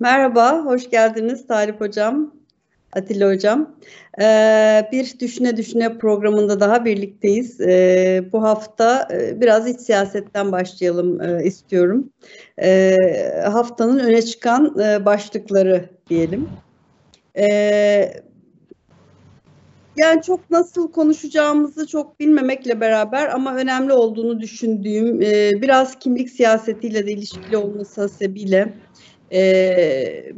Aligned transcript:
Merhaba, 0.00 0.64
hoş 0.64 0.90
geldiniz 0.90 1.46
Talip 1.46 1.80
Hocam, 1.80 2.34
Atilla 2.92 3.30
Hocam. 3.30 3.76
Ee, 4.20 4.88
bir 4.92 5.18
Düşüne 5.20 5.56
Düşüne 5.56 5.98
programında 5.98 6.60
daha 6.60 6.84
birlikteyiz. 6.84 7.60
Ee, 7.60 8.24
bu 8.32 8.42
hafta 8.42 9.08
e, 9.12 9.40
biraz 9.40 9.68
iç 9.68 9.80
siyasetten 9.80 10.52
başlayalım 10.52 11.20
e, 11.20 11.44
istiyorum. 11.44 12.10
Ee, 12.62 12.96
haftanın 13.44 13.98
öne 13.98 14.22
çıkan 14.22 14.78
e, 14.80 15.04
başlıkları 15.04 15.90
diyelim. 16.10 16.48
Ee, 17.38 18.12
yani 19.96 20.22
çok 20.22 20.50
nasıl 20.50 20.92
konuşacağımızı 20.92 21.86
çok 21.86 22.20
bilmemekle 22.20 22.80
beraber 22.80 23.28
ama 23.28 23.56
önemli 23.56 23.92
olduğunu 23.92 24.40
düşündüğüm 24.40 25.22
e, 25.22 25.50
biraz 25.62 25.98
kimlik 25.98 26.30
siyasetiyle 26.30 27.06
de 27.06 27.12
ilişkili 27.12 27.56
olması 27.56 28.00
hasebiyle 28.00 28.74
e, 29.32 29.42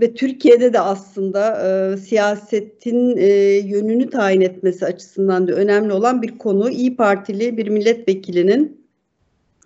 ve 0.00 0.14
Türkiye'de 0.14 0.72
de 0.72 0.80
aslında 0.80 1.66
e, 1.66 1.96
siyasetin 1.96 3.16
e, 3.16 3.26
yönünü 3.58 4.10
tayin 4.10 4.40
etmesi 4.40 4.86
açısından 4.86 5.48
da 5.48 5.52
önemli 5.52 5.92
olan 5.92 6.22
bir 6.22 6.38
konu. 6.38 6.70
İyi 6.70 6.96
Partili 6.96 7.56
bir 7.56 7.68
milletvekilinin 7.68 8.86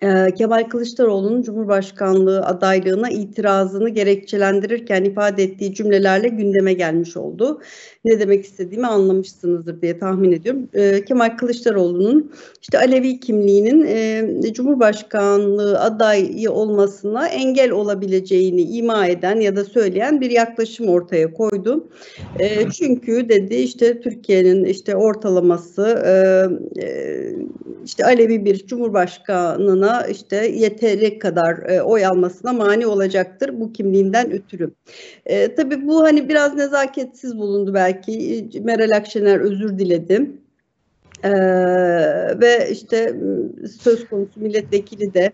ee, 0.03 0.33
Kemal 0.37 0.63
Kılıçdaroğlu'nun 0.63 1.41
Cumhurbaşkanlığı 1.41 2.45
adaylığına 2.45 3.09
itirazını 3.09 3.89
gerekçelendirirken 3.89 5.03
ifade 5.03 5.43
ettiği 5.43 5.73
cümlelerle 5.73 6.27
gündeme 6.27 6.73
gelmiş 6.73 7.17
oldu. 7.17 7.61
Ne 8.05 8.19
demek 8.19 8.45
istediğimi 8.45 8.87
anlamışsınızdır 8.87 9.81
diye 9.81 9.99
tahmin 9.99 10.31
ediyorum. 10.31 10.69
Ee, 10.73 11.05
Kemal 11.05 11.37
Kılıçdaroğlu'nun 11.37 12.31
işte 12.61 12.77
Alevi 12.77 13.19
kimliğinin 13.19 13.85
e, 13.87 14.53
Cumhurbaşkanlığı 14.53 15.79
adayı 15.79 16.51
olmasına 16.51 17.27
engel 17.27 17.71
olabileceğini 17.71 18.61
ima 18.61 19.07
eden 19.07 19.39
ya 19.39 19.55
da 19.55 19.65
söyleyen 19.65 20.21
bir 20.21 20.31
yaklaşım 20.31 20.87
ortaya 20.87 21.33
koydu. 21.33 21.87
E, 22.39 22.69
çünkü 22.69 23.29
dedi 23.29 23.55
işte 23.55 24.01
Türkiye'nin 24.01 24.65
işte 24.65 24.95
ortalaması 24.95 26.03
e, 26.05 26.13
işte 27.85 28.05
Alevi 28.05 28.45
bir 28.45 28.67
Cumhurbaşkanına 28.67 30.07
işte 30.07 30.35
yeteri 30.35 31.19
kadar 31.19 31.69
e, 31.69 31.81
oy 31.81 32.05
almasına 32.05 32.53
mani 32.53 32.87
olacaktır 32.87 33.59
bu 33.59 33.73
kimliğinden 33.73 34.31
ötürü. 34.31 34.71
E, 35.31 35.55
tabii 35.55 35.87
bu 35.87 36.03
hani 36.03 36.29
biraz 36.29 36.55
nezaketsiz 36.55 37.37
bulundu 37.37 37.73
belki. 37.73 38.49
Meral 38.63 38.91
Akşener 38.97 39.39
özür 39.39 39.79
diledi. 39.79 40.31
Ee, 41.23 41.31
ve 42.39 42.69
işte 42.71 43.15
söz 43.81 44.09
konusu 44.09 44.39
milletvekili 44.39 45.13
de 45.13 45.31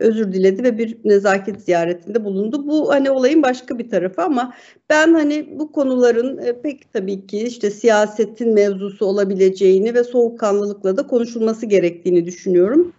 özür 0.00 0.32
diledi 0.32 0.62
ve 0.62 0.78
bir 0.78 0.96
nezaket 1.04 1.60
ziyaretinde 1.62 2.24
bulundu. 2.24 2.66
Bu 2.66 2.90
hani 2.90 3.10
olayın 3.10 3.42
başka 3.42 3.78
bir 3.78 3.90
tarafı 3.90 4.22
ama 4.22 4.54
ben 4.90 5.14
hani 5.14 5.58
bu 5.58 5.72
konuların 5.72 6.38
e, 6.38 6.60
pek 6.60 6.92
tabii 6.92 7.26
ki 7.26 7.38
işte 7.38 7.70
siyasetin 7.70 8.54
mevzusu 8.54 9.06
olabileceğini 9.06 9.94
ve 9.94 10.04
soğukkanlılıkla 10.04 10.96
da 10.96 11.06
konuşulması 11.06 11.66
gerektiğini 11.66 12.26
düşünüyorum. 12.26 12.92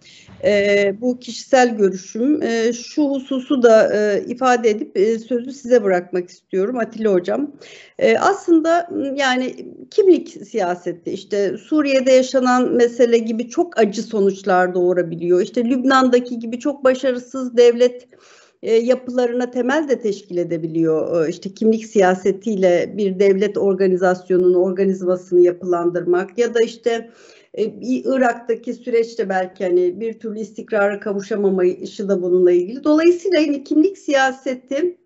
E, 0.44 0.94
bu 1.02 1.20
kişisel 1.20 1.78
görüşüm. 1.78 2.44
E, 2.44 2.74
şu 2.74 3.04
hususu 3.04 3.64
da 3.64 3.94
e, 3.96 4.24
ifade 4.28 4.70
edip 4.70 4.98
e, 4.98 5.20
sözü 5.20 5.52
size 5.52 5.84
bırakmak 5.84 6.30
istiyorum 6.30 6.78
Atilla 6.78 7.14
Hocam. 7.14 7.52
E, 8.00 8.18
aslında 8.18 8.90
yani 9.16 9.56
kimlik 9.92 10.30
siyaseti 10.30 11.12
işte 11.12 11.58
Suriye'de 11.58 12.12
yaşanan 12.12 12.72
mesele 12.72 13.18
gibi 13.18 13.50
çok 13.50 13.80
acı 13.80 14.04
sonuçlar 14.04 14.74
doğurabiliyor. 14.74 15.42
İşte 15.42 15.66
Lübnan'daki 15.66 16.40
gibi 16.40 16.60
çok 16.60 16.86
başarısız 16.88 17.58
devlet 17.58 18.08
e, 18.64 18.74
yapılarına 18.74 19.52
temel 19.52 19.90
de 19.90 20.00
teşkil 20.00 20.38
edebiliyor. 20.38 21.26
E, 21.26 21.30
işte 21.30 21.54
kimlik 21.54 21.86
siyasetiyle 21.86 22.94
bir 22.98 23.20
devlet 23.20 23.58
organizasyonunun 23.58 24.54
organizmasını 24.54 25.42
yapılandırmak 25.42 26.38
ya 26.38 26.54
da 26.54 26.62
işte 26.62 27.12
e, 27.54 27.64
Irak'taki 27.82 28.74
süreçte 28.74 29.30
belki 29.30 29.64
hani 29.64 30.00
bir 30.00 30.20
türlü 30.20 30.40
istikrara 30.40 31.00
kavuşamamayışı 31.00 32.10
da 32.10 32.22
bununla 32.22 32.52
ilgili. 32.52 32.84
Dolayısıyla 32.84 33.40
yani 33.40 33.64
kimlik 33.64 33.98
siyaseti 33.98 34.98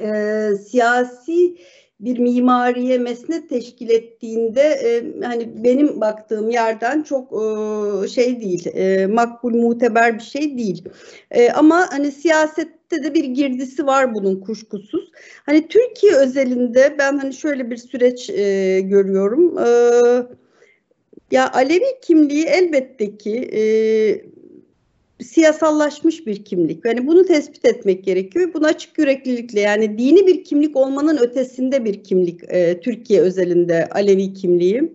e, 0.00 0.50
siyasi 0.68 1.56
bir 2.00 2.18
mimariye 2.18 2.98
mesnet 2.98 3.48
teşkil 3.48 3.90
ettiğinde 3.90 4.60
e, 4.60 5.22
hani 5.22 5.64
benim 5.64 6.00
baktığım 6.00 6.50
yerden 6.50 7.02
çok 7.02 7.32
e, 7.32 8.08
şey 8.08 8.40
değil, 8.40 8.66
e, 8.66 9.06
makbul 9.06 9.54
muteber 9.54 10.14
bir 10.14 10.22
şey 10.22 10.58
değil. 10.58 10.84
E, 11.30 11.50
ama 11.50 11.86
hani 11.90 12.12
siyasette 12.12 13.04
de 13.04 13.14
bir 13.14 13.24
girdisi 13.24 13.86
var 13.86 14.14
bunun 14.14 14.40
kuşkusuz. 14.40 15.10
Hani 15.46 15.68
Türkiye 15.68 16.14
özelinde 16.14 16.94
ben 16.98 17.18
hani 17.18 17.34
şöyle 17.34 17.70
bir 17.70 17.76
süreç 17.76 18.30
e, 18.30 18.80
görüyorum. 18.80 19.58
E, 19.58 19.68
ya 21.30 21.52
Alevi 21.52 22.00
kimliği 22.02 22.44
elbette 22.44 23.16
ki 23.18 23.50
e, 23.52 23.60
siyasallaşmış 25.22 26.26
bir 26.26 26.44
kimlik. 26.44 26.84
Yani 26.84 27.06
bunu 27.06 27.26
tespit 27.26 27.64
etmek 27.64 28.04
gerekiyor. 28.04 28.50
Bunu 28.54 28.66
açık 28.66 28.98
yüreklilikle 28.98 29.60
yani 29.60 29.98
dini 29.98 30.26
bir 30.26 30.44
kimlik 30.44 30.76
olmanın 30.76 31.16
ötesinde 31.16 31.84
bir 31.84 32.02
kimlik 32.02 32.40
e, 32.48 32.80
Türkiye 32.80 33.20
özelinde 33.20 33.88
Alevi 33.90 34.32
kimliği. 34.32 34.92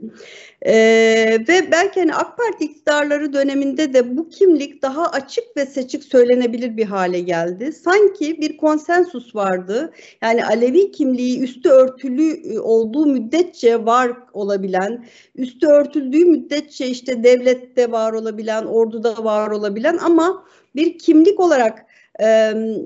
Ee, 0.66 1.38
ve 1.48 1.72
belki 1.72 2.00
hani 2.00 2.16
AK 2.16 2.38
Parti 2.38 2.66
iktidarları 2.66 3.34
döneminde 3.34 3.94
de 3.94 4.18
bu 4.18 4.30
kimlik 4.30 4.82
daha 4.82 5.08
açık 5.08 5.58
ve 5.58 5.66
seçik 5.66 6.04
söylenebilir 6.04 6.78
bir 6.78 6.86
hale 6.86 7.20
geldi. 7.20 7.74
Sanki 7.74 8.42
bir 8.42 8.58
konsensus 8.58 9.36
vardı. 9.36 9.94
Yani 10.22 10.46
Alevi 10.46 10.92
kimliği 10.92 11.40
üstü 11.40 11.70
örtülü 11.70 12.54
e, 12.54 12.60
olduğu 12.60 13.06
müddetçe 13.06 13.86
var 13.86 14.12
olabilen, 14.34 15.06
üstü 15.36 15.68
örtüldüğü 15.68 16.26
müddetçe 16.26 16.88
işte 16.88 17.24
devlette 17.24 17.92
var 17.92 18.14
olabilen, 18.14 18.66
orduda 18.66 19.24
var 19.24 19.52
olabilen 19.52 19.98
ama 19.98 20.46
bir 20.76 20.98
kimlik 20.98 21.40
olarak 21.40 21.86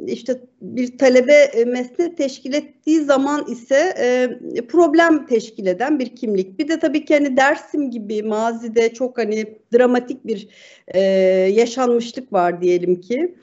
işte 0.07 0.37
bir 0.61 0.97
talebe 0.97 1.65
mesnet 1.65 2.17
teşkil 2.17 2.53
ettiği 2.53 2.99
zaman 2.99 3.45
ise 3.51 3.93
problem 4.67 5.25
teşkil 5.25 5.65
eden 5.65 5.99
bir 5.99 6.15
kimlik. 6.15 6.59
Bir 6.59 6.67
de 6.67 6.79
tabii 6.79 7.05
ki 7.05 7.13
hani 7.13 7.37
Dersim 7.37 7.91
gibi 7.91 8.23
mazide 8.23 8.93
çok 8.93 9.17
hani 9.17 9.45
dramatik 9.73 10.27
bir 10.27 10.47
yaşanmışlık 11.55 12.33
var 12.33 12.61
diyelim 12.61 13.01
ki. 13.01 13.35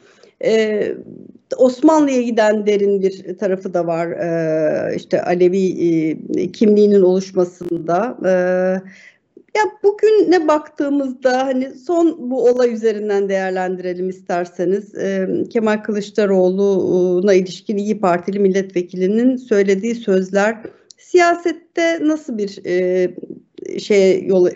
Osmanlı'ya 1.56 2.23
giden 2.23 2.67
derin 2.67 3.03
bir 3.03 3.39
tarafı 3.39 3.75
da 3.75 3.87
var 3.87 4.09
işte 4.97 5.23
Alevi 5.23 6.53
kimliğinin 6.53 7.03
oluşmasında. 7.03 8.19
Ya 9.56 9.62
bugün 9.82 10.31
ne 10.31 10.48
baktığımızda 10.48 11.47
hani 11.47 11.70
son 11.70 12.31
bu 12.31 12.48
olay 12.48 12.72
üzerinden 12.72 13.28
değerlendirelim 13.28 14.09
isterseniz. 14.09 14.94
E, 14.94 15.28
Kemal 15.50 15.82
Kılıçdaroğlu'na 15.82 17.34
ilişkin 17.34 17.76
İyi 17.76 18.00
Partili 18.00 18.38
milletvekilinin 18.38 19.37
söylediği 19.37 19.94
sözler 19.94 20.62
siyasette 20.97 21.98
nasıl 22.03 22.38
bir 22.38 22.66
e, 22.66 23.09
şey 23.78 24.26
yol 24.26 24.47
e, 24.47 24.53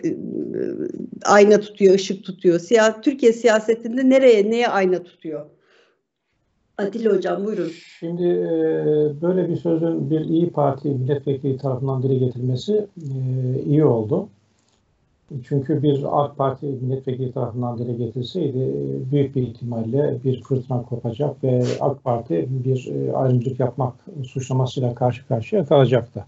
ayna 1.25 1.59
tutuyor, 1.59 1.95
ışık 1.95 2.23
tutuyor? 2.23 2.59
Siya, 2.59 3.01
Türkiye 3.01 3.33
siyasetinde 3.33 4.09
nereye, 4.09 4.51
neye 4.51 4.67
ayna 4.67 5.03
tutuyor? 5.03 5.45
Atilla 6.77 7.15
Hocam 7.15 7.45
buyurun. 7.45 7.71
Şimdi 7.99 8.23
e, 8.23 8.51
böyle 9.21 9.49
bir 9.49 9.55
sözün 9.55 10.09
bir 10.09 10.19
İyi 10.19 10.49
Parti 10.49 10.87
milletvekili 10.87 11.57
tarafından 11.57 12.03
dile 12.03 12.15
getirilmesi 12.15 12.87
e, 12.97 13.09
iyi 13.65 13.85
oldu. 13.85 14.29
Çünkü 15.43 15.83
bir 15.83 16.23
AK 16.23 16.37
Parti 16.37 16.65
milletvekili 16.65 17.31
tarafından 17.31 17.77
dile 17.77 17.93
getirseydi 17.93 18.73
büyük 19.11 19.35
bir 19.35 19.41
ihtimalle 19.41 20.17
bir 20.23 20.43
fırtına 20.43 20.81
kopacak 20.81 21.43
ve 21.43 21.63
AK 21.79 22.03
Parti 22.03 22.47
bir 22.49 22.87
e, 22.87 23.13
ayrımcılık 23.13 23.59
yapmak 23.59 23.93
suçlamasıyla 24.23 24.95
karşı 24.95 25.27
karşıya 25.27 25.65
kalacaktı. 25.65 26.25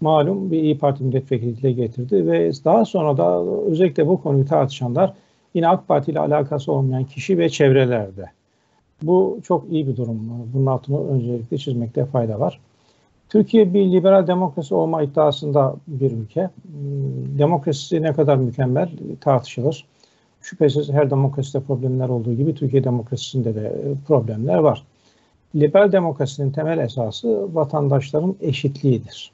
Malum 0.00 0.50
bir 0.50 0.62
İyi 0.62 0.78
Parti 0.78 1.04
milletvekili 1.04 1.56
dile 1.56 1.72
getirdi 1.72 2.26
ve 2.26 2.50
daha 2.64 2.84
sonra 2.84 3.16
da 3.16 3.44
özellikle 3.44 4.06
bu 4.06 4.22
konuyu 4.22 4.46
tartışanlar 4.46 5.14
yine 5.54 5.68
AK 5.68 5.88
Parti 5.88 6.10
ile 6.10 6.20
alakası 6.20 6.72
olmayan 6.72 7.04
kişi 7.04 7.38
ve 7.38 7.48
çevrelerde. 7.48 8.26
Bu 9.02 9.40
çok 9.44 9.72
iyi 9.72 9.86
bir 9.86 9.96
durum. 9.96 10.20
Bunun 10.54 10.66
altını 10.66 11.08
öncelikle 11.08 11.58
çizmekte 11.58 12.04
fayda 12.04 12.40
var. 12.40 12.60
Türkiye 13.32 13.74
bir 13.74 13.92
liberal 13.92 14.26
demokrasi 14.26 14.74
olma 14.74 15.02
iddiasında 15.02 15.76
bir 15.86 16.12
ülke. 16.12 16.50
Hmm, 16.62 17.38
demokrasisi 17.38 18.02
ne 18.02 18.12
kadar 18.12 18.36
mükemmel 18.36 18.90
tartışılır. 19.20 19.84
Şüphesiz 20.40 20.90
her 20.90 21.10
demokraside 21.10 21.62
problemler 21.62 22.08
olduğu 22.08 22.34
gibi 22.34 22.54
Türkiye 22.54 22.84
demokrasisinde 22.84 23.54
de 23.54 23.72
problemler 24.06 24.58
var. 24.58 24.84
Liberal 25.54 25.92
demokrasinin 25.92 26.50
temel 26.50 26.78
esası 26.78 27.54
vatandaşların 27.54 28.36
eşitliğidir. 28.40 29.32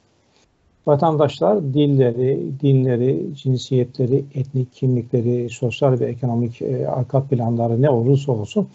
Vatandaşlar 0.87 1.63
dilleri, 1.73 2.51
dinleri, 2.61 3.35
cinsiyetleri, 3.35 4.25
etnik 4.35 4.73
kimlikleri, 4.73 5.49
sosyal 5.49 5.99
ve 5.99 6.05
ekonomik 6.05 6.61
e, 6.61 6.87
arka 6.87 7.23
planları 7.23 7.81
ne 7.81 7.89
olursa 7.89 8.31
olsun 8.31 8.67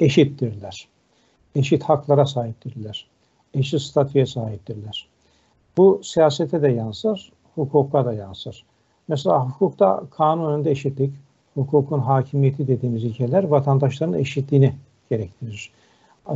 eşittirler. 0.00 0.88
Eşit 1.54 1.82
haklara 1.82 2.26
sahiptirler 2.26 3.11
eşit 3.54 3.80
statüye 3.80 4.26
sahiptirler. 4.26 5.08
Bu 5.76 6.00
siyasete 6.04 6.62
de 6.62 6.68
yansır, 6.68 7.32
hukuka 7.54 8.04
da 8.04 8.12
yansır. 8.12 8.64
Mesela 9.08 9.46
hukukta 9.48 10.02
kanun 10.10 10.52
önünde 10.52 10.70
eşitlik, 10.70 11.14
hukukun 11.54 11.98
hakimiyeti 11.98 12.68
dediğimiz 12.68 13.04
ilkeler 13.04 13.44
vatandaşların 13.44 14.14
eşitliğini 14.14 14.74
gerektirir. 15.10 15.70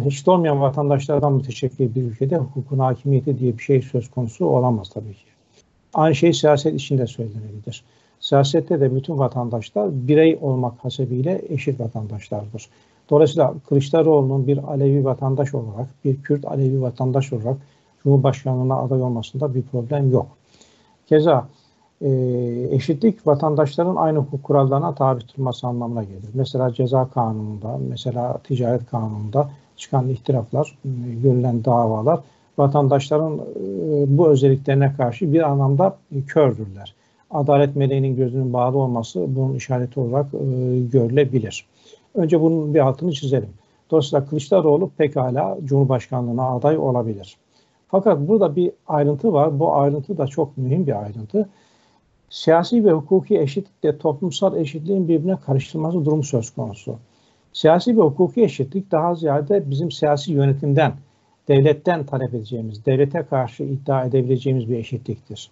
Eşit 0.06 0.28
olmayan 0.28 0.60
vatandaşlardan 0.60 1.32
müteşekkil 1.32 1.94
bir 1.94 2.02
ülkede 2.02 2.36
hukukun 2.36 2.78
hakimiyeti 2.78 3.38
diye 3.38 3.58
bir 3.58 3.62
şey 3.62 3.82
söz 3.82 4.10
konusu 4.10 4.46
olamaz 4.46 4.90
tabii 4.94 5.14
ki. 5.14 5.24
Aynı 5.94 6.14
şey 6.14 6.32
siyaset 6.32 6.74
içinde 6.74 7.06
söylenebilir. 7.06 7.84
Siyasette 8.20 8.80
de 8.80 8.94
bütün 8.94 9.18
vatandaşlar 9.18 10.08
birey 10.08 10.38
olmak 10.40 10.84
hasebiyle 10.84 11.42
eşit 11.48 11.80
vatandaşlardır. 11.80 12.68
Dolayısıyla 13.10 13.54
Kılıçdaroğlu'nun 13.68 14.46
bir 14.46 14.58
Alevi 14.58 15.04
vatandaş 15.04 15.54
olarak, 15.54 15.86
bir 16.04 16.22
Kürt 16.22 16.44
Alevi 16.44 16.82
vatandaş 16.82 17.32
olarak 17.32 17.56
Cumhurbaşkanlığına 18.02 18.76
aday 18.76 19.02
olmasında 19.02 19.54
bir 19.54 19.62
problem 19.62 20.10
yok. 20.12 20.26
Keza 21.06 21.48
e, 22.00 22.08
eşitlik 22.70 23.26
vatandaşların 23.26 23.96
aynı 23.96 24.18
hukuk 24.18 24.42
kurallarına 24.42 24.94
tabi 24.94 25.20
tutulması 25.20 25.66
anlamına 25.66 26.02
gelir. 26.02 26.28
Mesela 26.34 26.74
ceza 26.74 27.08
kanununda, 27.08 27.78
mesela 27.88 28.38
ticaret 28.38 28.90
kanununda 28.90 29.50
çıkan 29.76 30.08
ihtilaflar, 30.08 30.78
e, 30.84 31.14
görülen 31.22 31.64
davalar 31.64 32.20
vatandaşların 32.58 33.34
e, 33.34 33.38
bu 34.18 34.28
özelliklerine 34.28 34.92
karşı 34.96 35.32
bir 35.32 35.40
anlamda 35.40 35.96
kördürler. 36.26 36.94
Adalet 37.30 37.76
meleğinin 37.76 38.16
gözünün 38.16 38.52
bağlı 38.52 38.78
olması 38.78 39.24
bunun 39.28 39.54
işareti 39.54 40.00
olarak 40.00 40.26
e, 40.34 40.38
görülebilir. 40.80 41.66
Önce 42.16 42.40
bunun 42.40 42.74
bir 42.74 42.80
altını 42.80 43.12
çizelim. 43.12 43.50
Dolayısıyla 43.90 44.26
Kılıçdaroğlu 44.26 44.90
pekala 44.98 45.58
Cumhurbaşkanlığına 45.64 46.56
aday 46.56 46.78
olabilir. 46.78 47.36
Fakat 47.88 48.28
burada 48.28 48.56
bir 48.56 48.72
ayrıntı 48.86 49.32
var. 49.32 49.58
Bu 49.58 49.74
ayrıntı 49.74 50.18
da 50.18 50.26
çok 50.26 50.58
mühim 50.58 50.86
bir 50.86 51.02
ayrıntı. 51.02 51.48
Siyasi 52.30 52.84
ve 52.84 52.92
hukuki 52.92 53.40
eşitlikle 53.40 53.98
toplumsal 53.98 54.56
eşitliğin 54.56 55.08
birbirine 55.08 55.36
karıştırması 55.36 56.04
durumu 56.04 56.22
söz 56.22 56.50
konusu. 56.50 56.96
Siyasi 57.52 57.96
ve 57.96 58.00
hukuki 58.00 58.42
eşitlik 58.42 58.90
daha 58.90 59.14
ziyade 59.14 59.70
bizim 59.70 59.90
siyasi 59.90 60.32
yönetimden, 60.32 60.92
devletten 61.48 62.06
talep 62.06 62.34
edeceğimiz, 62.34 62.86
devlete 62.86 63.22
karşı 63.22 63.62
iddia 63.62 64.04
edebileceğimiz 64.04 64.68
bir 64.68 64.76
eşitliktir. 64.76 65.50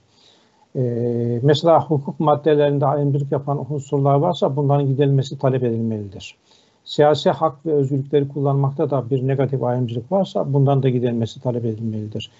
Ee, 0.76 1.40
mesela 1.42 1.84
hukuk 1.84 2.20
maddelerinde 2.20 2.86
ayrımcılık 2.86 3.32
yapan 3.32 3.72
unsurlar 3.72 4.14
varsa 4.14 4.56
bunların 4.56 4.86
giderilmesi 4.86 5.38
talep 5.38 5.64
edilmelidir. 5.64 6.36
Siyasi 6.84 7.30
hak 7.30 7.66
ve 7.66 7.72
özgürlükleri 7.72 8.28
kullanmakta 8.28 8.90
da 8.90 9.10
bir 9.10 9.28
negatif 9.28 9.62
ayrımcılık 9.62 10.12
varsa 10.12 10.52
bundan 10.52 10.82
da 10.82 10.88
giderilmesi 10.88 11.42
talep 11.42 11.64
edilmelidir. 11.64 12.30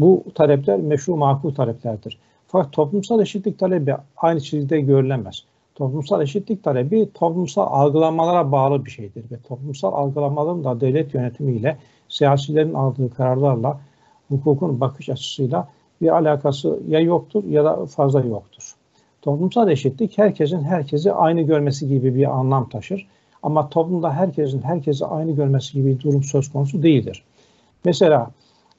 Bu 0.00 0.24
talepler 0.34 0.80
meşru 0.80 1.16
makul 1.16 1.54
taleplerdir. 1.54 2.18
Fakat 2.48 2.72
toplumsal 2.72 3.20
eşitlik 3.20 3.58
talebi 3.58 3.94
aynı 4.16 4.40
çizgide 4.40 4.80
görülemez. 4.80 5.44
Toplumsal 5.74 6.22
eşitlik 6.22 6.64
talebi 6.64 7.08
toplumsal 7.14 7.66
algılamalara 7.70 8.52
bağlı 8.52 8.84
bir 8.84 8.90
şeydir 8.90 9.24
ve 9.30 9.36
toplumsal 9.48 9.92
algılamaların 9.92 10.64
da 10.64 10.80
devlet 10.80 11.14
yönetimiyle 11.14 11.76
siyasilerin 12.08 12.74
aldığı 12.74 13.10
kararlarla 13.10 13.80
hukukun 14.28 14.80
bakış 14.80 15.08
açısıyla 15.08 15.68
bir 16.00 16.08
alakası 16.16 16.80
ya 16.88 17.00
yoktur 17.00 17.44
ya 17.44 17.64
da 17.64 17.86
fazla 17.86 18.20
yoktur. 18.20 18.74
Toplumsal 19.22 19.70
eşitlik 19.70 20.18
herkesin 20.18 20.62
herkesi 20.62 21.12
aynı 21.12 21.42
görmesi 21.42 21.88
gibi 21.88 22.14
bir 22.14 22.38
anlam 22.38 22.68
taşır. 22.68 23.06
Ama 23.42 23.68
toplumda 23.68 24.12
herkesin 24.12 24.62
herkesi 24.62 25.06
aynı 25.06 25.32
görmesi 25.32 25.72
gibi 25.72 25.86
bir 25.86 26.00
durum 26.00 26.22
söz 26.22 26.52
konusu 26.52 26.82
değildir. 26.82 27.24
Mesela 27.84 28.30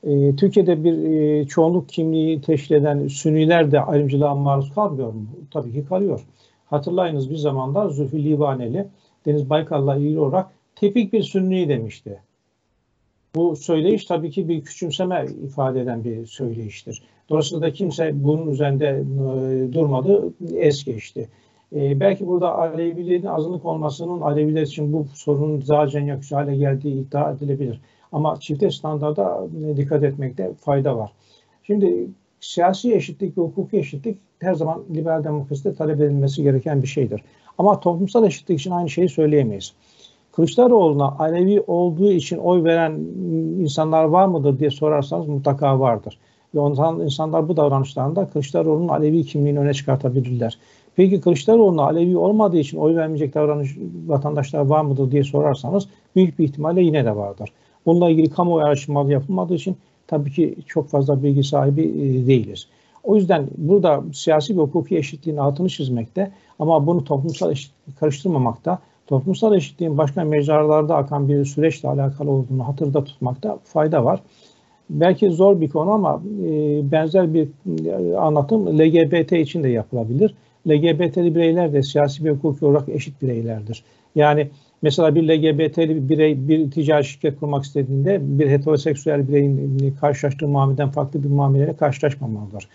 e, 0.03 0.35
Türkiye'de 0.35 0.83
bir 0.83 0.93
e, 1.03 1.45
çoğunluk 1.45 1.89
kimliği 1.89 2.41
teşkil 2.41 2.75
eden 2.75 3.07
Sünniler 3.07 3.71
de 3.71 3.81
ayrımcılığa 3.81 4.35
maruz 4.35 4.73
kalmıyor 4.73 5.13
mu? 5.13 5.25
Tabii 5.51 5.71
ki 5.71 5.85
kalıyor. 5.85 6.25
Hatırlayınız 6.65 7.29
bir 7.29 7.35
zamanlar 7.35 7.89
Zülfü 7.89 8.23
Livaneli 8.23 8.87
Deniz 9.25 9.49
Baykal'la 9.49 9.95
ilgili 9.95 10.19
olarak 10.19 10.47
tepik 10.75 11.13
bir 11.13 11.23
Sünni 11.23 11.69
demişti. 11.69 12.19
Bu 13.35 13.55
söyleyiş 13.55 14.05
tabii 14.05 14.31
ki 14.31 14.49
bir 14.49 14.61
küçümseme 14.61 15.25
ifade 15.45 15.81
eden 15.81 16.03
bir 16.03 16.25
söyleyiştir. 16.25 17.03
Dolayısıyla 17.29 17.71
kimse 17.71 18.23
bunun 18.23 18.51
üzerinde 18.51 18.87
e, 18.87 19.73
durmadı, 19.73 20.33
es 20.55 20.83
geçti. 20.83 21.29
E, 21.75 21.99
belki 21.99 22.27
burada 22.27 22.57
Alevilerin 22.57 23.25
azınlık 23.25 23.65
olmasının 23.65 24.21
Aleviler 24.21 24.61
için 24.61 24.93
bu 24.93 25.05
sorunun 25.13 25.61
zaten 25.61 26.05
yakıcı 26.05 26.35
hale 26.35 26.55
geldiği 26.55 27.01
iddia 27.01 27.31
edilebilir. 27.31 27.81
Ama 28.11 28.39
çifte 28.39 28.71
standarda 28.71 29.47
e, 29.65 29.77
dikkat 29.77 30.03
etmekte 30.03 30.53
fayda 30.53 30.97
var. 30.97 31.11
Şimdi 31.63 32.07
siyasi 32.39 32.95
eşitlik 32.95 33.37
ve 33.37 33.41
hukuki 33.41 33.77
eşitlik 33.77 34.17
her 34.39 34.53
zaman 34.53 34.83
liberal 34.95 35.23
demokraside 35.23 35.73
talep 35.73 36.01
edilmesi 36.01 36.43
gereken 36.43 36.81
bir 36.81 36.87
şeydir. 36.87 37.23
Ama 37.57 37.79
toplumsal 37.79 38.25
eşitlik 38.25 38.59
için 38.59 38.71
aynı 38.71 38.89
şeyi 38.89 39.09
söyleyemeyiz. 39.09 39.73
Kılıçdaroğlu'na 40.31 41.15
Alevi 41.19 41.63
olduğu 41.67 42.11
için 42.11 42.37
oy 42.37 42.63
veren 42.63 42.91
insanlar 43.59 44.03
var 44.03 44.25
mıdır 44.25 44.59
diye 44.59 44.69
sorarsanız 44.69 45.27
mutlaka 45.27 45.79
vardır. 45.79 46.19
Ve 46.55 46.59
ondan 46.59 46.99
insanlar 46.99 47.49
bu 47.49 47.57
davranışlarında 47.57 48.29
Kılıçdaroğlu'nun 48.29 48.87
Alevi 48.87 49.23
kimliğini 49.23 49.59
öne 49.59 49.73
çıkartabilirler. 49.73 50.57
Peki 50.95 51.21
Kılıçdaroğlu'na 51.21 51.83
Alevi 51.83 52.17
olmadığı 52.17 52.57
için 52.57 52.77
oy 52.77 52.95
vermeyecek 52.95 53.33
davranış 53.35 53.77
vatandaşlar 54.07 54.65
var 54.65 54.81
mıdır 54.81 55.11
diye 55.11 55.23
sorarsanız 55.23 55.87
büyük 56.15 56.39
bir 56.39 56.43
ihtimalle 56.43 56.81
yine 56.81 57.05
de 57.05 57.15
vardır. 57.15 57.49
Bununla 57.85 58.09
ilgili 58.09 58.29
kamuoyu 58.29 58.65
araştırmaları 58.65 59.13
yapılmadığı 59.13 59.55
için 59.55 59.77
tabii 60.07 60.31
ki 60.31 60.55
çok 60.67 60.87
fazla 60.87 61.23
bilgi 61.23 61.43
sahibi 61.43 61.81
e, 61.81 62.27
değiliz. 62.27 62.67
O 63.03 63.15
yüzden 63.15 63.47
burada 63.57 64.03
siyasi 64.13 64.57
ve 64.57 64.61
hukuki 64.61 64.97
eşitliğin 64.97 65.37
altını 65.37 65.69
çizmekte 65.69 66.31
ama 66.59 66.87
bunu 66.87 67.03
toplumsal 67.03 67.51
eşitlik 67.51 67.99
karıştırmamakta, 67.99 68.79
toplumsal 69.09 69.55
eşitliğin 69.55 69.97
başka 69.97 70.23
mecralarda 70.23 70.95
akan 70.95 71.29
bir 71.29 71.45
süreçle 71.45 71.89
alakalı 71.89 72.31
olduğunu 72.31 72.67
hatırda 72.67 73.03
tutmakta 73.03 73.59
fayda 73.63 74.05
var. 74.05 74.19
Belki 74.89 75.31
zor 75.31 75.61
bir 75.61 75.69
konu 75.69 75.91
ama 75.91 76.21
e, 76.45 76.51
benzer 76.91 77.33
bir 77.33 77.47
e, 77.85 78.15
anlatım 78.15 78.79
LGBT 78.79 79.31
için 79.31 79.63
de 79.63 79.69
yapılabilir. 79.69 80.35
LGBT'li 80.67 81.35
bireyler 81.35 81.73
de 81.73 81.83
siyasi 81.83 82.25
ve 82.25 82.31
hukuki 82.31 82.65
olarak 82.65 82.89
eşit 82.89 83.21
bireylerdir. 83.21 83.83
Yani 84.15 84.49
mesela 84.81 85.15
bir 85.15 85.23
LGBT'li 85.23 86.09
birey 86.09 86.47
bir 86.47 86.71
ticari 86.71 87.05
şirket 87.05 87.39
kurmak 87.39 87.63
istediğinde 87.63 88.19
bir 88.21 88.49
heteroseksüel 88.49 89.27
bireyin 89.27 89.95
karşılaştığı 90.01 90.47
muameleden 90.47 90.89
farklı 90.89 91.23
bir 91.23 91.29
muameleyle 91.29 91.75
karşılaşmamalıdır. 91.75 92.67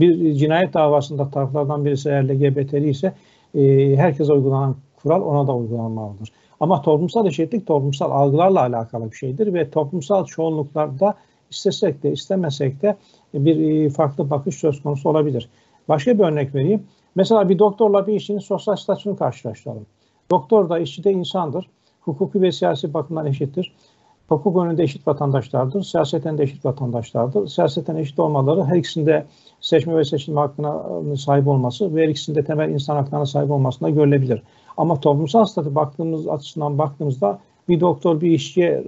Bir 0.00 0.34
cinayet 0.34 0.74
davasında 0.74 1.30
taraflardan 1.30 1.84
birisi 1.84 2.08
eğer 2.08 2.28
LGBT'li 2.28 2.90
ise 2.90 3.12
e, 3.54 3.96
herkese 3.96 4.32
uygulanan 4.32 4.76
kural 5.02 5.22
ona 5.22 5.46
da 5.46 5.56
uygulanmalıdır. 5.56 6.32
Ama 6.60 6.82
toplumsal 6.82 7.26
eşitlik 7.26 7.66
toplumsal 7.66 8.10
algılarla 8.10 8.60
alakalı 8.60 9.10
bir 9.10 9.16
şeydir 9.16 9.54
ve 9.54 9.70
toplumsal 9.70 10.24
çoğunluklarda 10.24 11.14
istesek 11.50 12.02
de 12.02 12.12
istemesek 12.12 12.82
de 12.82 12.96
bir 13.34 13.84
e, 13.84 13.90
farklı 13.90 14.30
bakış 14.30 14.54
söz 14.54 14.82
konusu 14.82 15.08
olabilir. 15.08 15.48
Başka 15.88 16.18
bir 16.18 16.24
örnek 16.24 16.54
vereyim. 16.54 16.82
Mesela 17.14 17.48
bir 17.48 17.58
doktorla 17.58 18.06
bir 18.06 18.14
işçinin 18.14 18.38
sosyal 18.38 18.76
statüsünü 18.76 19.16
karşılaştıralım. 19.16 19.86
Doktor 20.30 20.68
da 20.68 20.78
işçi 20.78 21.04
de 21.04 21.12
insandır. 21.12 21.70
Hukuki 22.00 22.42
ve 22.42 22.52
siyasi 22.52 22.94
bakımdan 22.94 23.26
eşittir. 23.26 23.72
Hukuk 24.28 24.56
önünde 24.56 24.82
eşit 24.82 25.06
vatandaşlardır. 25.06 25.82
Siyaseten 25.82 26.38
de 26.38 26.42
eşit 26.42 26.64
vatandaşlardır. 26.64 27.46
Siyaseten 27.46 27.96
eşit 27.96 28.18
olmaları 28.18 28.64
her 28.64 28.76
ikisinde 28.76 29.26
seçme 29.60 29.96
ve 29.96 30.04
seçilme 30.04 30.40
hakkına 30.40 30.82
sahip 31.16 31.48
olması 31.48 31.96
ve 31.96 32.02
her 32.02 32.08
ikisinde 32.08 32.44
temel 32.44 32.68
insan 32.68 32.96
haklarına 32.96 33.26
sahip 33.26 33.50
olmasına 33.50 33.90
görülebilir. 33.90 34.42
Ama 34.76 35.00
toplumsal 35.00 35.44
statü 35.44 35.74
baktığımız 35.74 36.28
açısından 36.28 36.78
baktığımızda 36.78 37.38
bir 37.68 37.80
doktor 37.80 38.20
bir 38.20 38.30
işçiye 38.30 38.84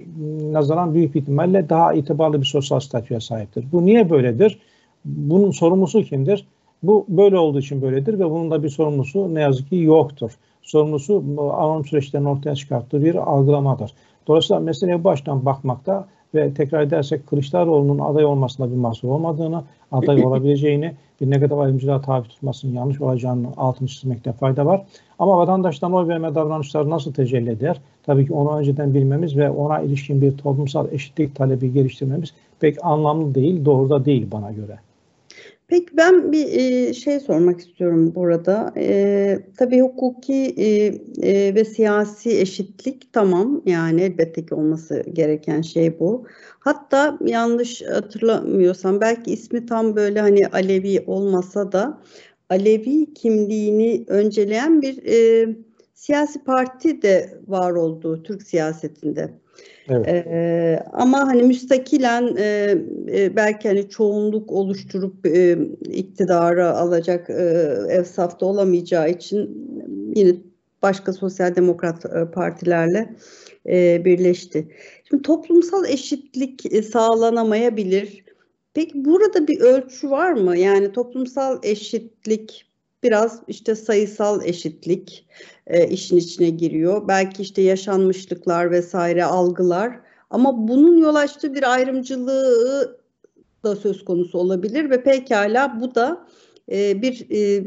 nazaran 0.53 0.95
büyük 0.95 1.15
bir 1.15 1.21
ihtimalle 1.21 1.69
daha 1.69 1.95
itibarlı 1.95 2.41
bir 2.41 2.47
sosyal 2.47 2.81
statüye 2.81 3.21
sahiptir. 3.21 3.65
Bu 3.73 3.87
niye 3.87 4.11
böyledir? 4.11 4.59
Bunun 5.05 5.51
sorumlusu 5.51 6.03
kimdir? 6.03 6.47
Bu 6.83 7.07
böyle 7.09 7.39
olduğu 7.39 7.59
için 7.59 7.83
böyledir 7.83 8.19
ve 8.19 8.31
bunun 8.31 8.51
da 8.51 8.63
bir 8.63 8.69
sorumlusu 8.69 9.35
ne 9.35 9.41
yazık 9.41 9.69
ki 9.69 9.77
yoktur. 9.77 10.39
Sorumlusu 10.63 11.25
anonim 11.53 11.85
süreçlerin 11.85 12.25
ortaya 12.25 12.55
çıkarttığı 12.55 13.05
bir 13.05 13.15
algılamadır. 13.15 13.95
Dolayısıyla 14.27 14.61
meseleye 14.61 15.05
baştan 15.05 15.47
bakmakta 15.47 16.09
ve 16.35 16.55
tekrar 16.55 16.83
edersek 16.83 17.27
Kılıçdaroğlu'nun 17.27 17.99
aday 17.99 18.25
olmasında 18.25 18.71
bir 18.71 18.77
mahsur 18.77 19.09
olmadığını, 19.09 19.63
aday 19.93 20.25
olabileceğini, 20.25 20.95
bir 21.21 21.31
negatif 21.31 21.59
ayrımcılığa 21.59 22.01
tabi 22.01 22.29
tutmasının 22.29 22.73
yanlış 22.73 23.01
olacağını 23.01 23.49
altını 23.57 23.89
çizmekte 23.89 24.33
fayda 24.33 24.67
var. 24.67 24.85
Ama 25.19 25.39
vatandaştan 25.39 25.93
oy 25.93 26.09
verme 26.09 26.35
davranışları 26.35 26.91
nasıl 26.91 27.13
tecelli 27.13 27.51
eder? 27.51 27.81
Tabii 28.07 28.27
ki 28.27 28.33
onu 28.33 28.59
önceden 28.59 28.95
bilmemiz 28.95 29.37
ve 29.37 29.51
ona 29.51 29.81
ilişkin 29.81 30.23
bir 30.23 30.37
toplumsal 30.37 30.93
eşitlik 30.93 31.35
talebi 31.37 31.73
geliştirmemiz 31.73 32.35
pek 32.61 32.85
anlamlı 32.85 33.35
değil, 33.35 33.65
doğru 33.65 33.91
da 33.91 34.05
değil 34.05 34.27
bana 34.33 34.53
göre. 34.53 34.79
Peki 35.69 35.97
ben 35.97 36.33
bir 36.33 36.47
e, 36.47 36.95
şey 36.95 37.21
sormak 37.21 37.61
istiyorum 37.61 38.15
burada. 38.15 38.73
E, 38.77 39.39
tabii 39.57 39.81
hukuki 39.81 40.35
e, 40.57 40.67
e, 41.31 41.55
ve 41.55 41.65
siyasi 41.65 42.41
eşitlik 42.41 43.13
tamam 43.13 43.63
yani 43.67 44.03
elbette 44.03 44.47
ki 44.47 44.55
olması 44.55 45.05
gereken 45.13 45.63
şey 45.63 45.99
bu. 46.01 46.27
Hatta 46.59 47.19
yanlış 47.25 47.83
hatırlamıyorsam 47.83 49.01
belki 49.01 49.33
ismi 49.33 49.67
tam 49.67 49.97
böyle 49.97 50.21
hani 50.21 50.47
Alevi 50.47 51.05
olmasa 51.07 51.73
da 51.73 52.01
Alevi 52.51 53.15
kimliğini 53.15 54.05
önceleyen 54.09 54.83
bir 54.83 55.03
e, 55.07 55.49
siyasi 55.95 56.45
parti 56.45 57.03
de 57.03 57.39
var 57.49 57.73
oldu 57.73 58.23
Türk 58.23 58.43
siyasetinde. 58.43 59.44
Evet. 59.89 60.09
Ee, 60.09 60.83
ama 60.93 61.19
hani 61.19 61.43
müstakilen 61.43 62.37
e, 62.39 63.37
belki 63.37 63.69
hani 63.69 63.89
çoğunluk 63.89 64.53
oluşturup 64.53 65.27
e, 65.27 65.59
iktidarı 65.91 66.71
alacak 66.71 67.31
e, 67.31 67.35
ev 67.89 68.05
safta 68.05 68.47
olamayacağı 68.47 69.11
için 69.11 69.69
yine 70.17 70.35
başka 70.83 71.13
sosyal 71.13 71.57
demokrat 71.57 72.05
e, 72.05 72.31
partilerle 72.31 73.15
e, 73.69 74.05
birleşti. 74.05 74.69
Şimdi 75.09 75.23
toplumsal 75.23 75.89
eşitlik 75.89 76.73
e, 76.73 76.83
sağlanamayabilir. 76.83 78.25
Peki 78.75 79.05
burada 79.05 79.49
bir 79.49 79.61
ölçü 79.61 80.11
var 80.11 80.33
mı? 80.33 80.59
Yani 80.59 80.93
toplumsal 80.93 81.59
eşitlik 81.63 82.74
biraz 83.05 83.41
işte 83.49 83.75
sayısal 83.75 84.45
eşitlik 84.45 85.27
e, 85.67 85.89
işin 85.89 86.17
içine 86.17 86.51
giriyor. 86.51 87.09
Belki 87.09 87.43
işte 87.43 87.63
yaşanmışlıklar 87.63 88.71
vesaire 88.71 89.25
algılar 89.25 90.01
ama 90.31 90.69
bunun 90.69 90.97
yol 90.97 91.15
açtığı 91.15 91.55
bir 91.55 91.73
ayrımcılığı 91.73 92.99
da 93.65 93.77
söz 93.77 94.05
konusu 94.05 94.39
olabilir 94.39 94.91
ve 94.91 95.03
pekala 95.03 95.81
bu 95.81 95.95
da 95.95 96.27
e, 96.73 97.03
bir 97.03 97.27
e, 97.31 97.65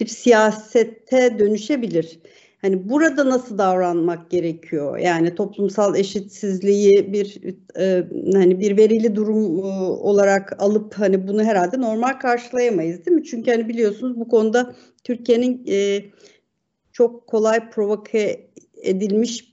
bir 0.00 0.06
siyasete 0.06 1.38
dönüşebilir. 1.38 2.18
Hani 2.62 2.88
burada 2.88 3.30
nasıl 3.30 3.58
davranmak 3.58 4.30
gerekiyor? 4.30 4.98
Yani 4.98 5.34
toplumsal 5.34 5.96
eşitsizliği 5.96 7.12
bir 7.12 7.40
e, 7.78 8.06
hani 8.32 8.60
bir 8.60 8.76
verili 8.76 9.16
durum 9.16 9.58
e, 9.58 9.66
olarak 9.82 10.62
alıp 10.62 10.94
hani 10.94 11.28
bunu 11.28 11.44
herhalde 11.44 11.80
normal 11.80 12.12
karşılayamayız 12.12 13.06
değil 13.06 13.16
mi? 13.16 13.24
Çünkü 13.24 13.50
hani 13.50 13.68
biliyorsunuz 13.68 14.20
bu 14.20 14.28
konuda 14.28 14.74
Türkiye'nin 15.04 15.64
e, 15.68 16.04
çok 16.92 17.26
kolay 17.26 17.70
provoke 17.70 18.50
edilmiş 18.82 19.52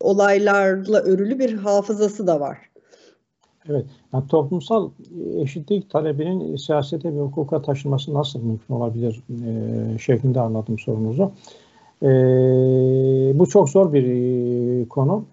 olaylarla 0.00 1.00
örülü 1.02 1.38
bir 1.38 1.54
hafızası 1.54 2.26
da 2.26 2.40
var. 2.40 2.58
Evet, 3.68 3.86
yani 4.12 4.28
toplumsal 4.28 4.90
eşitlik 5.36 5.90
talebinin 5.90 6.56
siyasete 6.56 7.14
ve 7.14 7.20
hukuka 7.20 7.62
taşınması 7.62 8.14
nasıl 8.14 8.42
mümkün 8.42 8.74
olabilir 8.74 9.22
e, 9.46 9.98
şeklinde 9.98 10.40
anladım 10.40 10.78
sorunuzu. 10.78 11.32
E, 12.02 12.08
bu 13.38 13.46
çok 13.46 13.68
zor 13.68 13.92
bir 13.92 14.04
e, 14.04 14.88
konu. 14.88 15.24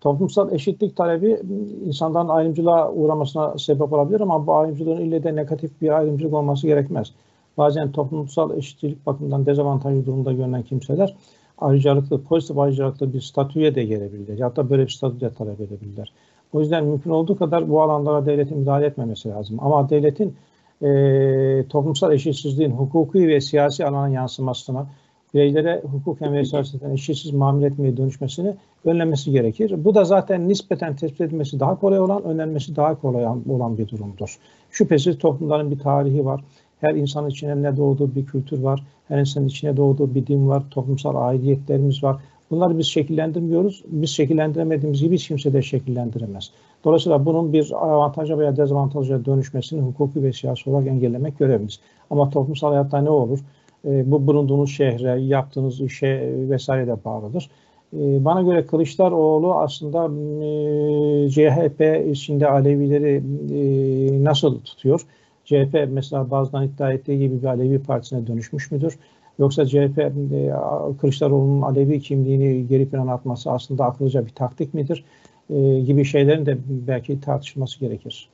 Toplumsal 0.00 0.52
eşitlik 0.52 0.96
talebi 0.96 1.40
insanların 1.86 2.28
ayrımcılığa 2.28 2.92
uğramasına 2.92 3.58
sebep 3.58 3.92
olabilir 3.92 4.20
ama 4.20 4.46
bu 4.46 4.54
ayrımcılığın 4.54 5.00
ille 5.00 5.22
de 5.22 5.36
negatif 5.36 5.80
bir 5.80 5.88
ayrımcılık 5.88 6.34
olması 6.34 6.66
gerekmez. 6.66 7.12
Bazen 7.58 7.92
toplumsal 7.92 8.56
eşitlik 8.58 9.06
bakımından 9.06 9.46
dezavantajlı 9.46 10.06
durumda 10.06 10.32
görünen 10.32 10.62
kimseler 10.62 11.16
ayrıcalıklı, 11.58 12.22
pozitif 12.22 12.58
ayrıcalıklı 12.58 13.12
bir 13.12 13.20
statüye 13.20 13.74
de 13.74 13.84
gelebilirler. 13.84 14.38
Ya 14.38 14.56
da 14.56 14.70
böyle 14.70 14.82
bir 14.82 14.90
statü 14.90 15.20
de 15.20 15.30
talep 15.34 15.60
edebilirler. 15.60 16.12
O 16.52 16.60
yüzden 16.60 16.84
mümkün 16.84 17.10
olduğu 17.10 17.36
kadar 17.36 17.68
bu 17.68 17.82
alanlara 17.82 18.26
devletin 18.26 18.58
müdahale 18.58 18.86
etmemesi 18.86 19.28
lazım. 19.28 19.56
Ama 19.60 19.90
devletin 19.90 20.36
e, 20.82 21.68
toplumsal 21.68 22.12
eşitsizliğin 22.12 22.70
hukuki 22.70 23.28
ve 23.28 23.40
siyasi 23.40 23.86
alana 23.86 24.08
yansımasına, 24.08 24.86
bireylere 25.34 25.82
hukuken 25.92 26.34
ve 26.34 26.44
siyaseten 26.44 26.90
eşitsiz 26.90 27.32
muamele 27.32 27.66
etmeye 27.66 27.96
dönüşmesini 27.96 28.54
önlemesi 28.84 29.30
gerekir. 29.30 29.84
Bu 29.84 29.94
da 29.94 30.04
zaten 30.04 30.48
nispeten 30.48 30.96
tespit 30.96 31.20
edilmesi 31.20 31.60
daha 31.60 31.80
kolay 31.80 32.00
olan, 32.00 32.22
önlenmesi 32.22 32.76
daha 32.76 33.00
kolay 33.00 33.26
olan 33.26 33.78
bir 33.78 33.88
durumdur. 33.88 34.38
Şüphesiz 34.70 35.18
toplumların 35.18 35.70
bir 35.70 35.78
tarihi 35.78 36.24
var. 36.24 36.40
Her 36.80 36.94
insan 36.94 37.28
içine 37.28 37.62
ne 37.62 37.76
doğduğu 37.76 38.14
bir 38.14 38.26
kültür 38.26 38.62
var. 38.62 38.82
Her 39.08 39.18
insanın 39.18 39.46
içine 39.46 39.76
doğduğu 39.76 40.14
bir 40.14 40.26
din 40.26 40.48
var. 40.48 40.62
Toplumsal 40.70 41.16
aidiyetlerimiz 41.16 42.04
var. 42.04 42.16
Bunları 42.50 42.78
biz 42.78 42.86
şekillendirmiyoruz. 42.86 43.84
Biz 43.86 44.10
şekillendiremediğimiz 44.10 45.00
gibi 45.00 45.14
hiç 45.14 45.28
kimse 45.28 45.52
de 45.52 45.62
şekillendiremez. 45.62 46.50
Dolayısıyla 46.84 47.26
bunun 47.26 47.52
bir 47.52 47.72
avantaja 47.72 48.38
veya 48.38 48.56
dezavantaja 48.56 49.24
dönüşmesini 49.24 49.80
hukuki 49.80 50.22
ve 50.22 50.32
siyasi 50.32 50.70
olarak 50.70 50.86
engellemek 50.86 51.38
görevimiz. 51.38 51.80
Ama 52.10 52.30
toplumsal 52.30 52.68
hayatta 52.68 52.98
ne 52.98 53.10
olur? 53.10 53.38
E, 53.84 54.10
bu 54.10 54.26
bulunduğunuz 54.26 54.70
şehre, 54.70 55.20
yaptığınız 55.20 55.80
işe 55.80 56.34
vesaire 56.50 56.86
de 56.86 57.04
bağlıdır. 57.04 57.50
E, 57.92 58.24
bana 58.24 58.42
göre 58.42 58.66
Kılıçdaroğlu 58.66 59.54
aslında 59.54 60.04
e, 60.44 61.30
CHP 61.30 62.10
içinde 62.10 62.48
Alevileri 62.48 63.22
e, 63.50 64.24
nasıl 64.24 64.60
tutuyor? 64.60 65.00
CHP 65.44 65.88
mesela 65.90 66.30
bazıdan 66.30 66.66
iddia 66.66 66.92
ettiği 66.92 67.18
gibi 67.18 67.42
bir 67.42 67.46
Alevi 67.46 67.78
partisine 67.82 68.26
dönüşmüş 68.26 68.70
müdür? 68.70 68.98
Yoksa 69.38 69.66
CHP 69.66 69.98
e, 69.98 70.52
Kılıçdaroğlu'nun 71.00 71.62
Alevi 71.62 72.00
kimliğini 72.00 72.66
geri 72.68 72.88
plana 72.88 73.14
atması 73.14 73.50
aslında 73.50 73.84
akıllıca 73.84 74.26
bir 74.26 74.30
taktik 74.30 74.74
midir? 74.74 75.04
E, 75.50 75.80
gibi 75.80 76.04
şeylerin 76.04 76.46
de 76.46 76.58
belki 76.68 77.20
tartışılması 77.20 77.80
gerekir. 77.80 78.28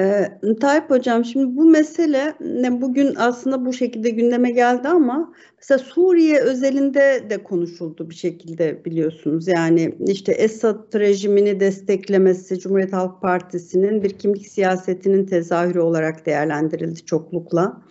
Ee, 0.00 0.38
Tayyip 0.60 0.90
Hocam 0.90 1.24
şimdi 1.24 1.56
bu 1.56 1.64
mesele 1.64 2.34
bugün 2.80 3.14
aslında 3.16 3.66
bu 3.66 3.72
şekilde 3.72 4.10
gündeme 4.10 4.50
geldi 4.50 4.88
ama 4.88 5.32
mesela 5.58 5.78
Suriye 5.78 6.40
özelinde 6.40 7.24
de 7.30 7.42
konuşuldu 7.42 8.10
bir 8.10 8.14
şekilde 8.14 8.84
biliyorsunuz. 8.84 9.48
Yani 9.48 9.94
işte 10.06 10.32
Esad 10.32 10.94
rejimini 10.94 11.60
desteklemesi 11.60 12.58
Cumhuriyet 12.58 12.92
Halk 12.92 13.22
Partisi'nin 13.22 14.02
bir 14.02 14.10
kimlik 14.10 14.46
siyasetinin 14.46 15.26
tezahürü 15.26 15.80
olarak 15.80 16.26
değerlendirildi 16.26 17.04
çoklukla. 17.04 17.82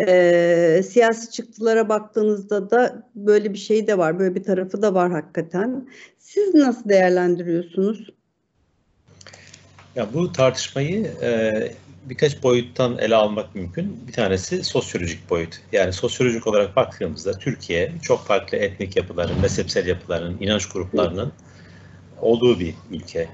Ee, 0.00 0.82
siyasi 0.88 1.30
çıktılara 1.30 1.88
baktığınızda 1.88 2.70
da 2.70 3.10
böyle 3.14 3.52
bir 3.52 3.58
şey 3.58 3.86
de 3.86 3.98
var, 3.98 4.18
böyle 4.18 4.34
bir 4.34 4.42
tarafı 4.42 4.82
da 4.82 4.94
var 4.94 5.10
hakikaten. 5.10 5.88
Siz 6.18 6.54
nasıl 6.54 6.88
değerlendiriyorsunuz? 6.88 8.17
Ya 9.98 10.14
bu 10.14 10.32
tartışmayı 10.32 11.06
e, 11.22 11.52
birkaç 12.04 12.42
boyuttan 12.42 12.98
ele 12.98 13.16
almak 13.16 13.54
mümkün. 13.54 14.06
Bir 14.06 14.12
tanesi 14.12 14.64
sosyolojik 14.64 15.30
boyut. 15.30 15.60
Yani 15.72 15.92
sosyolojik 15.92 16.46
olarak 16.46 16.76
baktığımızda 16.76 17.32
Türkiye 17.32 17.92
çok 18.02 18.26
farklı 18.26 18.58
etnik 18.58 18.96
yapıların, 18.96 19.40
mezhepsel 19.40 19.86
yapıların, 19.86 20.36
inanç 20.40 20.68
gruplarının 20.68 21.32
olduğu 22.20 22.60
bir 22.60 22.74
ülke. 22.90 23.28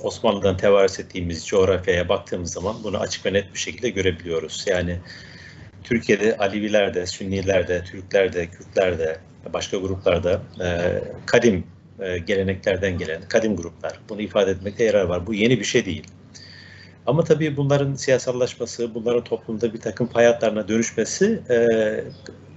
Osmanlı'dan 0.00 0.56
tevarüs 0.56 1.00
ettiğimiz 1.00 1.46
coğrafyaya 1.46 2.08
baktığımız 2.08 2.52
zaman 2.52 2.76
bunu 2.84 2.98
açık 2.98 3.26
ve 3.26 3.32
net 3.32 3.54
bir 3.54 3.58
şekilde 3.58 3.90
görebiliyoruz. 3.90 4.64
Yani 4.66 4.98
Türkiye'de 5.84 6.36
Aleviler 6.36 6.94
de, 6.94 7.06
Sünniler 7.06 7.68
de, 7.68 7.84
Türkler 7.84 8.32
de, 8.32 8.46
Kürtler 8.46 8.98
de, 8.98 9.18
başka 9.52 9.76
gruplarda 9.76 10.40
e, 10.60 11.00
kadim 11.26 11.64
e, 12.00 12.18
geleneklerden 12.18 12.98
gelen 12.98 13.22
kadim 13.28 13.56
gruplar. 13.56 14.00
Bunu 14.08 14.20
ifade 14.20 14.50
etmekte 14.50 14.84
yarar 14.84 15.04
var. 15.04 15.26
Bu 15.26 15.34
yeni 15.34 15.60
bir 15.60 15.64
şey 15.64 15.84
değil. 15.84 16.04
Ama 17.06 17.24
tabii 17.24 17.56
bunların 17.56 17.94
siyasallaşması, 17.94 18.94
bunların 18.94 19.24
toplumda 19.24 19.74
bir 19.74 19.80
takım 19.80 20.08
hayatlarına 20.08 20.68
dönüşmesi 20.68 21.42
e, 21.50 21.66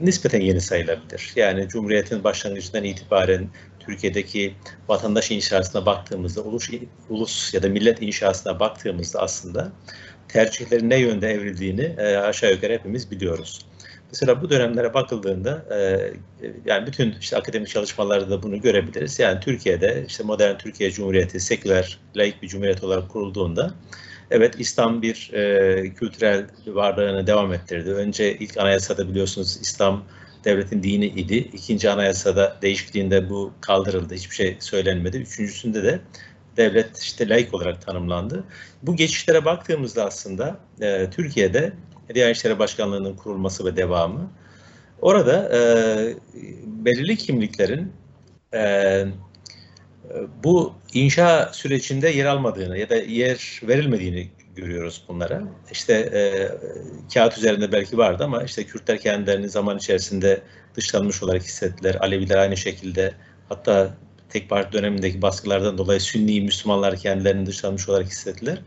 nispeten 0.01 0.41
yeni 0.41 0.61
sayılabilir. 0.61 1.31
Yani 1.35 1.67
Cumhuriyet'in 1.67 2.23
başlangıcından 2.23 2.83
itibaren 2.83 3.49
Türkiye'deki 3.79 4.55
vatandaş 4.87 5.31
inşasına 5.31 5.85
baktığımızda, 5.85 6.41
ulus, 6.41 6.69
ulus 7.09 7.53
ya 7.53 7.63
da 7.63 7.69
millet 7.69 8.01
inşasına 8.01 8.59
baktığımızda 8.59 9.19
aslında 9.19 9.71
tercihlerin 10.27 10.89
ne 10.89 10.97
yönde 10.97 11.27
evrildiğini 11.27 11.95
e, 11.97 12.15
aşağı 12.15 12.51
yukarı 12.51 12.73
hepimiz 12.73 13.11
biliyoruz. 13.11 13.68
Mesela 14.11 14.41
bu 14.41 14.49
dönemlere 14.49 14.93
bakıldığında 14.93 15.65
e, 15.71 16.11
yani 16.65 16.87
bütün 16.87 17.15
işte 17.21 17.37
akademik 17.37 17.67
çalışmalarda 17.69 18.29
da 18.29 18.43
bunu 18.43 18.61
görebiliriz. 18.61 19.19
Yani 19.19 19.39
Türkiye'de 19.39 20.05
işte 20.07 20.23
modern 20.23 20.57
Türkiye 20.57 20.91
Cumhuriyeti 20.91 21.39
seküler, 21.39 21.99
laik 22.15 22.41
bir 22.41 22.47
cumhuriyet 22.47 22.83
olarak 22.83 23.09
kurulduğunda 23.09 23.73
evet 24.31 24.55
İslam 24.59 25.01
bir 25.01 25.31
e, 25.33 25.93
kültürel 25.93 26.47
varlığını 26.67 27.27
devam 27.27 27.53
ettirdi. 27.53 27.89
Önce 27.91 28.37
ilk 28.37 28.57
anayasada 28.57 29.09
biliyorsunuz 29.09 29.59
İslam 29.61 30.03
devletin 30.45 30.83
dini 30.83 31.05
idi. 31.05 31.37
İkinci 31.37 31.89
anayasada 31.89 32.57
değişikliğinde 32.61 33.29
bu 33.29 33.53
kaldırıldı. 33.61 34.13
Hiçbir 34.13 34.35
şey 34.35 34.57
söylenmedi. 34.59 35.17
Üçüncüsünde 35.17 35.83
de 35.83 35.99
devlet 36.57 36.97
işte 36.97 37.29
laik 37.29 37.53
olarak 37.53 37.85
tanımlandı. 37.85 38.43
Bu 38.83 38.95
geçişlere 38.95 39.45
baktığımızda 39.45 40.05
aslında 40.05 40.57
e, 40.81 41.09
Türkiye'de 41.09 41.73
Diyanet 42.15 42.35
İşleri 42.35 42.59
Başkanlığı'nın 42.59 43.15
kurulması 43.15 43.65
ve 43.65 43.75
devamı. 43.75 44.31
Orada 45.01 45.51
e, 45.55 45.59
belirli 46.65 47.17
kimliklerin 47.17 47.93
e, 48.53 49.05
bu 50.43 50.73
inşa 50.93 51.49
sürecinde 51.53 52.09
yer 52.09 52.25
almadığını 52.25 52.77
ya 52.77 52.89
da 52.89 52.95
yer 52.95 53.61
verilmediğini 53.63 54.29
görüyoruz 54.55 55.03
bunlara. 55.07 55.43
İşte 55.71 55.93
e, 55.93 56.21
kağıt 57.13 57.37
üzerinde 57.37 57.71
belki 57.71 57.97
vardı 57.97 58.23
ama 58.23 58.43
işte 58.43 58.63
Kürtler 58.63 58.99
kendilerini 58.99 59.49
zaman 59.49 59.77
içerisinde 59.77 60.41
dışlanmış 60.75 61.23
olarak 61.23 61.43
hissettiler. 61.43 61.95
Aleviler 61.95 62.37
aynı 62.37 62.57
şekilde 62.57 63.13
hatta 63.49 63.97
tek 64.29 64.49
parti 64.49 64.73
dönemindeki 64.73 65.21
baskılardan 65.21 65.77
dolayı 65.77 66.01
Sünni 66.01 66.41
Müslümanlar 66.41 66.95
kendilerini 66.95 67.45
dışlanmış 67.45 67.89
olarak 67.89 68.07
hissettiler. 68.07 68.61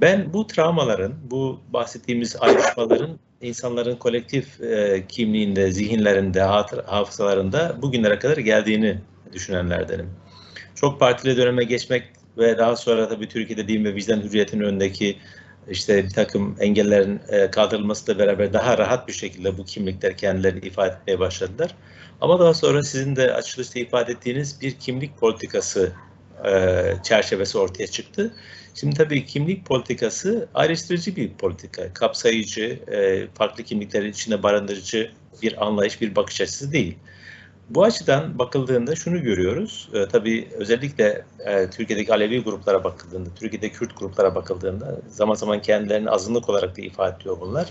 Ben 0.00 0.32
bu 0.32 0.46
travmaların, 0.46 1.14
bu 1.30 1.60
bahsettiğimiz 1.72 2.36
ayrışmaların 2.40 3.18
insanların 3.40 3.96
kolektif 3.96 4.60
e, 4.60 5.04
kimliğinde, 5.08 5.70
zihinlerinde, 5.70 6.40
hafızalarında 6.86 7.76
bugünlere 7.82 8.18
kadar 8.18 8.36
geldiğini 8.36 8.98
düşünenlerdenim. 9.32 10.10
Çok 10.74 11.00
partili 11.00 11.36
döneme 11.36 11.64
geçmek 11.64 12.02
ve 12.38 12.58
daha 12.58 12.76
sonra 12.76 13.08
tabii 13.08 13.28
Türkiye'de 13.28 13.68
din 13.68 13.84
ve 13.84 13.94
vicdan 13.94 14.20
hürriyetinin 14.20 14.64
önündeki 14.64 15.16
işte 15.70 16.04
bir 16.04 16.10
takım 16.10 16.56
engellerin 16.60 17.20
e, 17.28 17.50
kaldırılmasıyla 17.50 18.18
beraber 18.18 18.52
daha 18.52 18.78
rahat 18.78 19.08
bir 19.08 19.12
şekilde 19.12 19.58
bu 19.58 19.64
kimlikler 19.64 20.16
kendilerini 20.16 20.66
ifade 20.66 20.94
etmeye 20.94 21.18
başladılar. 21.18 21.74
Ama 22.20 22.40
daha 22.40 22.54
sonra 22.54 22.82
sizin 22.82 23.16
de 23.16 23.34
açılışta 23.34 23.80
ifade 23.80 24.12
ettiğiniz 24.12 24.60
bir 24.60 24.72
kimlik 24.72 25.18
politikası 25.18 25.92
e, 26.44 26.82
çerçevesi 27.02 27.58
ortaya 27.58 27.86
çıktı. 27.86 28.34
Şimdi 28.74 28.96
tabii 28.96 29.26
kimlik 29.26 29.66
politikası 29.66 30.48
ayrıştırıcı 30.54 31.16
bir 31.16 31.32
politika. 31.32 31.92
Kapsayıcı, 31.94 32.80
e, 32.92 33.26
farklı 33.34 33.64
kimlikleri 33.64 34.08
içinde 34.08 34.42
barındırıcı 34.42 35.10
bir 35.42 35.66
anlayış, 35.66 36.00
bir 36.00 36.16
bakış 36.16 36.40
açısı 36.40 36.72
değil. 36.72 36.98
Bu 37.70 37.84
açıdan 37.84 38.38
bakıldığında 38.38 38.96
şunu 38.96 39.22
görüyoruz. 39.22 39.88
E, 39.94 40.08
tabii 40.08 40.48
özellikle 40.52 41.24
e, 41.38 41.70
Türkiye'deki 41.70 42.12
Alevi 42.12 42.42
gruplara 42.42 42.84
bakıldığında, 42.84 43.30
Türkiye'de 43.34 43.68
Kürt 43.68 43.98
gruplara 43.98 44.34
bakıldığında 44.34 45.00
zaman 45.08 45.34
zaman 45.34 45.62
kendilerini 45.62 46.10
azınlık 46.10 46.48
olarak 46.48 46.76
da 46.76 46.82
ifade 46.82 47.16
ediyor 47.20 47.40
bunlar. 47.40 47.68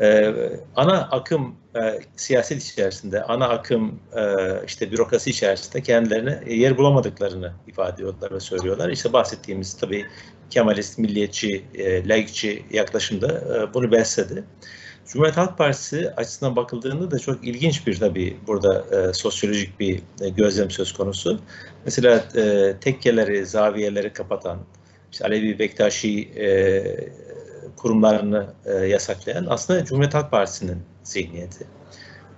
E, 0.00 0.34
ana 0.76 1.08
akım 1.10 1.54
e, 1.76 2.00
siyaset 2.16 2.62
içerisinde, 2.62 3.22
ana 3.22 3.48
akım 3.48 4.00
e, 4.16 4.22
işte 4.66 4.92
bürokrasi 4.92 5.30
içerisinde 5.30 5.82
kendilerine 5.82 6.42
yer 6.46 6.76
bulamadıklarını 6.78 7.52
ifade 7.66 7.94
ediyorlar 7.94 8.32
ve 8.32 8.40
söylüyorlar. 8.40 8.88
İşte 8.88 9.12
bahsettiğimiz 9.12 9.74
tabii 9.74 10.06
Kemalist, 10.50 10.98
milliyetçi, 10.98 11.64
e, 11.74 12.08
laikçi 12.08 12.64
yaklaşımda 12.70 13.28
e, 13.28 13.74
bunu 13.74 13.92
besledi. 13.92 14.44
Cumhuriyet 15.12 15.36
Halk 15.36 15.58
Partisi 15.58 16.10
açısından 16.16 16.56
bakıldığında 16.56 17.10
da 17.10 17.18
çok 17.18 17.44
ilginç 17.44 17.86
bir 17.86 17.98
tabii 17.98 18.36
burada 18.46 18.84
e, 18.96 19.12
sosyolojik 19.12 19.80
bir 19.80 20.02
e, 20.20 20.28
gözlem 20.28 20.70
söz 20.70 20.92
konusu. 20.92 21.40
Mesela 21.84 22.24
e, 22.36 22.74
tekkeleri, 22.80 23.46
zaviyeleri 23.46 24.12
kapatan, 24.12 24.58
işte 25.12 25.24
Alevi 25.24 25.58
Bektaşi 25.58 26.28
e, 26.36 26.84
kurumlarını 27.76 28.46
e, 28.64 28.72
yasaklayan 28.72 29.46
aslında 29.48 29.84
Cumhuriyet 29.84 30.14
Halk 30.14 30.30
Partisi'nin 30.30 30.82
zihniyeti. 31.04 31.66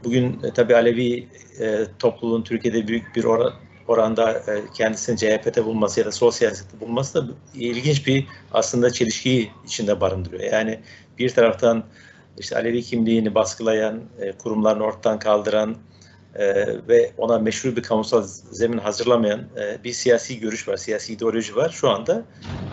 Bugün 0.05 0.41
e, 0.43 0.51
tabii 0.55 0.77
Alevi 0.77 1.29
e, 1.61 1.87
topluluğun 1.99 2.43
Türkiye'de 2.43 2.89
büyük 2.89 3.17
bir 3.17 3.25
oran, 3.25 3.53
oranda 3.89 4.33
e, 4.33 4.63
kendisini 4.75 5.17
CHP'de 5.19 5.65
bulması 5.65 6.01
ya 6.01 6.07
da 6.07 6.13
sol 6.13 6.31
siyasette 6.31 6.81
bulması 6.81 7.29
da 7.29 7.33
ilginç 7.55 8.07
bir 8.07 8.27
aslında 8.53 8.91
çelişkiyi 8.91 9.51
içinde 9.65 10.01
barındırıyor. 10.01 10.53
Yani 10.53 10.81
bir 11.19 11.31
taraftan 11.31 11.85
işte 12.39 12.57
Alevi 12.57 12.83
kimliğini 12.83 13.35
baskılayan, 13.35 14.01
e, 14.21 14.33
kurumlarını 14.33 14.85
ortadan 14.85 15.19
kaldıran 15.19 15.77
e, 16.35 16.67
ve 16.89 17.13
ona 17.19 17.39
meşru 17.39 17.77
bir 17.77 17.83
kamusal 17.83 18.23
zemin 18.53 18.79
hazırlamayan 18.79 19.41
e, 19.41 19.85
bir 19.85 19.93
siyasi 19.93 20.41
görüş 20.41 20.69
var, 20.69 20.77
siyasi 20.77 21.13
ideoloji 21.13 21.57
var. 21.57 21.71
Şu 21.71 21.91
anda 21.91 22.23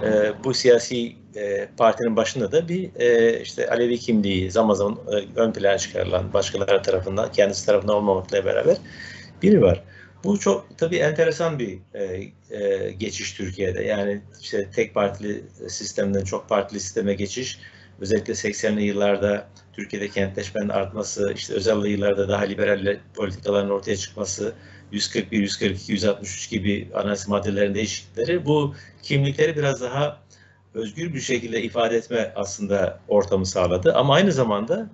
e, 0.03 0.31
bu 0.43 0.53
siyasi 0.53 1.15
e, 1.35 1.69
partinin 1.77 2.15
başında 2.15 2.51
da 2.51 2.67
bir 2.67 2.89
e, 2.99 3.41
işte 3.41 3.69
Alevi 3.69 3.99
kimliği 3.99 4.51
zaman 4.51 4.73
zaman 4.73 4.97
e, 5.07 5.39
ön 5.39 5.51
plana 5.51 5.77
çıkarılan 5.77 6.33
başkaları 6.33 6.81
tarafından, 6.81 7.31
kendisi 7.31 7.65
tarafından 7.65 7.95
olmamakla 7.95 8.45
beraber 8.45 8.77
biri 9.41 9.61
var. 9.61 9.83
Bu 10.23 10.39
çok 10.39 10.77
tabii 10.77 10.97
enteresan 10.97 11.59
bir 11.59 11.79
e, 11.93 12.03
e, 12.51 12.91
geçiş 12.91 13.33
Türkiye'de. 13.33 13.83
Yani 13.83 14.21
işte 14.41 14.69
tek 14.75 14.93
partili 14.93 15.43
sistemden 15.67 16.23
çok 16.23 16.49
partili 16.49 16.79
sisteme 16.79 17.13
geçiş 17.13 17.59
özellikle 18.01 18.33
80'li 18.33 18.83
yıllarda 18.83 19.47
Türkiye'de 19.73 20.09
kentleşmenin 20.09 20.69
artması, 20.69 21.33
işte 21.35 21.53
özel 21.53 21.85
yıllarda 21.85 22.29
daha 22.29 22.43
liberal 22.43 22.97
politikaların 23.15 23.69
ortaya 23.69 23.97
çıkması, 23.97 24.53
141, 24.91 25.39
142, 25.39 25.91
163 25.91 26.49
gibi 26.49 26.89
anayasa 26.93 27.29
maddelerinin 27.29 27.75
değişiklikleri 27.75 28.45
bu 28.45 28.75
kimlikleri 29.03 29.55
biraz 29.55 29.81
daha 29.81 30.21
özgür 30.73 31.13
bir 31.13 31.21
şekilde 31.21 31.63
ifade 31.63 31.97
etme 31.97 32.33
aslında 32.35 32.99
ortamı 33.07 33.45
sağladı. 33.45 33.93
Ama 33.93 34.13
aynı 34.13 34.31
zamanda 34.31 34.89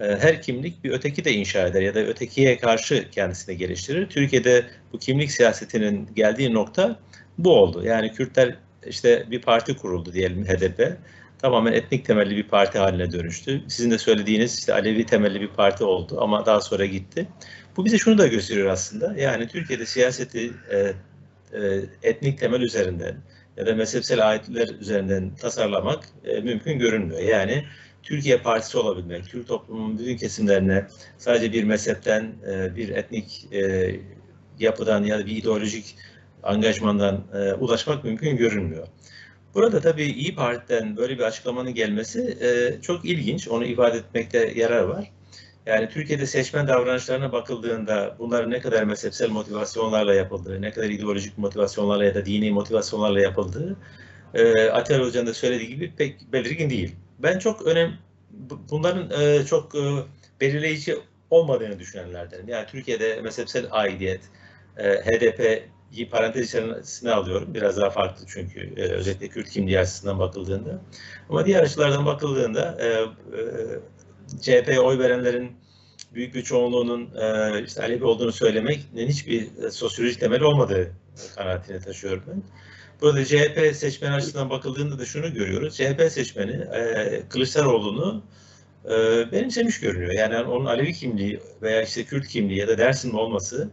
e, 0.00 0.04
her 0.04 0.42
kimlik 0.42 0.84
bir 0.84 0.90
öteki 0.90 1.24
de 1.24 1.32
inşa 1.32 1.66
eder 1.66 1.82
ya 1.82 1.94
da 1.94 2.00
ötekiye 2.00 2.58
karşı 2.58 3.10
kendisini 3.10 3.56
geliştirir. 3.56 4.08
Türkiye'de 4.08 4.64
bu 4.92 4.98
kimlik 4.98 5.32
siyasetinin 5.32 6.08
geldiği 6.14 6.54
nokta 6.54 6.98
bu 7.38 7.54
oldu. 7.54 7.84
Yani 7.84 8.12
Kürtler 8.12 8.56
işte 8.86 9.26
bir 9.30 9.42
parti 9.42 9.76
kuruldu 9.76 10.12
diyelim 10.12 10.44
HDP 10.44 10.96
tamamen 11.42 11.72
etnik 11.72 12.04
temelli 12.04 12.36
bir 12.36 12.48
parti 12.48 12.78
haline 12.78 13.12
dönüştü. 13.12 13.62
Sizin 13.68 13.90
de 13.90 13.98
söylediğiniz 13.98 14.58
işte 14.58 14.74
Alevi 14.74 15.06
temelli 15.06 15.40
bir 15.40 15.48
parti 15.48 15.84
oldu 15.84 16.18
ama 16.20 16.46
daha 16.46 16.60
sonra 16.60 16.86
gitti. 16.86 17.28
Bu 17.76 17.84
bize 17.84 17.98
şunu 17.98 18.18
da 18.18 18.26
gösteriyor 18.26 18.70
aslında. 18.70 19.14
Yani 19.16 19.48
Türkiye'de 19.48 19.86
siyaseti 19.86 20.52
e, 20.70 20.76
e, 21.58 21.82
etnik 22.02 22.38
temel 22.38 22.60
üzerinden 22.60 23.16
ya 23.56 23.66
da 23.66 23.74
mezhepsel 23.74 24.28
ayetler 24.28 24.68
üzerinden 24.80 25.34
tasarlamak 25.34 26.04
e, 26.24 26.40
mümkün 26.40 26.78
görünmüyor. 26.78 27.20
Yani 27.20 27.64
Türkiye 28.02 28.38
Partisi 28.38 28.78
olabilmek, 28.78 29.24
Türk 29.24 29.48
toplumunun 29.48 29.98
bütün 29.98 30.16
kesimlerine 30.16 30.86
sadece 31.18 31.52
bir 31.52 31.64
mezhepten, 31.64 32.32
e, 32.50 32.76
bir 32.76 32.88
etnik 32.88 33.48
e, 33.52 33.94
yapıdan 34.58 35.04
ya 35.04 35.18
da 35.18 35.26
bir 35.26 35.36
ideolojik 35.36 35.96
angajmandan 36.42 37.24
e, 37.34 37.52
ulaşmak 37.52 38.04
mümkün 38.04 38.36
görünmüyor. 38.36 38.86
Burada 39.54 39.80
tabii 39.80 40.04
İyi 40.04 40.34
Parti'den 40.34 40.96
böyle 40.96 41.18
bir 41.18 41.22
açıklamanın 41.22 41.74
gelmesi 41.74 42.38
e, 42.40 42.80
çok 42.82 43.04
ilginç. 43.04 43.48
Onu 43.48 43.64
ifade 43.64 43.98
etmekte 43.98 44.52
yarar 44.56 44.82
var. 44.82 45.12
Yani 45.66 45.88
Türkiye'de 45.88 46.26
seçmen 46.26 46.68
davranışlarına 46.68 47.32
bakıldığında 47.32 48.16
bunların 48.18 48.50
ne 48.50 48.60
kadar 48.60 48.84
mezhepsel 48.84 49.30
motivasyonlarla 49.30 50.14
yapıldığı, 50.14 50.62
ne 50.62 50.70
kadar 50.70 50.88
ideolojik 50.88 51.38
motivasyonlarla 51.38 52.04
ya 52.04 52.14
da 52.14 52.26
dini 52.26 52.50
motivasyonlarla 52.50 53.20
yapıldığı 53.20 53.76
e, 54.34 54.70
Atilla 54.70 55.06
Hoca'nın 55.06 55.26
da 55.26 55.34
söylediği 55.34 55.68
gibi 55.68 55.92
pek 55.96 56.32
belirgin 56.32 56.70
değil. 56.70 56.96
Ben 57.18 57.38
çok 57.38 57.62
önem 57.62 57.98
bunların 58.70 59.10
e, 59.20 59.44
çok 59.44 59.74
e, 59.74 59.80
belirleyici 60.40 60.96
olmadığını 61.30 61.78
düşünenlerdenim. 61.78 62.48
Yani 62.48 62.66
Türkiye'de 62.66 63.20
mezhepsel 63.20 63.66
aidiyet, 63.70 64.20
HDP 64.76 65.62
parantez 66.10 66.48
içerisine 66.48 67.10
alıyorum. 67.10 67.54
Biraz 67.54 67.76
daha 67.76 67.90
farklı 67.90 68.24
çünkü 68.28 68.74
e, 68.76 68.82
özellikle 68.82 69.28
Kürt 69.28 69.50
kimliği 69.50 69.78
açısından 69.78 70.18
bakıldığında. 70.18 70.80
Ama 71.28 71.46
diğer 71.46 71.62
açılardan 71.62 72.06
bakıldığında 72.06 72.78
e, 72.80 72.86
e, 72.86 73.02
CHP'ye 74.40 74.80
oy 74.80 74.98
verenlerin 74.98 75.52
büyük 76.14 76.34
bir 76.34 76.42
çoğunluğunun 76.42 77.10
e, 77.16 77.62
işte 77.64 77.82
Alevi 77.82 78.04
olduğunu 78.04 78.32
söylemeknin 78.32 79.08
hiçbir 79.08 79.64
e, 79.64 79.70
sosyolojik 79.70 80.20
temel 80.20 80.42
olmadığı 80.42 80.92
kanaatine 81.36 81.80
taşıyorum 81.80 82.22
ben. 82.26 82.42
Burada 83.00 83.24
CHP 83.24 83.76
seçmeni 83.76 84.14
açısından 84.14 84.50
bakıldığında 84.50 84.98
da 84.98 85.04
şunu 85.04 85.34
görüyoruz. 85.34 85.76
CHP 85.76 86.12
seçmeni 86.12 86.52
e, 86.52 87.22
Kılıçdaroğlu'nu 87.28 88.22
e, 88.84 88.92
benimsemiş 89.32 89.80
görünüyor. 89.80 90.12
Yani 90.12 90.36
onun 90.38 90.66
Alevi 90.66 90.92
kimliği 90.92 91.40
veya 91.62 91.82
işte 91.82 92.04
Kürt 92.04 92.28
kimliği 92.28 92.58
ya 92.58 92.68
da 92.68 92.78
Dersim 92.78 93.14
olması 93.14 93.70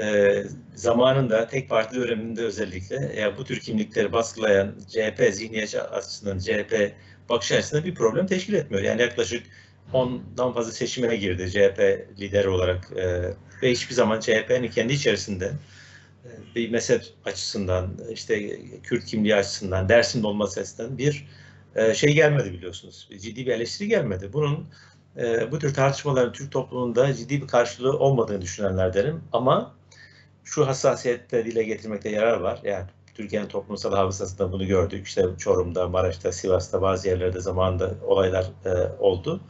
e, 0.00 0.44
zamanında 0.74 1.48
tek 1.48 1.68
parti 1.68 1.96
döneminde 1.96 2.42
özellikle 2.42 3.20
ya 3.20 3.38
bu 3.38 3.44
tür 3.44 3.60
kimlikleri 3.60 4.12
baskılayan 4.12 4.74
CHP 4.88 5.28
zihniyet 5.32 5.74
açısından 5.74 6.38
CHP 6.38 6.92
bakış 7.28 7.52
açısından 7.52 7.84
bir 7.84 7.94
problem 7.94 8.26
teşkil 8.26 8.54
etmiyor. 8.54 8.82
Yani 8.82 9.02
yaklaşık 9.02 9.46
ondan 9.92 10.52
fazla 10.52 10.72
seçime 10.72 11.16
girdi 11.16 11.50
CHP 11.50 12.06
lideri 12.20 12.48
olarak 12.48 12.92
e, 12.96 13.22
ve 13.62 13.70
hiçbir 13.70 13.94
zaman 13.94 14.20
CHP'nin 14.20 14.68
kendi 14.68 14.92
içerisinde 14.92 15.52
e, 16.24 16.30
bir 16.54 16.70
mezhep 16.70 17.02
açısından, 17.24 17.96
işte 18.10 18.60
Kürt 18.82 19.04
kimliği 19.04 19.34
açısından, 19.34 19.88
Dersim'de 19.88 20.26
olması 20.26 20.60
açısından 20.60 20.98
bir 20.98 21.28
e, 21.76 21.94
şey 21.94 22.14
gelmedi 22.14 22.52
biliyorsunuz. 22.52 23.08
Ciddi 23.20 23.46
bir 23.46 23.52
eleştiri 23.52 23.88
gelmedi. 23.88 24.32
Bunun 24.32 24.66
e, 25.16 25.52
bu 25.52 25.58
tür 25.58 25.74
tartışmaların 25.74 26.32
Türk 26.32 26.52
toplumunda 26.52 27.14
ciddi 27.14 27.42
bir 27.42 27.46
karşılığı 27.46 27.98
olmadığını 27.98 28.42
düşünenlerdenim. 28.42 29.20
Ama 29.32 29.74
şu 30.44 30.66
hassasiyette 30.66 31.44
dile 31.44 31.62
getirmekte 31.62 32.08
yarar 32.08 32.40
var. 32.40 32.60
Yani 32.64 32.84
Türkiye'nin 33.14 33.48
toplumsal 33.48 33.92
hafızasında 33.92 34.52
bunu 34.52 34.66
gördük. 34.66 35.06
İşte 35.06 35.24
Çorum'da, 35.38 35.88
Maraş'ta, 35.88 36.32
Sivas'ta 36.32 36.82
bazı 36.82 37.08
yerlerde 37.08 37.40
zamanında 37.40 37.94
olaylar 38.06 38.46
e, 38.64 38.70
oldu. 38.98 39.40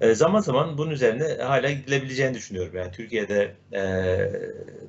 E, 0.00 0.14
zaman 0.14 0.40
zaman 0.40 0.78
bunun 0.78 0.90
üzerine 0.90 1.42
hala 1.42 1.70
gidilebileceğini 1.70 2.34
düşünüyorum. 2.34 2.76
Yani 2.76 2.92
Türkiye'de 2.92 3.54
e, 3.72 3.82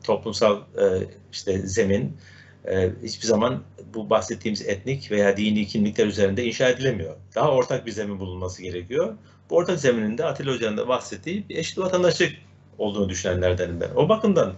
toplumsal 0.04 0.58
e, 0.58 0.86
işte 1.32 1.58
zemin 1.58 2.18
e, 2.66 2.90
hiçbir 3.04 3.28
zaman 3.28 3.64
bu 3.94 4.10
bahsettiğimiz 4.10 4.62
etnik 4.68 5.12
veya 5.12 5.38
dini 5.38 5.68
kimlikler 5.68 6.08
üzerinde 6.08 6.44
inşa 6.44 6.70
edilemiyor. 6.70 7.16
Daha 7.36 7.52
ortak 7.52 7.86
bir 7.86 7.92
zemin 7.92 8.20
bulunması 8.20 8.62
gerekiyor. 8.62 9.14
Bu 9.50 9.56
ortak 9.56 9.80
zeminin 9.80 10.18
de 10.18 10.26
Atilla 10.26 10.54
Hoca'nın 10.54 10.78
da 10.78 10.88
bahsettiği 10.88 11.50
bir 11.50 11.56
eşit 11.56 11.78
vatandaşlık 11.78 12.32
olduğunu 12.78 13.10
düşünenlerdenim 13.10 13.82
ben. 13.82 13.90
O 13.96 14.10
bakımdan 14.10 14.54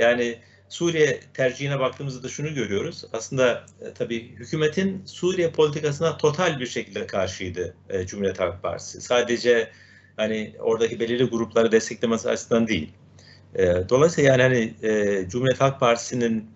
yani 0.00 0.38
Suriye 0.68 1.20
tercihine 1.34 1.80
baktığımızda 1.80 2.22
da 2.22 2.28
şunu 2.28 2.54
görüyoruz. 2.54 3.04
Aslında 3.12 3.66
e, 3.80 3.92
tabii 3.94 4.28
hükümetin 4.36 5.02
Suriye 5.06 5.50
politikasına 5.50 6.16
total 6.16 6.60
bir 6.60 6.66
şekilde 6.66 7.06
karşıydı 7.06 7.74
e, 7.88 8.06
Cumhuriyet 8.06 8.40
Halk 8.40 8.62
Partisi. 8.62 9.00
Sadece 9.00 9.70
hani 10.16 10.52
oradaki 10.58 11.00
belirli 11.00 11.24
grupları 11.24 11.72
desteklemesi 11.72 12.28
açısından 12.28 12.68
değil. 12.68 12.92
E, 13.54 13.64
dolayısıyla 13.88 14.30
yani 14.30 14.42
hani 14.42 14.74
e, 14.92 15.28
Cumhuriyet 15.28 15.60
Halk 15.60 15.80
Partisi'nin 15.80 16.50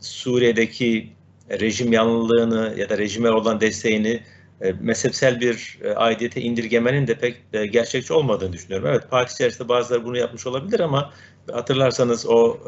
Suriye'deki 0.00 1.12
rejim 1.50 1.92
yanlılığını 1.92 2.74
ya 2.78 2.88
da 2.88 2.98
rejime 2.98 3.30
olan 3.30 3.60
desteğini 3.60 4.22
e, 4.60 4.72
mezhepsel 4.80 5.40
bir 5.40 5.78
e, 5.84 5.92
aidiyete 5.92 6.40
indirgemenin 6.40 7.06
de 7.06 7.14
pek 7.14 7.52
gerçekçi 7.72 8.12
olmadığını 8.12 8.52
düşünüyorum. 8.52 8.88
Evet 8.88 9.10
parti 9.10 9.32
içerisinde 9.32 9.68
bazıları 9.68 10.04
bunu 10.04 10.18
yapmış 10.18 10.46
olabilir 10.46 10.80
ama 10.80 11.12
hatırlarsanız 11.52 12.26
o 12.26 12.58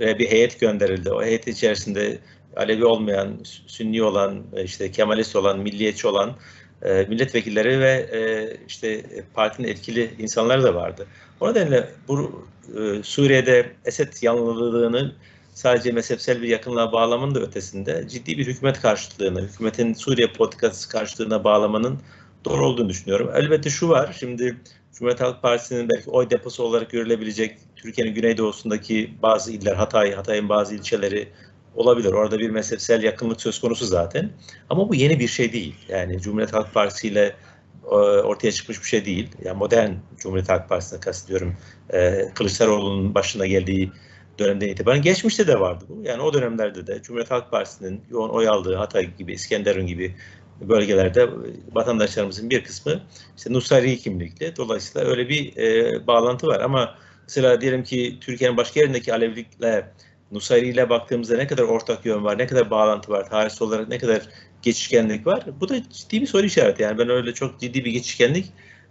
e, 0.00 0.18
bir 0.18 0.30
heyet 0.30 0.60
gönderildi. 0.60 1.12
O 1.12 1.22
heyet 1.22 1.48
içerisinde 1.48 2.18
Alevi 2.56 2.84
olmayan, 2.84 3.38
Sünni 3.66 4.02
olan, 4.02 4.42
e, 4.52 4.64
işte 4.64 4.90
Kemalist 4.90 5.36
olan, 5.36 5.58
milliyetçi 5.58 6.08
olan 6.08 6.36
e, 6.82 7.06
milletvekilleri 7.08 7.80
ve 7.80 7.90
e, 8.12 8.20
işte 8.68 9.04
partinin 9.34 9.68
etkili 9.68 10.10
insanlar 10.18 10.62
da 10.62 10.74
vardı. 10.74 11.06
O 11.40 11.50
nedenle 11.50 11.88
bu 12.08 12.44
e, 12.78 13.02
Suriye'de 13.02 13.72
Esed 13.84 14.12
yanlılığını 14.22 15.14
sadece 15.54 15.92
mezhepsel 15.92 16.42
bir 16.42 16.48
yakınlığa 16.48 16.92
bağlamanın 16.92 17.34
da 17.34 17.40
ötesinde 17.40 18.08
ciddi 18.08 18.38
bir 18.38 18.46
hükümet 18.46 18.80
karşıtlığını, 18.80 19.42
hükümetin 19.42 19.94
Suriye 19.94 20.32
politikası 20.32 20.88
karşıtlığına 20.88 21.44
bağlamanın 21.44 21.98
doğru 22.44 22.66
olduğunu 22.66 22.88
düşünüyorum. 22.88 23.30
Elbette 23.34 23.70
şu 23.70 23.88
var, 23.88 24.16
şimdi 24.20 24.56
Cumhuriyet 24.92 25.20
Halk 25.20 25.42
Partisi'nin 25.42 25.88
belki 25.88 26.10
oy 26.10 26.30
deposu 26.30 26.62
olarak 26.62 26.90
görülebilecek 26.90 27.58
Türkiye'nin 27.82 28.14
güneydoğusundaki 28.14 29.14
bazı 29.22 29.52
iller, 29.52 29.74
Hatay, 29.74 30.12
Hatay'ın 30.12 30.48
bazı 30.48 30.74
ilçeleri 30.74 31.28
olabilir. 31.74 32.12
Orada 32.12 32.38
bir 32.38 32.50
mezhepsel 32.50 33.02
yakınlık 33.02 33.40
söz 33.40 33.60
konusu 33.60 33.86
zaten. 33.86 34.30
Ama 34.70 34.88
bu 34.88 34.94
yeni 34.94 35.20
bir 35.20 35.28
şey 35.28 35.52
değil. 35.52 35.74
Yani 35.88 36.20
Cumhuriyet 36.20 36.52
Halk 36.52 36.74
Partisi 36.74 37.08
ile 37.08 37.36
e, 37.84 37.94
ortaya 37.94 38.52
çıkmış 38.52 38.82
bir 38.82 38.88
şey 38.88 39.04
değil. 39.04 39.28
Yani 39.44 39.58
modern 39.58 39.90
Cumhuriyet 40.16 40.48
Halk 40.48 40.68
Partisi'ne 40.68 41.00
kastediyorum. 41.00 41.56
E, 41.92 42.28
Kılıçdaroğlu'nun 42.34 43.14
başına 43.14 43.46
geldiği 43.46 43.92
dönemden 44.38 44.68
itibaren 44.68 45.02
geçmişte 45.02 45.46
de 45.46 45.60
vardı 45.60 45.84
bu. 45.88 46.02
Yani 46.04 46.22
o 46.22 46.34
dönemlerde 46.34 46.86
de 46.86 47.02
Cumhuriyet 47.02 47.30
Halk 47.30 47.50
Partisi'nin 47.50 48.00
yoğun 48.10 48.28
oy 48.28 48.48
aldığı 48.48 48.74
Hatay 48.74 49.16
gibi, 49.16 49.32
İskenderun 49.32 49.86
gibi 49.86 50.14
bölgelerde 50.60 51.28
vatandaşlarımızın 51.72 52.50
bir 52.50 52.64
kısmı 52.64 53.00
işte 53.36 53.52
Nusayri 53.52 53.98
kimlikli. 53.98 54.56
Dolayısıyla 54.56 55.08
öyle 55.08 55.28
bir 55.28 55.56
e, 55.56 56.06
bağlantı 56.06 56.46
var. 56.46 56.60
Ama 56.60 56.94
mesela 57.28 57.60
diyelim 57.60 57.84
ki 57.84 58.18
Türkiye'nin 58.20 58.56
başka 58.56 58.80
yerindeki 58.80 59.14
Alevilikle 59.14 59.90
Nusayri 60.32 60.68
ile 60.68 60.90
baktığımızda 60.90 61.36
ne 61.36 61.46
kadar 61.46 61.62
ortak 61.62 62.06
yön 62.06 62.24
var, 62.24 62.38
ne 62.38 62.46
kadar 62.46 62.70
bağlantı 62.70 63.12
var, 63.12 63.30
tarihsel 63.30 63.68
olarak 63.68 63.88
ne 63.88 63.98
kadar 63.98 64.22
geçişkenlik 64.62 65.26
var. 65.26 65.44
Bu 65.60 65.68
da 65.68 65.82
ciddi 65.90 66.20
bir 66.20 66.26
soru 66.26 66.46
işareti. 66.46 66.82
Yani 66.82 66.98
ben 66.98 67.08
öyle 67.08 67.34
çok 67.34 67.60
ciddi 67.60 67.84
bir 67.84 67.90
geçişkenlik 67.90 68.46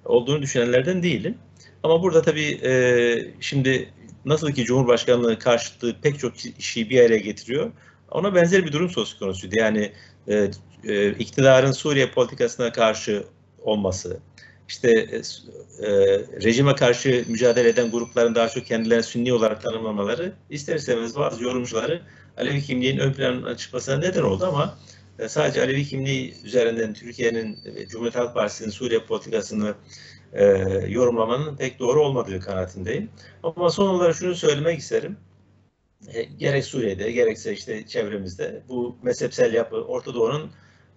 olduğunu 0.05 0.41
düşünenlerden 0.41 1.03
değilim. 1.03 1.37
Ama 1.83 2.03
burada 2.03 2.21
tabii 2.21 2.59
e, 2.63 2.71
şimdi 3.39 3.93
nasıl 4.25 4.51
ki 4.51 4.65
Cumhurbaşkanlığı 4.65 5.39
karşıtlığı 5.39 5.95
pek 6.01 6.19
çok 6.19 6.33
işi 6.59 6.89
bir 6.89 7.05
araya 7.05 7.17
getiriyor. 7.17 7.71
Ona 8.11 8.35
benzer 8.35 8.65
bir 8.65 8.71
durum 8.71 8.89
söz 8.89 9.19
konusuydu. 9.19 9.55
Yani 9.57 9.91
e, 10.27 10.51
e, 10.83 11.09
iktidarın 11.11 11.71
Suriye 11.71 12.11
politikasına 12.11 12.71
karşı 12.71 13.23
olması, 13.61 14.19
işte 14.67 14.91
e, 14.91 15.17
e, 15.85 15.91
rejime 16.43 16.75
karşı 16.75 17.25
mücadele 17.27 17.69
eden 17.69 17.91
grupların 17.91 18.35
daha 18.35 18.49
çok 18.49 18.65
kendilerini 18.65 19.03
sünni 19.03 19.33
olarak 19.33 19.61
tanımlamaları 19.61 20.33
ister 20.49 20.75
istemez 20.75 21.15
bazı 21.15 21.43
yorumcuları 21.43 22.01
Alevi 22.37 22.61
kimliğin 22.61 22.97
ön 22.97 23.13
plana 23.13 23.57
çıkmasına 23.57 23.97
neden 23.97 24.23
oldu 24.23 24.45
ama 24.45 24.77
e, 25.19 25.27
sadece 25.27 25.61
Alevi 25.61 25.85
kimliği 25.85 26.33
üzerinden 26.43 26.93
Türkiye'nin 26.93 27.59
e, 27.65 27.87
Cumhuriyet 27.87 28.15
Halk 28.15 28.33
Partisi'nin 28.33 28.69
Suriye 28.69 28.99
politikasını 28.99 29.75
e, 30.33 30.45
yorumlamanın 30.87 31.57
pek 31.57 31.79
doğru 31.79 32.03
olmadığı 32.03 32.39
kanaatindeyim. 32.39 33.09
Ama 33.43 33.69
son 33.69 33.87
olarak 33.87 34.15
şunu 34.15 34.35
söylemek 34.35 34.79
isterim. 34.79 35.17
E, 36.13 36.23
gerek 36.23 36.65
Suriye'de 36.65 37.11
gerekse 37.11 37.53
işte 37.53 37.87
çevremizde 37.87 38.63
bu 38.69 38.97
mezhepsel 39.03 39.53
yapı 39.53 39.75
Orta 39.75 40.13
Doğu'nun 40.13 40.51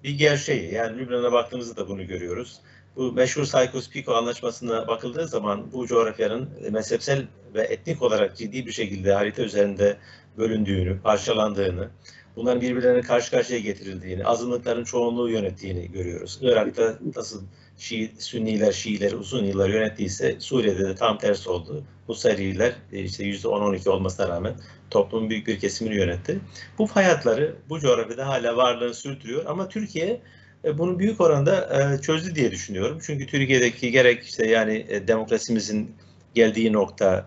bir 0.04 0.18
gerçeği. 0.18 0.74
Yani 0.74 0.98
Lübnan'a 0.98 1.33
baktığımızda 1.33 1.76
da 1.76 1.88
bunu 1.88 2.06
görüyoruz. 2.06 2.61
Bu 3.01 3.13
meşhur 3.13 3.45
Sykes-Picot 3.45 4.17
anlaşmasına 4.17 4.89
bakıldığı 4.89 5.29
zaman 5.29 5.73
bu 5.73 5.87
coğrafyanın 5.87 6.49
mezhepsel 6.71 7.27
ve 7.55 7.63
etnik 7.63 8.03
olarak 8.03 8.37
ciddi 8.37 8.67
bir 8.67 8.73
şekilde 8.73 9.13
harita 9.13 9.43
üzerinde 9.43 9.97
bölündüğünü, 10.39 11.01
parçalandığını, 11.01 11.89
bunların 12.37 12.61
birbirlerine 12.61 13.01
karşı 13.01 13.31
karşıya 13.31 13.59
getirildiğini, 13.59 14.25
azınlıkların 14.25 14.85
çoğunluğu 14.85 15.31
yönettiğini 15.31 15.93
görüyoruz. 15.93 16.39
Irak'ta 16.43 16.99
nasıl 17.17 17.43
Şii, 17.79 18.13
Sünniler, 18.19 18.73
Şiileri 18.73 19.17
uzun 19.17 19.45
yıllar 19.45 19.69
yönettiyse 19.69 20.41
Suriye'de 20.41 20.89
de 20.89 20.95
tam 20.95 21.19
tersi 21.19 21.51
oldu. 21.51 21.85
Nusayriler 22.09 22.73
e, 22.93 22.99
işte 23.03 23.25
%10-12 23.25 23.89
olmasına 23.89 24.29
rağmen 24.29 24.55
toplumun 24.91 25.31
büyük 25.31 25.47
bir 25.47 25.61
kesimini 25.61 25.95
yönetti. 25.95 26.41
Bu 26.79 26.87
hayatları 26.87 27.57
bu 27.69 27.81
coğrafyada 27.81 28.27
hala 28.27 28.57
varlığını 28.57 28.95
sürdürüyor 28.95 29.45
ama 29.47 29.69
Türkiye 29.69 30.07
e, 30.07 30.21
bunu 30.64 30.99
büyük 30.99 31.20
oranda 31.20 31.81
e, 31.94 32.01
çözdü 32.01 32.35
diye 32.35 32.51
düşünüyorum. 32.51 32.99
Çünkü 33.03 33.27
Türkiye'deki 33.27 33.90
gerek 33.90 34.23
işte 34.23 34.46
yani 34.46 34.87
demokrasimizin 35.09 35.96
geldiği 36.35 36.73
nokta 36.73 37.27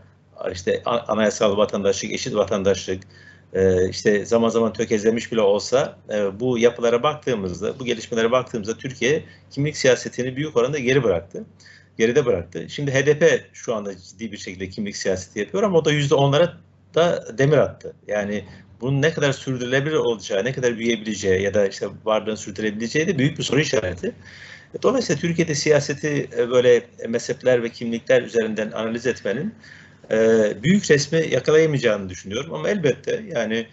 işte 0.51 0.83
anayasal 0.83 1.57
vatandaşlık, 1.57 2.11
eşit 2.11 2.35
vatandaşlık, 2.35 3.03
e, 3.53 3.89
işte 3.89 4.25
zaman 4.25 4.49
zaman 4.49 4.73
tökezlemiş 4.73 5.31
bile 5.31 5.41
olsa 5.41 5.97
e, 6.13 6.39
bu 6.39 6.57
yapılara 6.57 7.03
baktığımızda, 7.03 7.79
bu 7.79 7.85
gelişmelere 7.85 8.31
baktığımızda 8.31 8.77
Türkiye 8.77 9.23
kimlik 9.51 9.77
siyasetini 9.77 10.35
büyük 10.35 10.57
oranda 10.57 10.79
geri 10.79 11.03
bıraktı. 11.03 11.45
Geride 11.97 12.25
bıraktı. 12.25 12.69
Şimdi 12.69 12.91
HDP 12.91 13.45
şu 13.53 13.75
anda 13.75 13.97
ciddi 13.97 14.31
bir 14.31 14.37
şekilde 14.37 14.69
kimlik 14.69 14.97
siyaseti 14.97 15.39
yapıyor 15.39 15.63
ama 15.63 15.77
o 15.77 15.85
da 15.85 15.91
yüzde 15.91 16.15
onlara 16.15 16.57
da 16.95 17.37
demir 17.37 17.57
attı. 17.57 17.93
Yani 18.07 18.45
bunun 18.83 19.01
ne 19.01 19.13
kadar 19.13 19.33
sürdürülebilir 19.33 19.95
olacağı, 19.95 20.45
ne 20.45 20.53
kadar 20.53 20.77
büyüyebileceği 20.77 21.41
ya 21.41 21.53
da 21.53 21.67
işte 21.67 21.87
varlığını 22.05 22.37
sürdürebileceği 22.37 23.07
de 23.07 23.17
büyük 23.17 23.37
bir 23.37 23.43
soru 23.43 23.59
işareti. 23.59 24.13
Dolayısıyla 24.83 25.21
Türkiye'de 25.21 25.55
siyaseti 25.55 26.29
e, 26.37 26.49
böyle 26.49 26.83
mezhepler 27.07 27.63
ve 27.63 27.69
kimlikler 27.69 28.21
üzerinden 28.21 28.71
analiz 28.71 29.07
etmenin 29.07 29.55
e, 30.11 30.17
büyük 30.63 30.91
resmi 30.91 31.27
yakalayamayacağını 31.31 32.09
düşünüyorum. 32.09 32.53
Ama 32.53 32.69
elbette 32.69 33.23
yani 33.35 33.67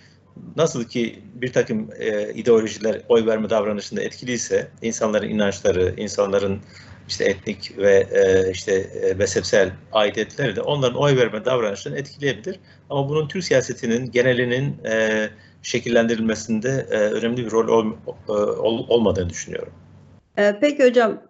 nasıl 0.56 0.84
ki 0.84 1.18
bir 1.34 1.52
takım 1.52 1.90
e, 1.98 2.32
ideolojiler 2.34 3.00
oy 3.08 3.26
verme 3.26 3.50
davranışında 3.50 4.02
etkiliyse 4.02 4.68
insanların 4.82 5.28
inançları, 5.28 5.94
insanların 5.96 6.60
işte 7.08 7.24
etnik 7.24 7.78
ve 7.78 8.06
işte 8.52 8.86
mezhepsel 9.18 9.72
aidiyetleri 9.92 10.56
de 10.56 10.60
onların 10.60 11.00
oy 11.00 11.16
verme 11.16 11.44
davranışlarını 11.44 11.98
etkileyebilir. 11.98 12.60
Ama 12.90 13.08
bunun 13.08 13.28
Türk 13.28 13.44
siyasetinin 13.44 14.10
genelinin 14.10 14.84
e, 14.84 15.28
şekillendirilmesinde 15.62 16.86
e, 16.90 16.96
önemli 16.96 17.46
bir 17.46 17.50
rol 17.50 17.68
ol, 17.68 17.92
e, 18.28 18.32
ol, 18.32 18.86
olmadığını 18.88 19.30
düşünüyorum. 19.30 19.72
E, 20.38 20.56
peki 20.60 20.84
hocam 20.84 21.22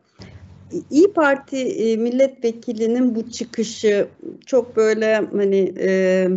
İyi 0.90 1.12
Parti 1.12 1.56
e, 1.56 1.96
milletvekilinin 1.96 3.14
bu 3.14 3.30
çıkışı 3.30 4.08
çok 4.46 4.76
böyle 4.76 5.14
hani 5.32 5.74
e, 5.78 6.28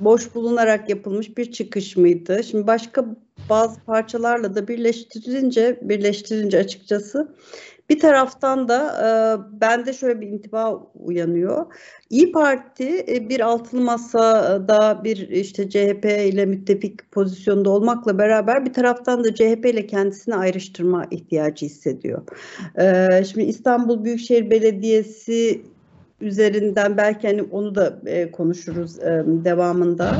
boş 0.00 0.34
bulunarak 0.34 0.88
yapılmış 0.88 1.38
bir 1.38 1.52
çıkış 1.52 1.96
mıydı? 1.96 2.44
Şimdi 2.44 2.66
başka 2.66 3.04
bazı 3.48 3.80
parçalarla 3.80 4.54
da 4.54 4.68
birleştirince 4.68 5.78
birleştirince 5.82 6.58
açıkçası 6.58 7.34
bir 7.90 7.98
taraftan 8.00 8.68
da 8.68 8.78
e, 9.02 9.06
bende 9.60 9.92
şöyle 9.92 10.20
bir 10.20 10.28
intiba 10.28 10.82
uyanıyor. 10.94 11.66
İyi 12.10 12.32
Parti 12.32 13.04
e, 13.08 13.28
bir 13.28 13.40
altılı 13.40 13.80
masada 13.80 15.00
bir 15.04 15.28
işte 15.28 15.70
CHP 15.70 16.04
ile 16.04 16.46
müttefik 16.46 17.12
pozisyonda 17.12 17.70
olmakla 17.70 18.18
beraber 18.18 18.66
bir 18.66 18.72
taraftan 18.72 19.24
da 19.24 19.34
CHP 19.34 19.66
ile 19.66 19.86
kendisini 19.86 20.34
ayrıştırma 20.34 21.06
ihtiyacı 21.10 21.66
hissediyor. 21.66 22.22
E, 22.78 23.24
şimdi 23.24 23.46
İstanbul 23.46 24.04
Büyükşehir 24.04 24.50
Belediyesi 24.50 25.62
üzerinden 26.20 26.96
belki 26.96 27.26
hani 27.26 27.42
onu 27.42 27.74
da 27.74 28.00
e, 28.06 28.30
konuşuruz 28.30 28.98
e, 28.98 29.24
devamında. 29.26 30.12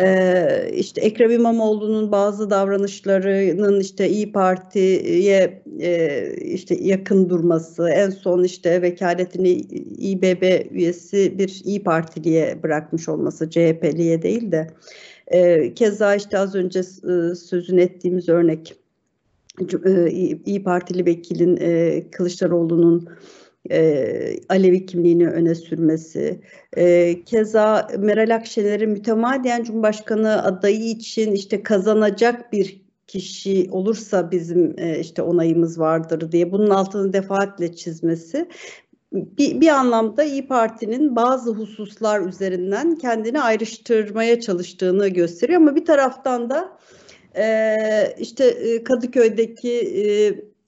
Ee, 0.00 0.70
işte 0.74 1.00
Ekrem 1.00 1.30
İmamoğlu'nun 1.30 2.12
bazı 2.12 2.50
davranışlarının 2.50 3.80
işte 3.80 4.08
İyi 4.08 4.32
Parti'ye 4.32 5.62
e, 5.80 6.30
işte 6.36 6.78
yakın 6.80 7.28
durması, 7.30 7.88
en 7.88 8.10
son 8.10 8.44
işte 8.44 8.82
vekaletini 8.82 9.50
İBB 9.98 10.72
üyesi 10.72 11.38
bir 11.38 11.62
İyi 11.64 11.82
Partiliye 11.82 12.62
bırakmış 12.62 13.08
olması, 13.08 13.50
CHP'liye 13.50 14.22
değil 14.22 14.52
de 14.52 14.66
e, 15.26 15.74
keza 15.74 16.14
işte 16.14 16.38
az 16.38 16.54
önce 16.54 16.78
e, 16.78 17.34
sözünü 17.34 17.80
ettiğimiz 17.80 18.28
örnek 18.28 18.76
e, 19.86 20.10
İyi 20.46 20.62
Partili 20.64 21.06
vekilin 21.06 21.58
e, 21.60 22.04
Kılıçdaroğlu'nun 22.10 23.08
e, 23.70 24.36
Alevi 24.48 24.86
kimliğini 24.86 25.28
öne 25.28 25.54
sürmesi, 25.54 26.40
e, 26.76 27.14
keza 27.24 27.88
Meral 27.98 28.34
Akşener'in 28.34 28.90
mütemadiyen 28.90 29.64
Cumhurbaşkanı 29.64 30.44
adayı 30.44 30.84
için 30.84 31.32
işte 31.32 31.62
kazanacak 31.62 32.52
bir 32.52 32.86
kişi 33.06 33.68
olursa 33.70 34.30
bizim 34.30 34.78
e, 34.78 34.98
işte 35.00 35.22
onayımız 35.22 35.78
vardır 35.78 36.32
diye 36.32 36.52
bunun 36.52 36.70
altını 36.70 37.12
defaatle 37.12 37.76
çizmesi 37.76 38.48
bir, 39.12 39.60
bir 39.60 39.68
anlamda 39.68 40.24
İyi 40.24 40.46
Parti'nin 40.48 41.16
bazı 41.16 41.50
hususlar 41.50 42.20
üzerinden 42.20 42.94
kendini 42.94 43.40
ayrıştırmaya 43.40 44.40
çalıştığını 44.40 45.08
gösteriyor. 45.08 45.60
Ama 45.60 45.76
bir 45.76 45.84
taraftan 45.84 46.50
da 46.50 46.78
e, 47.36 47.76
işte 48.18 48.54
Kadıköy'deki 48.84 49.72
e, 49.72 50.04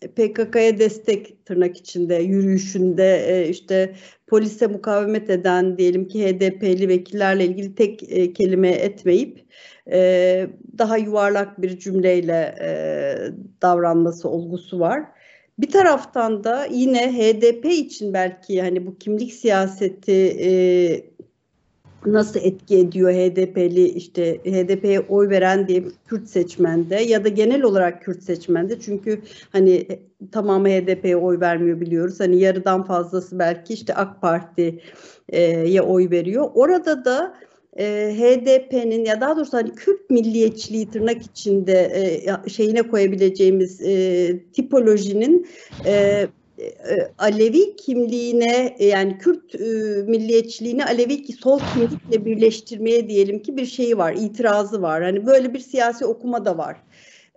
PKK'ya 0.06 0.78
destek 0.78 1.46
tırnak 1.46 1.76
içinde 1.76 2.14
yürüyüşünde 2.14 3.26
e, 3.28 3.48
işte 3.48 3.94
polise 4.26 4.66
mukavemet 4.66 5.30
eden 5.30 5.78
diyelim 5.78 6.08
ki 6.08 6.26
HDP'li 6.26 6.88
vekillerle 6.88 7.44
ilgili 7.44 7.74
tek 7.74 8.02
e, 8.12 8.32
kelime 8.32 8.70
etmeyip 8.70 9.44
e, 9.92 10.48
daha 10.78 10.96
yuvarlak 10.96 11.62
bir 11.62 11.78
cümleyle 11.78 12.54
davranması 13.62 14.28
olgusu 14.28 14.80
var. 14.80 15.02
Bir 15.58 15.70
taraftan 15.70 16.44
da 16.44 16.66
yine 16.70 17.12
HDP 17.12 17.64
için 17.64 18.14
belki 18.14 18.62
hani 18.62 18.86
bu 18.86 18.98
kimlik 18.98 19.32
siyaseti 19.32 20.12
nasıl 22.06 22.40
etki 22.40 22.78
ediyor 22.78 23.10
HDP'li 23.10 23.84
işte 23.84 24.38
HDP'ye 24.38 25.00
oy 25.00 25.28
veren 25.28 25.68
diye 25.68 25.84
Kürt 26.06 26.28
seçmende 26.28 26.96
ya 26.96 27.24
da 27.24 27.28
genel 27.28 27.62
olarak 27.62 28.02
Kürt 28.02 28.22
seçmende 28.22 28.80
çünkü 28.80 29.20
hani 29.52 29.86
tamamı 30.32 30.68
HDP'ye 30.68 31.16
oy 31.16 31.40
vermiyor 31.40 31.80
biliyoruz. 31.80 32.20
Hani 32.20 32.40
yarıdan 32.40 32.84
fazlası 32.84 33.38
belki 33.38 33.74
işte 33.74 33.94
AK 33.94 34.22
Parti'ye 34.22 35.82
oy 35.82 36.10
veriyor. 36.10 36.50
Orada 36.54 37.04
da 37.04 37.34
e, 37.78 38.14
HDP'nin 38.18 39.04
ya 39.04 39.20
daha 39.20 39.36
doğrusu 39.36 39.56
hani 39.56 39.74
Kürt 39.74 40.10
milliyetçiliği 40.10 40.90
tırnak 40.90 41.22
içinde 41.22 41.92
e, 41.94 42.48
şeyine 42.50 42.82
koyabileceğimiz 42.82 43.80
e, 43.82 44.38
tipolojinin 44.52 45.46
e, 45.84 45.92
e, 45.92 46.28
Alevi 47.18 47.76
kimliğine 47.76 48.76
yani 48.78 49.18
Kürt 49.18 49.54
e, 49.54 49.58
milliyetçiliğini 50.02 50.84
Alevi 50.84 51.32
sol 51.32 51.66
kimlikle 51.66 52.24
birleştirmeye 52.24 53.08
diyelim 53.08 53.42
ki 53.42 53.56
bir 53.56 53.66
şeyi 53.66 53.98
var, 53.98 54.12
itirazı 54.12 54.82
var. 54.82 55.02
Hani 55.02 55.26
böyle 55.26 55.54
bir 55.54 55.60
siyasi 55.60 56.06
okuma 56.06 56.44
da 56.44 56.58
var. 56.58 56.76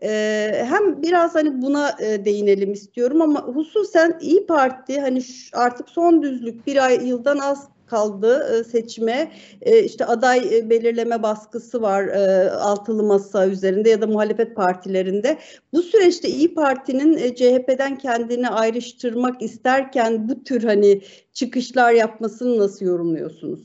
E, 0.03 0.51
hem 0.69 1.01
biraz 1.01 1.35
hani 1.35 1.61
buna 1.61 1.97
değinelim 1.99 2.73
istiyorum 2.73 3.21
ama 3.21 3.41
hususen 3.41 4.17
İyi 4.21 4.45
Parti 4.45 5.01
hani 5.01 5.21
artık 5.53 5.89
son 5.89 6.23
düzlük 6.23 6.67
bir 6.67 6.85
ay 6.85 7.07
yıldan 7.07 7.37
az 7.37 7.69
kaldı 7.91 8.59
e, 8.59 8.63
seçime. 8.63 9.31
E, 9.61 9.83
işte 9.83 10.05
aday 10.05 10.57
e, 10.57 10.69
belirleme 10.69 11.23
baskısı 11.23 11.81
var 11.81 12.07
altılı 12.47 13.03
masa 13.03 13.47
üzerinde 13.47 13.89
ya 13.89 14.01
da 14.01 14.07
muhalefet 14.07 14.55
partilerinde. 14.55 15.37
Bu 15.73 15.81
süreçte 15.81 16.29
İyi 16.29 16.53
Parti'nin 16.53 17.35
CHP'den 17.35 17.97
kendini 17.97 18.49
ayrıştırmak 18.49 19.41
isterken 19.41 20.29
bu 20.29 20.43
tür 20.43 20.63
hani 20.63 21.01
çıkışlar 21.33 21.91
yapmasını 21.91 22.57
nasıl 22.57 22.85
yorumluyorsunuz? 22.85 23.59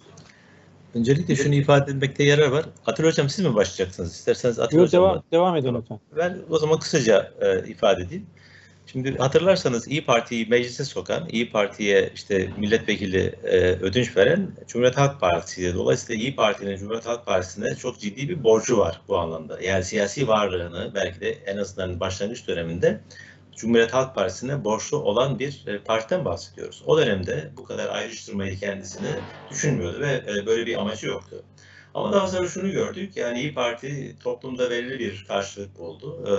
Öncelikle 0.95 1.37
şunu 1.37 1.55
ifade 1.55 1.91
etmekte 1.91 2.25
yarar 2.25 2.49
var. 2.49 2.65
Atilla 2.87 3.09
Hocam 3.09 3.29
siz 3.29 3.45
mi 3.45 3.55
başlayacaksınız? 3.55 4.13
İsterseniz 4.13 4.59
Atilla 4.59 4.83
Hocam. 4.83 5.03
Devam, 5.03 5.23
devam 5.33 5.57
edin 5.57 5.75
lütfen. 5.75 6.01
Ben 6.17 6.39
o 6.51 6.59
zaman 6.59 6.79
kısaca 6.79 7.33
e, 7.41 7.69
ifade 7.69 8.03
edeyim. 8.03 8.27
Şimdi 8.93 9.19
hatırlarsanız 9.19 9.89
İyi 9.89 10.05
Parti'yi 10.05 10.47
meclise 10.47 10.85
sokan, 10.85 11.29
İyi 11.29 11.51
Parti'ye 11.51 12.11
işte 12.15 12.53
milletvekili 12.57 13.35
e, 13.45 13.59
ödünç 13.59 14.17
veren 14.17 14.57
Cumhuriyet 14.67 14.97
Halk 14.97 15.21
Partisi'ydi. 15.21 15.75
Dolayısıyla 15.75 16.23
İyi 16.23 16.37
Parti'nin 16.37 16.77
Cumhuriyet 16.77 17.07
Halk 17.07 17.27
Partisi'ne 17.27 17.77
çok 17.77 18.01
ciddi 18.01 18.29
bir 18.29 18.45
borcu 18.45 18.79
var 18.79 19.01
bu 19.09 19.19
anlamda. 19.19 19.61
Yani 19.63 19.85
siyasi 19.85 20.29
varlığını 20.29 20.93
belki 20.95 21.21
de 21.21 21.31
en 21.31 21.57
azından 21.57 22.01
başlangıç 22.01 22.49
döneminde 22.49 23.01
Cumhuriyet 23.57 23.95
Halk 23.95 24.15
Partisi'ne 24.15 24.65
borçlu 24.65 24.97
olan 24.97 25.39
bir 25.39 25.65
e, 25.67 25.79
partiden 25.79 26.25
bahsediyoruz. 26.25 26.83
O 26.87 26.99
dönemde 26.99 27.51
bu 27.57 27.65
kadar 27.65 27.89
ayrıştırmayı 27.89 28.59
kendisine 28.59 29.09
düşünmüyordu 29.51 30.01
ve 30.01 30.23
e, 30.29 30.47
böyle 30.47 30.67
bir 30.67 30.77
amacı 30.81 31.07
yoktu. 31.07 31.43
Ama 31.95 32.13
daha 32.13 32.29
sonra 32.29 32.49
şunu 32.49 32.73
gördük, 32.73 33.17
yani 33.17 33.41
İyi 33.41 33.55
Parti 33.55 34.17
toplumda 34.23 34.71
belirli 34.71 34.99
bir 34.99 35.25
karşılık 35.29 35.79
buldu 35.79 36.25
ee, 36.27 36.37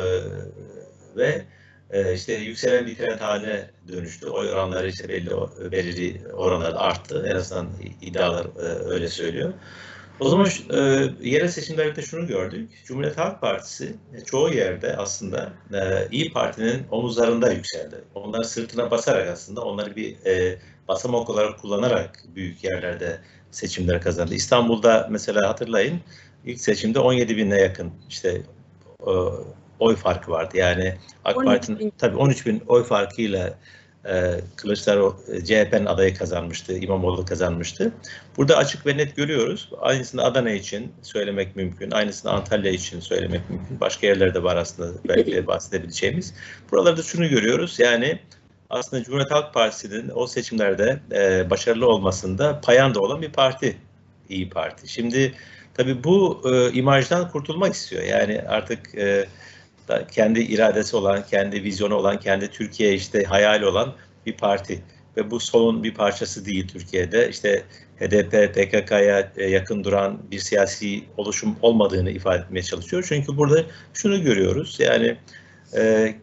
ve 1.17 1.45
e, 1.91 2.13
işte 2.13 2.33
yükselen 2.33 2.85
bir 2.85 2.95
trend 2.95 3.19
haline 3.19 3.69
dönüştü. 3.87 4.27
Oy 4.27 4.49
oranları 4.51 4.87
işte 4.87 5.09
belli 5.09 5.29
belirli 5.71 6.21
oranlarda 6.33 6.79
arttı. 6.79 7.25
En 7.29 7.35
azından 7.35 7.67
iddialar 8.01 8.45
e, 8.45 8.89
öyle 8.89 9.09
söylüyor. 9.09 9.53
O 10.19 10.29
zaman 10.29 10.47
e, 10.73 10.79
yerel 11.29 11.47
seçimlerde 11.47 12.01
şunu 12.01 12.27
gördük. 12.27 12.69
Cumhuriyet 12.85 13.17
Halk 13.17 13.41
Partisi 13.41 13.95
e, 14.15 14.23
çoğu 14.23 14.53
yerde 14.53 14.97
aslında 14.97 15.53
e, 15.73 16.07
İyi 16.11 16.33
Parti'nin 16.33 16.83
omuzlarında 16.91 17.51
yükseldi. 17.51 17.95
Onlar 18.15 18.43
sırtına 18.43 18.91
basarak 18.91 19.27
aslında 19.27 19.61
onları 19.61 19.95
bir 19.95 20.15
basamak 20.87 21.29
olarak 21.29 21.59
kullanarak 21.59 22.23
büyük 22.35 22.63
yerlerde 22.63 23.19
seçimler 23.51 24.01
kazandı. 24.01 24.33
İstanbul'da 24.33 25.07
mesela 25.11 25.49
hatırlayın 25.49 26.01
ilk 26.45 26.61
seçimde 26.61 26.99
17 26.99 27.37
bine 27.37 27.61
yakın 27.61 27.91
işte 28.09 28.41
oy 29.79 29.95
farkı 29.95 30.31
vardı. 30.31 30.57
Yani 30.57 30.95
AK 31.25 31.35
Parti'nin 31.35 31.93
tabii 31.97 32.17
13 32.17 32.45
bin 32.45 32.63
oy 32.67 32.83
farkıyla 32.83 33.57
e, 34.09 34.41
Kılıçdaroğlu 34.55 35.17
CHP'nin 35.45 35.85
adayı 35.85 36.15
kazanmıştı, 36.15 36.77
İmamoğlu 36.77 37.25
kazanmıştı. 37.25 37.93
Burada 38.37 38.57
açık 38.57 38.85
ve 38.85 38.97
net 38.97 39.15
görüyoruz. 39.15 39.69
Aynısını 39.81 40.23
Adana 40.23 40.51
için 40.51 40.91
söylemek 41.01 41.55
mümkün, 41.55 41.91
aynısını 41.91 42.31
Antalya 42.31 42.71
için 42.71 42.99
söylemek 42.99 43.49
mümkün. 43.49 43.79
Başka 43.79 44.07
yerlerde 44.07 44.43
var 44.43 44.55
aslında 44.55 44.99
belki 45.07 45.31
de 45.31 45.47
bahsedebileceğimiz. 45.47 46.33
Buralarda 46.71 47.03
şunu 47.03 47.29
görüyoruz. 47.29 47.79
Yani 47.79 48.19
aslında 48.69 49.03
Cumhuriyet 49.03 49.31
Halk 49.31 49.53
Partisi'nin 49.53 50.11
o 50.15 50.27
seçimlerde 50.27 50.99
e, 51.11 51.49
başarılı 51.49 51.87
olmasında 51.87 52.61
payanda 52.61 53.01
olan 53.01 53.21
bir 53.21 53.31
parti, 53.31 53.77
İyi 54.29 54.49
Parti. 54.49 54.87
Şimdi 54.87 55.33
tabii 55.73 56.03
bu 56.03 56.41
e, 56.45 56.71
imajdan 56.71 57.31
kurtulmak 57.31 57.73
istiyor. 57.73 58.03
Yani 58.03 58.41
artık 58.41 58.95
e, 58.95 59.27
kendi 60.11 60.39
iradesi 60.39 60.95
olan, 60.95 61.25
kendi 61.25 61.63
vizyonu 61.63 61.95
olan, 61.95 62.19
kendi 62.19 62.47
Türkiye 62.47 62.93
işte 62.93 63.23
hayali 63.23 63.65
olan 63.65 63.93
bir 64.25 64.37
parti. 64.37 64.83
Ve 65.17 65.31
bu 65.31 65.39
solun 65.39 65.83
bir 65.83 65.93
parçası 65.93 66.45
değil 66.45 66.67
Türkiye'de. 66.67 67.29
İşte 67.29 67.63
HDP, 67.99 68.53
PKK'ya 68.53 69.31
e, 69.37 69.49
yakın 69.49 69.83
duran 69.83 70.19
bir 70.31 70.39
siyasi 70.39 71.03
oluşum 71.17 71.55
olmadığını 71.61 72.11
ifade 72.11 72.43
etmeye 72.43 72.61
çalışıyor. 72.61 73.05
Çünkü 73.07 73.37
burada 73.37 73.63
şunu 73.93 74.23
görüyoruz. 74.23 74.77
Yani 74.79 75.17
e, 75.75 76.15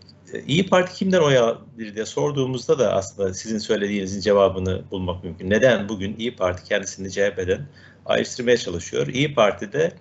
İyi 0.46 0.66
Parti 0.66 0.94
kimden 0.94 1.20
oy 1.20 1.38
alır 1.38 1.58
diye 1.94 2.06
sorduğumuzda 2.06 2.78
da 2.78 2.94
aslında 2.94 3.34
sizin 3.34 3.58
söylediğinizin 3.58 4.20
cevabını 4.20 4.82
bulmak 4.90 5.24
mümkün. 5.24 5.50
Neden 5.50 5.88
bugün 5.88 6.16
İyi 6.18 6.36
Parti 6.36 6.64
kendisini 6.64 7.10
CHP'den 7.10 7.66
ayrıştırmaya 8.06 8.56
çalışıyor? 8.56 9.06
İyi 9.06 9.34
Parti'de 9.34 9.92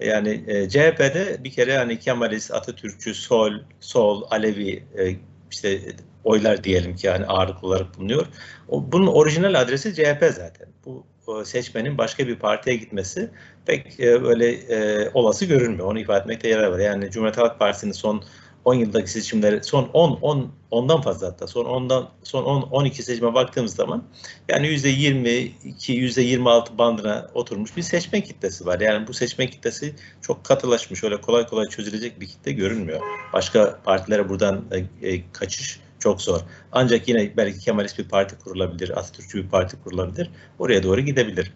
yani 0.00 0.44
e, 0.46 0.68
CHP'de 0.68 1.44
bir 1.44 1.50
kere 1.50 1.78
hani 1.78 1.98
Kemalist, 1.98 2.50
Atatürkçü, 2.54 3.14
sol, 3.14 3.52
sol, 3.80 4.22
Alevi 4.30 4.84
e, 4.98 5.16
işte 5.50 5.80
oylar 6.24 6.64
diyelim 6.64 6.96
ki 6.96 7.06
yani 7.06 7.26
ağırlık 7.26 7.64
olarak 7.64 7.98
bulunuyor. 7.98 8.26
O, 8.68 8.92
bunun 8.92 9.06
orijinal 9.06 9.60
adresi 9.60 9.94
CHP 9.94 10.32
zaten. 10.34 10.68
Bu 10.84 11.04
seçmenin 11.44 11.98
başka 11.98 12.26
bir 12.26 12.36
partiye 12.36 12.76
gitmesi 12.76 13.30
pek 13.66 14.00
e, 14.00 14.22
böyle 14.22 14.50
e, 14.52 15.10
olası 15.14 15.44
görünmüyor. 15.44 15.86
Onu 15.86 15.98
ifade 15.98 16.20
etmekte 16.20 16.48
yarar 16.48 16.66
var. 16.66 16.78
Yani 16.78 17.10
Cumhuriyet 17.10 17.38
Halk 17.38 17.58
Partisi'nin 17.58 17.92
son 17.92 18.24
10 18.64 18.74
yıldaki 18.74 19.10
seçimleri 19.10 19.64
son 19.64 19.90
10 19.92 20.18
10 20.20 20.52
ondan 20.70 21.00
fazla 21.00 21.26
hatta 21.26 21.46
son 21.46 21.64
10'dan 21.64 22.08
son 22.22 22.44
10 22.44 22.62
12 22.62 23.02
seçime 23.02 23.34
baktığımız 23.34 23.74
zaman 23.74 24.04
yani 24.48 24.66
%22 24.66 25.52
%26 25.88 26.78
bandına 26.78 27.30
oturmuş 27.34 27.76
bir 27.76 27.82
seçmen 27.82 28.20
kitlesi 28.20 28.66
var. 28.66 28.80
Yani 28.80 29.06
bu 29.06 29.14
seçmen 29.14 29.48
kitlesi 29.48 29.94
çok 30.20 30.44
katılaşmış. 30.44 31.04
Öyle 31.04 31.20
kolay 31.20 31.46
kolay 31.46 31.68
çözülecek 31.68 32.20
bir 32.20 32.26
kitle 32.26 32.52
görünmüyor. 32.52 33.00
Başka 33.32 33.78
partilere 33.84 34.28
buradan 34.28 34.64
e, 34.72 35.08
e, 35.08 35.22
kaçış 35.32 35.80
çok 35.98 36.22
zor. 36.22 36.40
Ancak 36.72 37.08
yine 37.08 37.36
belki 37.36 37.58
Kemalist 37.58 37.98
bir 37.98 38.08
parti 38.08 38.38
kurulabilir, 38.38 38.98
Atatürkçü 38.98 39.44
bir 39.44 39.48
parti 39.48 39.76
kurulabilir. 39.84 40.30
Oraya 40.58 40.82
doğru 40.82 41.00
gidebilir. 41.00 41.52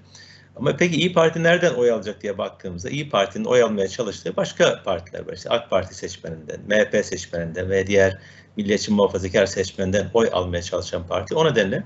Ama 0.57 0.77
peki 0.77 0.97
İyi 0.97 1.13
Parti 1.13 1.43
nereden 1.43 1.75
oy 1.75 1.91
alacak 1.91 2.23
diye 2.23 2.39
baktığımızda 2.39 2.91
İyi 2.91 3.11
Parti'nin 3.11 3.45
oy 3.45 3.63
almaya 3.63 3.89
çalıştığı 3.89 4.37
başka 4.37 4.83
partiler 4.83 5.29
var. 5.29 5.33
İşte 5.33 5.51
AK 5.51 5.71
Parti 5.71 5.95
seçmeninden, 5.95 6.61
MHP 6.67 7.05
seçmeninden 7.05 7.71
ve 7.71 7.87
diğer 7.87 8.19
milliyetçi 8.57 8.93
muhafazakar 8.93 9.47
seçmeninden 9.47 10.11
oy 10.15 10.29
almaya 10.33 10.63
çalışan 10.63 11.07
parti. 11.07 11.35
O 11.35 11.47
nedenle 11.47 11.85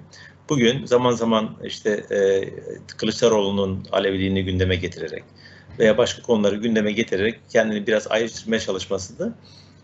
bugün 0.48 0.86
zaman 0.86 1.12
zaman 1.12 1.56
işte 1.64 1.90
e, 1.90 2.48
Kılıçdaroğlu'nun 2.96 3.86
Aleviliğini 3.92 4.44
gündeme 4.44 4.76
getirerek 4.76 5.24
veya 5.78 5.98
başka 5.98 6.22
konuları 6.22 6.56
gündeme 6.56 6.92
getirerek 6.92 7.40
kendini 7.48 7.86
biraz 7.86 8.06
ayrıştırmaya 8.10 8.60
çalışması 8.60 9.18
da 9.18 9.34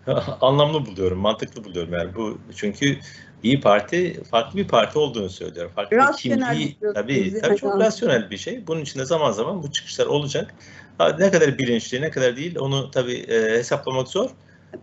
anlamlı 0.41 0.87
buluyorum, 0.87 1.19
mantıklı 1.19 1.65
buluyorum 1.65 1.93
yani 1.93 2.15
bu 2.15 2.39
çünkü 2.57 2.99
İyi 3.43 3.61
Parti 3.61 4.25
farklı 4.31 4.59
bir 4.59 4.69
parti 4.69 4.99
olduğunu 4.99 5.31
söylüyor. 5.31 5.71
Farklı 5.75 5.97
rasyonel 5.97 6.53
kimliği, 6.53 6.77
tabii, 6.95 7.41
tabii 7.43 7.57
çok 7.57 7.81
rasyonel 7.81 8.31
bir 8.31 8.37
şey. 8.37 8.67
Bunun 8.67 8.81
içinde 8.81 9.05
zaman 9.05 9.33
zaman 9.33 9.63
bu 9.63 9.73
çıkışlar 9.73 10.07
olacak. 10.07 10.55
Ne 11.19 11.31
kadar 11.31 11.59
bilinçli, 11.59 12.01
ne 12.01 12.11
kadar 12.11 12.37
değil 12.37 12.57
onu 12.59 12.91
tabii 12.91 13.17
e, 13.17 13.59
hesaplamak 13.59 14.09
zor. 14.09 14.31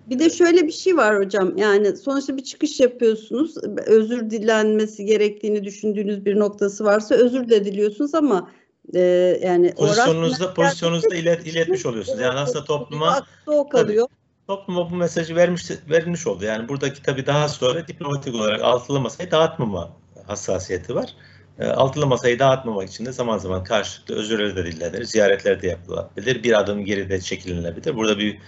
Bir 0.07 0.19
de 0.19 0.29
şöyle 0.29 0.67
bir 0.67 0.71
şey 0.71 0.97
var 0.97 1.17
hocam. 1.17 1.57
Yani 1.57 1.97
sonuçta 1.97 2.37
bir 2.37 2.43
çıkış 2.43 2.79
yapıyorsunuz. 2.79 3.55
Özür 3.85 4.29
dilenmesi 4.29 5.05
gerektiğini 5.05 5.63
düşündüğünüz 5.63 6.25
bir 6.25 6.39
noktası 6.39 6.83
varsa 6.83 7.15
özür 7.15 7.49
de 7.49 7.65
diliyorsunuz 7.65 8.15
ama 8.15 8.51
e, 8.93 8.99
yani 9.43 9.73
pozisyonunuzda 9.75 10.53
pozisyonunuzda 10.53 11.15
ilet, 11.15 11.47
iletmiş 11.47 11.85
oluyorsunuz. 11.85 12.19
Yani 12.19 12.39
aslında 12.39 12.65
topluma 12.65 13.25
o 13.47 13.69
kalıyor. 13.69 14.07
Tabii, 14.07 14.22
topluma 14.47 14.91
bu 14.91 14.95
mesajı 14.95 15.35
vermiş 15.35 15.63
verilmiş 15.89 16.27
oldu. 16.27 16.45
Yani 16.45 16.69
buradaki 16.69 17.01
tabii 17.01 17.25
daha 17.25 17.49
sonra 17.49 17.87
diplomatik 17.87 18.35
olarak 18.35 18.61
altılı 18.61 18.99
masayı 18.99 19.31
dağıtmama 19.31 19.91
hassasiyeti 20.27 20.95
var. 20.95 21.13
E, 21.59 21.65
altılı 21.65 22.07
masayı 22.07 22.39
dağıtmamak 22.39 22.89
için 22.89 23.05
de 23.05 23.11
zaman 23.11 23.37
zaman 23.37 23.63
karşılıklı 23.63 24.15
özürleri 24.15 24.55
de 24.55 24.65
dillenir, 24.65 25.03
ziyaretler 25.03 25.61
de 25.61 25.67
yapılabilir, 25.67 26.43
bir 26.43 26.59
adım 26.59 26.85
geride 26.85 27.21
çekilinebilir. 27.21 27.95
Burada 27.95 28.19
bir 28.19 28.39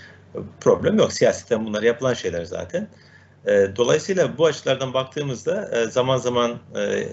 problem 0.62 0.98
yok. 0.98 1.14
Siyasetten 1.14 1.66
bunlar 1.66 1.84
yapılan 1.84 2.14
şeyler 2.14 2.46
zaten. 2.46 2.88
E, 3.48 3.68
dolayısıyla 3.76 4.38
bu 4.38 4.46
açılardan 4.46 4.94
baktığımızda 4.94 5.80
e, 5.80 5.86
zaman 5.86 6.18
zaman 6.18 6.58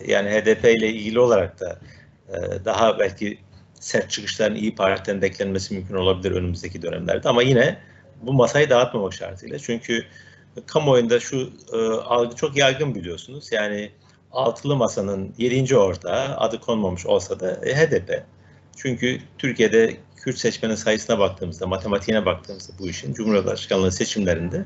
yani 0.07 0.31
HDP 0.31 0.65
ile 0.65 0.89
ilgili 0.89 1.21
olarak 1.21 1.61
da 1.61 1.79
daha 2.65 2.99
belki 2.99 3.39
sert 3.81 4.11
çıkışların 4.11 4.55
iyi 4.55 4.75
Parti'den 4.75 5.23
beklenmesi 5.23 5.75
mümkün 5.75 5.95
olabilir 5.95 6.33
önümüzdeki 6.33 6.83
dönemlerde. 6.83 7.29
Ama 7.29 7.43
yine 7.43 7.79
bu 8.23 8.33
masayı 8.33 8.71
dağıtmamak 8.71 9.15
şartıyla. 9.15 9.59
Çünkü 9.59 10.05
kamuoyunda 10.67 11.21
şu 11.21 11.51
e, 11.73 11.77
algı 11.87 12.37
çok 12.37 12.57
yaygın 12.57 12.95
biliyorsunuz. 12.95 13.53
Yani 13.53 13.93
altılı 14.33 14.77
masanın 14.77 15.35
yedinci 15.39 15.77
ortağı 15.77 16.37
adı 16.37 16.61
konmamış 16.61 17.07
olsa 17.07 17.41
da 17.41 17.61
e, 17.67 17.75
HDP. 17.75 18.25
Çünkü 18.77 19.19
Türkiye'de 19.39 19.97
Kürt 20.17 20.39
seçmenin 20.39 20.75
sayısına 20.75 21.19
baktığımızda, 21.19 21.67
matematiğine 21.67 22.27
baktığımızda 22.27 22.73
bu 22.79 22.89
işin 22.89 23.15
Cumhurbaşkanlığı 23.15 23.93
seçimlerinde 23.93 24.65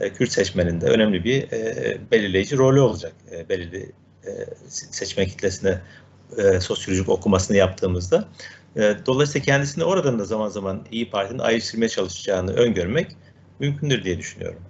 e, 0.00 0.12
Kürt 0.12 0.32
seçmeninde 0.32 0.86
önemli 0.86 1.24
bir 1.24 1.52
e, 1.52 1.98
belirleyici 2.10 2.56
rolü 2.56 2.80
olacak. 2.80 3.12
E, 3.30 3.48
belirli 3.48 3.92
e, 4.26 4.30
seçmen 4.68 5.26
kitlesine 5.26 5.80
e, 6.38 6.60
sosyolojik 6.60 7.08
okumasını 7.08 7.56
yaptığımızda. 7.56 8.28
E, 8.76 8.94
dolayısıyla 9.06 9.44
kendisini 9.44 9.84
oradan 9.84 10.18
da 10.18 10.24
zaman 10.24 10.48
zaman 10.48 10.86
İyi 10.90 11.10
Parti'nin 11.10 11.38
ayrıştırmaya 11.38 11.88
çalışacağını 11.88 12.52
öngörmek 12.52 13.16
mümkündür 13.60 14.04
diye 14.04 14.18
düşünüyorum. 14.18 14.62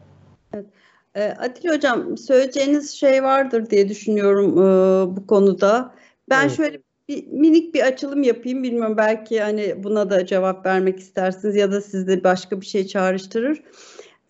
Evet. 0.54 0.66
E, 1.14 1.24
Atilla 1.24 1.74
Hocam 1.74 2.18
söyleyeceğiniz 2.18 2.90
şey 2.90 3.22
vardır 3.22 3.70
diye 3.70 3.88
düşünüyorum 3.88 4.52
e, 4.52 5.16
bu 5.16 5.26
konuda. 5.26 5.94
Ben 6.30 6.46
evet. 6.46 6.56
şöyle 6.56 6.80
bir 7.08 7.26
minik 7.26 7.74
bir 7.74 7.86
açılım 7.86 8.22
yapayım. 8.22 8.62
Bilmiyorum 8.62 8.96
belki 8.96 9.40
hani 9.40 9.84
buna 9.84 10.10
da 10.10 10.26
cevap 10.26 10.66
vermek 10.66 10.98
istersiniz 10.98 11.56
ya 11.56 11.72
da 11.72 11.80
sizde 11.80 12.24
başka 12.24 12.60
bir 12.60 12.66
şey 12.66 12.86
çağrıştırır 12.86 13.62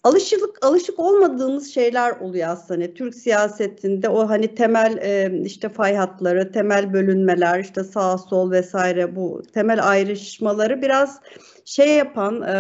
alışık 0.05 0.41
alışık 0.63 0.99
olmadığımız 0.99 1.75
şeyler 1.75 2.11
oluyor 2.21 2.49
aslında 2.49 2.81
hani 2.81 2.95
Türk 2.95 3.15
siyasetinde 3.15 4.09
o 4.09 4.29
hani 4.29 4.55
temel 4.55 4.99
e, 5.03 5.43
işte 5.45 5.69
fay 5.69 5.95
hatları, 5.95 6.53
temel 6.53 6.93
bölünmeler, 6.93 7.61
işte 7.61 7.85
sağ 7.85 8.19
sol 8.19 8.51
vesaire 8.51 9.17
bu 9.17 9.43
temel 9.55 9.89
ayrışmaları 9.89 10.83
biraz 10.83 11.21
şey 11.65 11.97
yapan, 11.97 12.43
e, 12.43 12.55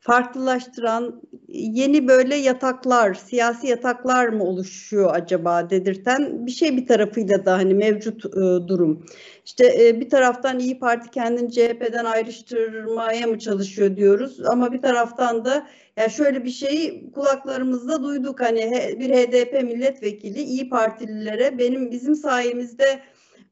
farklılaştıran 0.00 1.22
yeni 1.48 2.08
böyle 2.08 2.36
yataklar, 2.36 3.14
siyasi 3.14 3.66
yataklar 3.66 4.28
mı 4.28 4.44
oluşuyor 4.44 5.10
acaba 5.14 5.70
dedirten 5.70 6.46
bir 6.46 6.50
şey 6.50 6.76
bir 6.76 6.86
tarafıyla 6.86 7.44
da 7.44 7.52
hani 7.52 7.74
mevcut 7.74 8.24
e, 8.26 8.38
durum. 8.68 9.06
İşte 9.44 9.86
e, 9.86 10.00
bir 10.00 10.10
taraftan 10.10 10.58
İyi 10.58 10.78
Parti 10.78 11.10
kendini 11.10 11.52
CHP'den 11.52 12.04
ayrıştırmaya 12.04 13.26
mı 13.26 13.38
çalışıyor 13.38 13.96
diyoruz 13.96 14.40
ama 14.46 14.72
bir 14.72 14.82
taraftan 14.82 15.44
da 15.44 15.66
yani 16.00 16.10
şöyle 16.10 16.44
bir 16.44 16.50
şeyi 16.50 17.12
kulaklarımızda 17.12 18.02
duyduk 18.02 18.40
hani 18.40 18.96
bir 19.00 19.10
HDP 19.10 19.52
milletvekili 19.62 20.42
İyi 20.42 20.68
Partililere 20.68 21.58
benim 21.58 21.90
bizim 21.90 22.14
sayemizde 22.14 23.00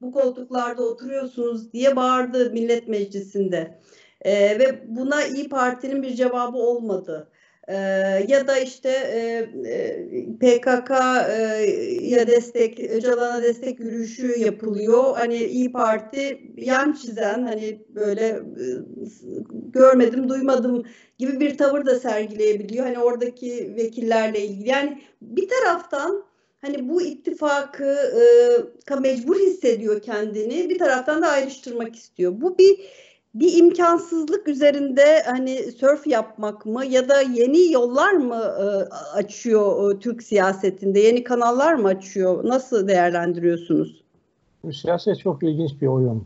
bu 0.01 0.13
koltuklarda 0.13 0.83
oturuyorsunuz 0.83 1.73
diye 1.73 1.97
bağırdı 1.97 2.51
millet 2.51 2.89
meclisinde. 2.89 3.81
E, 4.21 4.59
ve 4.59 4.85
buna 4.89 5.25
İyi 5.25 5.49
Parti'nin 5.49 6.03
bir 6.03 6.15
cevabı 6.15 6.59
olmadı. 6.59 7.31
Ee, 7.69 7.75
ya 8.29 8.49
da 8.49 8.59
işte 8.59 8.89
e, 8.91 9.19
e, 9.69 10.39
PKK 10.41 10.91
e, 10.91 11.67
ya 12.03 12.27
destek 12.27 12.81
Öcalan'a 12.81 13.43
destek 13.43 13.81
yürüyüşü 13.81 14.39
yapılıyor. 14.41 15.17
Hani 15.17 15.37
İyi 15.37 15.73
Parti 15.73 16.53
yan 16.57 16.93
çizen 16.93 17.43
hani 17.43 17.83
böyle 17.89 18.27
e, 18.27 18.65
görmedim 19.53 20.29
duymadım 20.29 20.85
gibi 21.19 21.41
bir 21.41 21.59
tavır 21.59 21.87
da 21.87 22.01
sergileyebiliyor. 22.01 22.87
Hani 22.87 22.99
oradaki 22.99 23.77
vekillerle 23.77 24.41
ilgili. 24.47 24.69
Yani 24.69 25.03
bir 25.23 25.49
taraftan 25.49 26.25
hani 26.61 26.89
bu 26.89 27.03
ittifakı 27.03 27.85
e, 28.91 28.95
mecbur 29.01 29.37
hissediyor 29.37 30.03
kendini. 30.03 30.71
Bir 30.71 30.79
taraftan 30.79 31.23
da 31.23 31.29
ayrıştırmak 31.29 31.97
istiyor. 31.97 32.33
Bu 32.41 32.59
bir 32.59 32.81
bir 33.41 33.59
imkansızlık 33.59 34.49
üzerinde 34.49 35.23
hani 35.27 35.57
sörf 35.57 36.07
yapmak 36.07 36.67
mı 36.67 36.87
ya 36.87 37.09
da 37.09 37.21
yeni 37.21 37.73
yollar 37.73 38.13
mı 38.13 38.43
e, 38.61 38.65
açıyor 39.19 39.95
e, 39.95 39.99
Türk 39.99 40.23
siyasetinde? 40.23 41.01
Yeni 41.01 41.25
kanallar 41.25 41.75
mı 41.75 41.89
açıyor? 41.89 42.49
Nasıl 42.49 42.89
değerlendiriyorsunuz? 42.89 44.03
Siyaset 44.73 45.19
çok 45.19 45.43
ilginç 45.43 45.71
bir 45.83 45.87
oyun. 45.87 46.25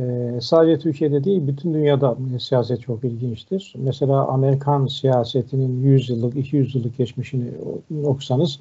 Ee, 0.00 0.38
sadece 0.42 0.78
Türkiye'de 0.78 1.24
değil, 1.24 1.46
bütün 1.46 1.74
dünyada 1.74 2.16
siyaset 2.40 2.80
çok 2.80 3.04
ilginçtir. 3.04 3.74
Mesela 3.76 4.26
Amerikan 4.26 4.86
siyasetinin 4.86 5.82
100 5.82 6.10
yıllık, 6.10 6.36
200 6.36 6.74
yıllık 6.74 6.98
geçmişini 6.98 7.50
okusanız 8.04 8.60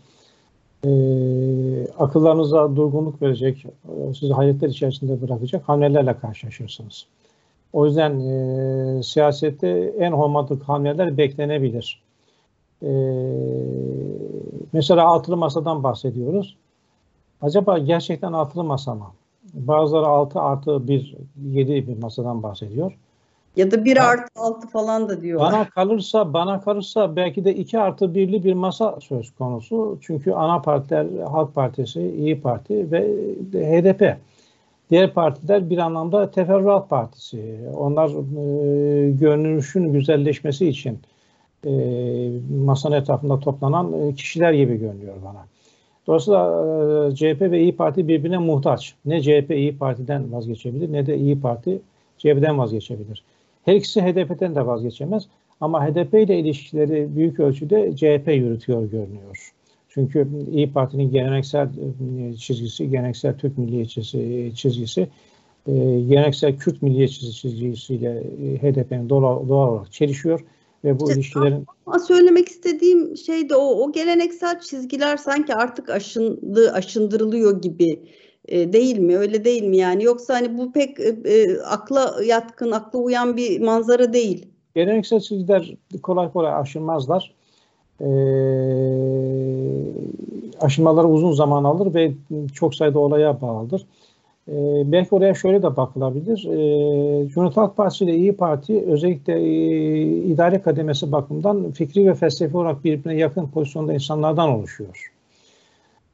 e, 0.85 0.89
akıllarınıza 1.99 2.75
durgunluk 2.75 3.21
verecek, 3.21 3.65
sizi 4.19 4.33
hayretler 4.33 4.69
içerisinde 4.69 5.21
bırakacak 5.21 5.69
hamlelerle 5.69 6.17
karşılaşırsınız. 6.17 7.05
O 7.73 7.85
yüzden 7.85 8.19
e, 8.19 9.03
siyasette 9.03 9.93
en 9.99 10.11
olmadık 10.11 10.63
hamleler 10.63 11.17
beklenebilir. 11.17 12.01
E, 12.83 12.91
mesela 14.73 15.07
altılı 15.07 15.37
masadan 15.37 15.83
bahsediyoruz. 15.83 16.57
Acaba 17.41 17.77
gerçekten 17.77 18.33
altılı 18.33 18.63
masa 18.63 18.95
mı? 18.95 19.05
Bazıları 19.53 20.05
6 20.05 20.39
artı 20.39 20.87
1, 20.87 21.15
7 21.45 21.87
bir 21.87 22.01
masadan 22.01 22.43
bahsediyor. 22.43 22.97
Ya 23.55 23.71
da 23.71 23.85
1 23.85 23.97
artı 23.97 24.27
6 24.35 24.67
falan 24.67 25.09
da 25.09 25.21
diyorlar. 25.21 25.53
Bana 25.53 25.69
kalırsa, 25.69 26.33
bana 26.33 26.61
kalırsa 26.61 27.15
belki 27.15 27.45
de 27.45 27.55
2 27.55 27.79
artı 27.79 28.05
1'li 28.05 28.43
bir 28.43 28.53
masa 28.53 28.97
söz 29.01 29.31
konusu. 29.35 29.97
Çünkü 30.01 30.31
ana 30.31 30.61
partiler 30.61 31.07
Halk 31.31 31.55
Partisi, 31.55 32.01
İyi 32.01 32.41
Parti 32.41 32.91
ve 32.91 33.01
HDP. 33.53 34.17
Diğer 34.89 35.13
partiler 35.13 35.69
bir 35.69 35.77
anlamda 35.77 36.31
teferruat 36.31 36.89
partisi. 36.89 37.59
Onlar 37.77 38.09
e, 38.09 39.11
görünüşün 39.11 39.93
güzelleşmesi 39.93 40.67
için 40.67 40.99
e, 41.65 41.71
masanın 42.65 42.95
etrafında 42.95 43.39
toplanan 43.39 43.93
e, 43.93 44.15
kişiler 44.15 44.53
gibi 44.53 44.77
görünüyor 44.77 45.15
bana. 45.25 45.45
Dolayısıyla 46.07 47.07
e, 47.11 47.15
CHP 47.15 47.41
ve 47.41 47.61
İyi 47.61 47.75
Parti 47.75 48.07
birbirine 48.07 48.37
muhtaç. 48.37 48.95
Ne 49.05 49.21
CHP 49.21 49.51
İyi 49.51 49.77
Parti'den 49.77 50.31
vazgeçebilir 50.31 50.93
ne 50.93 51.05
de 51.05 51.17
İyi 51.17 51.41
Parti 51.41 51.81
CHP'den 52.17 52.57
vazgeçebilir. 52.57 53.23
Her 53.65 53.75
ikisi 53.75 54.01
HDP'den 54.01 54.55
de 54.55 54.65
vazgeçemez. 54.65 55.27
Ama 55.61 55.87
HDP 55.87 56.13
ile 56.13 56.39
ilişkileri 56.39 57.15
büyük 57.15 57.39
ölçüde 57.39 57.95
CHP 57.95 58.27
yürütüyor 58.27 58.91
görünüyor. 58.91 59.53
Çünkü 59.89 60.27
İyi 60.51 60.73
Parti'nin 60.73 61.11
geleneksel 61.11 61.67
e, 61.67 62.35
çizgisi, 62.37 62.89
geleneksel 62.89 63.37
Türk 63.37 63.57
milliyetçisi 63.57 64.19
e, 64.19 64.55
çizgisi, 64.55 65.01
e, 65.67 65.73
geleneksel 66.09 66.57
Kürt 66.57 66.81
milliyetçisi 66.81 67.33
çizgisiyle 67.33 68.23
HDP'nin 68.61 69.09
doğal, 69.09 69.49
doğal 69.49 69.73
olarak 69.73 69.91
çelişiyor 69.91 70.45
ve 70.83 70.99
bu 70.99 71.09
işte, 71.09 71.19
ilişkilerin... 71.19 71.65
Ama 71.85 71.99
söylemek 71.99 72.47
istediğim 72.47 73.17
şey 73.17 73.49
de 73.49 73.55
o, 73.55 73.83
o 73.83 73.91
geleneksel 73.91 74.59
çizgiler 74.59 75.17
sanki 75.17 75.53
artık 75.53 75.89
aşındı, 75.89 76.71
aşındırılıyor 76.71 77.61
gibi 77.61 77.99
değil 78.49 78.99
mi? 78.99 79.17
Öyle 79.17 79.45
değil 79.45 79.63
mi 79.63 79.77
yani? 79.77 80.03
Yoksa 80.03 80.35
hani 80.35 80.57
bu 80.57 80.71
pek 80.71 80.99
e, 80.99 81.61
akla 81.61 82.15
yatkın, 82.25 82.71
akla 82.71 82.99
uyan 82.99 83.37
bir 83.37 83.61
manzara 83.61 84.13
değil. 84.13 84.45
Geleneksel 84.75 85.19
çizgiler 85.19 85.75
kolay 86.03 86.31
kolay 86.31 86.53
aşılmazlar. 86.53 87.38
E, 88.01 88.09
uzun 91.03 91.31
zaman 91.31 91.63
alır 91.63 91.93
ve 91.93 92.11
çok 92.53 92.75
sayıda 92.75 92.99
olaya 92.99 93.41
bağlıdır. 93.41 93.85
E, 94.47 94.53
belki 94.91 95.15
oraya 95.15 95.33
şöyle 95.33 95.63
de 95.63 95.77
bakılabilir. 95.77 96.37
E, 96.37 97.27
Cumhuriyet 97.27 97.57
Halk 97.57 97.77
Partisi 97.77 98.05
ile 98.05 98.15
İyi 98.15 98.33
Parti 98.33 98.85
özellikle 98.87 99.41
e, 99.41 100.01
idare 100.03 100.61
kademesi 100.61 101.11
bakımından 101.11 101.71
fikri 101.71 102.07
ve 102.07 102.13
felsefi 102.13 102.57
olarak 102.57 102.83
birbirine 102.83 103.15
yakın 103.15 103.47
pozisyonda 103.47 103.93
insanlardan 103.93 104.49
oluşuyor. 104.49 105.11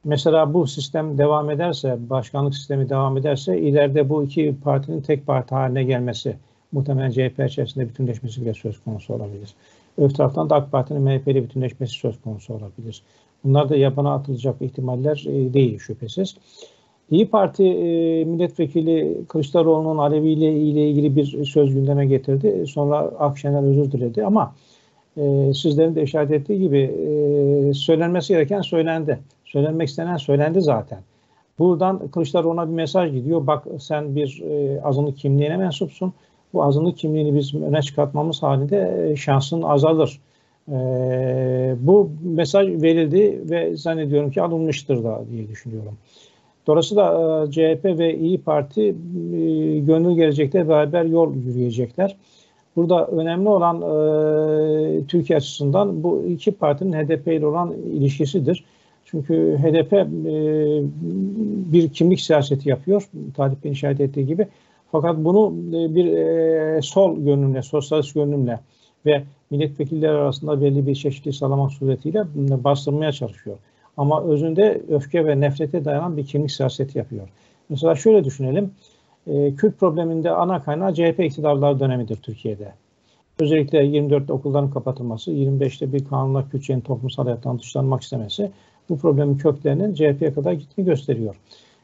Mesela 0.04 0.54
bu 0.54 0.66
sistem 0.66 1.18
devam 1.18 1.50
ederse, 1.50 1.98
başkanlık 2.10 2.54
sistemi 2.54 2.88
devam 2.88 3.16
ederse 3.16 3.58
ileride 3.58 4.08
bu 4.08 4.24
iki 4.24 4.54
partinin 4.64 5.00
tek 5.00 5.26
parti 5.26 5.54
haline 5.54 5.84
gelmesi 5.84 6.36
muhtemelen 6.72 7.10
CHP 7.10 7.50
içerisinde 7.50 7.88
bütünleşmesi 7.88 8.42
bile 8.42 8.54
söz 8.54 8.80
konusu 8.84 9.14
olabilir. 9.14 9.54
Öbür 9.98 10.14
taraftan 10.14 10.50
da 10.50 10.54
AK 10.54 10.72
Parti'nin 10.72 11.02
MHP'li 11.02 11.44
bütünleşmesi 11.44 11.92
söz 11.92 12.20
konusu 12.20 12.54
olabilir. 12.54 13.02
Bunlar 13.44 13.68
da 13.68 13.76
yabana 13.76 14.14
atılacak 14.14 14.62
ihtimaller 14.62 15.24
e, 15.28 15.54
değil 15.54 15.78
şüphesiz. 15.78 16.36
İyi 17.10 17.28
Parti 17.28 17.64
e, 17.64 18.24
milletvekili 18.24 19.16
Kılıçdaroğlu'nun 19.28 19.98
Alevi 19.98 20.28
ile 20.28 20.52
ilgili 20.60 21.16
bir 21.16 21.44
söz 21.44 21.74
gündeme 21.74 22.06
getirdi. 22.06 22.66
Sonra 22.66 22.96
Akşener 22.98 23.62
özür 23.62 23.92
diledi 23.92 24.24
ama 24.24 24.54
e, 25.16 25.54
sizlerin 25.54 25.94
de 25.94 26.02
işaret 26.02 26.30
ettiği 26.30 26.60
gibi 26.60 26.94
söylenmesi 27.74 28.32
gereken 28.32 28.60
söylendi. 28.60 29.18
Söylenmek 29.44 29.88
istenen 29.88 30.16
söylendi 30.16 30.60
zaten. 30.60 30.98
Buradan 31.58 32.08
Kılıçdaroğlu'na 32.08 32.68
bir 32.68 32.74
mesaj 32.74 33.12
gidiyor. 33.12 33.46
Bak 33.46 33.66
sen 33.80 34.16
bir 34.16 34.42
e, 34.50 34.82
azınlık 34.82 35.18
kimliğine 35.18 35.56
mensupsun. 35.56 36.12
Bu 36.56 36.64
azınlık 36.64 36.98
kimliğini 36.98 37.34
biz 37.34 37.54
öne 37.54 37.82
çıkartmamız 37.82 38.42
halinde 38.42 39.08
e, 39.10 39.16
şansın 39.16 39.62
azalır. 39.62 40.20
E, 40.68 40.76
bu 41.80 42.10
mesaj 42.22 42.82
verildi 42.82 43.40
ve 43.50 43.76
zannediyorum 43.76 44.30
ki 44.30 44.42
alınmıştır 44.42 45.04
da 45.04 45.22
diye 45.32 45.48
düşünüyorum. 45.48 45.98
Dolayısıyla 46.66 47.04
e, 47.48 47.50
CHP 47.50 47.84
ve 47.84 48.18
İyi 48.18 48.38
Parti 48.38 48.82
e, 48.82 48.94
gönül 49.78 50.16
gelecekte 50.16 50.68
beraber 50.68 51.04
yol 51.04 51.34
yürüyecekler. 51.34 52.16
Burada 52.76 53.06
önemli 53.06 53.48
olan 53.48 53.76
e, 53.76 55.06
Türkiye 55.06 55.36
açısından 55.36 56.02
bu 56.02 56.24
iki 56.28 56.52
partinin 56.52 56.92
HDP 56.92 57.28
ile 57.28 57.46
olan 57.46 57.74
ilişkisidir. 57.92 58.64
Çünkü 59.04 59.58
HDP 59.62 59.92
e, 59.92 60.06
bir 61.72 61.88
kimlik 61.88 62.20
siyaseti 62.20 62.68
yapıyor. 62.68 63.08
Talip 63.36 63.64
Bey'in 63.64 63.74
işaret 63.74 64.00
ettiği 64.00 64.26
gibi. 64.26 64.46
Fakat 64.92 65.16
bunu 65.16 65.54
e, 65.68 65.94
bir 65.94 66.12
e, 66.12 66.82
sol 66.82 67.18
gönlümle, 67.18 67.62
sosyalist 67.62 68.14
gönlümle 68.14 68.60
ve 69.06 69.22
milletvekilleri 69.50 70.12
arasında 70.12 70.60
belli 70.60 70.86
bir 70.86 70.94
çeşitli 70.94 71.32
sağlamak 71.32 71.72
suretiyle 71.72 72.24
bastırmaya 72.64 73.12
çalışıyor. 73.12 73.56
Ama 73.96 74.22
özünde 74.22 74.82
öfke 74.88 75.26
ve 75.26 75.40
nefrete 75.40 75.84
dayanan 75.84 76.16
bir 76.16 76.26
kimlik 76.26 76.50
siyaseti 76.50 76.98
yapıyor. 76.98 77.28
Mesela 77.68 77.94
şöyle 77.94 78.24
düşünelim. 78.24 78.70
E, 79.26 79.54
Kürt 79.54 79.80
probleminde 79.80 80.30
ana 80.30 80.62
kaynağı 80.62 80.94
CHP 80.94 81.20
iktidarlar 81.20 81.80
dönemidir 81.80 82.16
Türkiye'de. 82.16 82.72
Özellikle 83.38 83.78
24'te 83.78 84.32
okulların 84.32 84.70
kapatılması, 84.70 85.30
25'te 85.30 85.92
bir 85.92 86.04
kanunla 86.04 86.48
Kürtçenin 86.48 86.80
toplumsal 86.80 87.24
hayattan 87.24 87.58
dışlanmak 87.58 88.02
istemesi 88.02 88.50
bu 88.88 88.98
problemin 88.98 89.38
köklerinin 89.38 89.94
CHP'ye 89.94 90.34
kadar 90.34 90.52
gittiğini 90.52 90.86
gösteriyor. 90.86 91.36